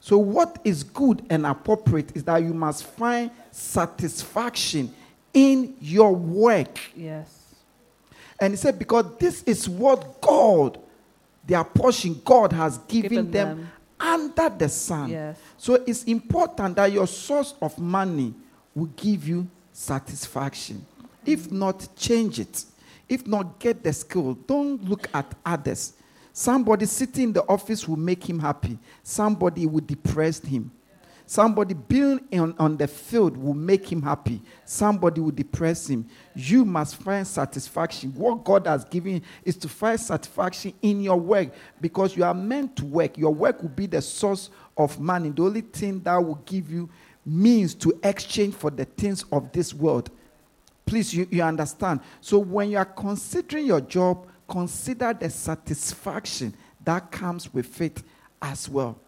[0.04, 4.92] So, what is good and appropriate is that you must find satisfaction
[5.32, 6.78] in your work.
[6.94, 7.54] Yes.
[8.38, 10.78] And he said, because this is what God,
[11.46, 15.08] their portion, God has given, given them, them, under the sun.
[15.08, 15.38] Yes.
[15.56, 18.34] So it's important that your source of money
[18.74, 20.84] will give you satisfaction.
[21.24, 22.62] If not, change it.
[23.08, 24.34] If not, get the skill.
[24.34, 25.94] Don't look at others.
[26.36, 28.76] Somebody sitting in the office will make him happy.
[29.04, 30.72] Somebody will depress him.
[31.26, 34.42] Somebody being on, on the field will make him happy.
[34.64, 36.08] Somebody will depress him.
[36.34, 38.12] You must find satisfaction.
[38.16, 41.50] What God has given is to find satisfaction in your work
[41.80, 43.16] because you are meant to work.
[43.16, 45.30] Your work will be the source of money.
[45.30, 46.90] The only thing that will give you
[47.24, 50.10] means to exchange for the things of this world.
[50.84, 52.00] Please, you, you understand.
[52.20, 56.54] So when you are considering your job, consider the satisfaction
[56.84, 58.02] that comes with faith
[58.40, 58.98] as well.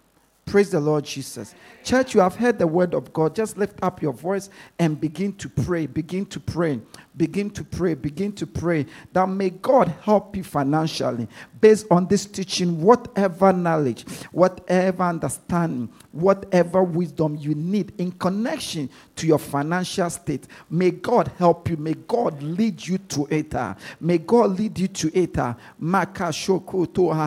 [0.47, 1.56] Praise the Lord Jesus.
[1.82, 3.35] Church, you have heard the word of God.
[3.35, 4.48] Just lift up your voice
[4.78, 5.86] and begin to pray.
[5.86, 6.81] Begin to pray.
[7.16, 7.94] Begin to pray.
[7.94, 11.27] Begin to pray that may God help you financially
[11.60, 19.27] based on this teaching, whatever knowledge, whatever understanding, whatever wisdom you need in connection to
[19.27, 20.47] your financial state.
[20.70, 21.77] May God help you.
[21.77, 23.52] May God lead you to it.
[24.01, 25.36] May God lead you to it.
[25.78, 27.27] Maka shoko toha.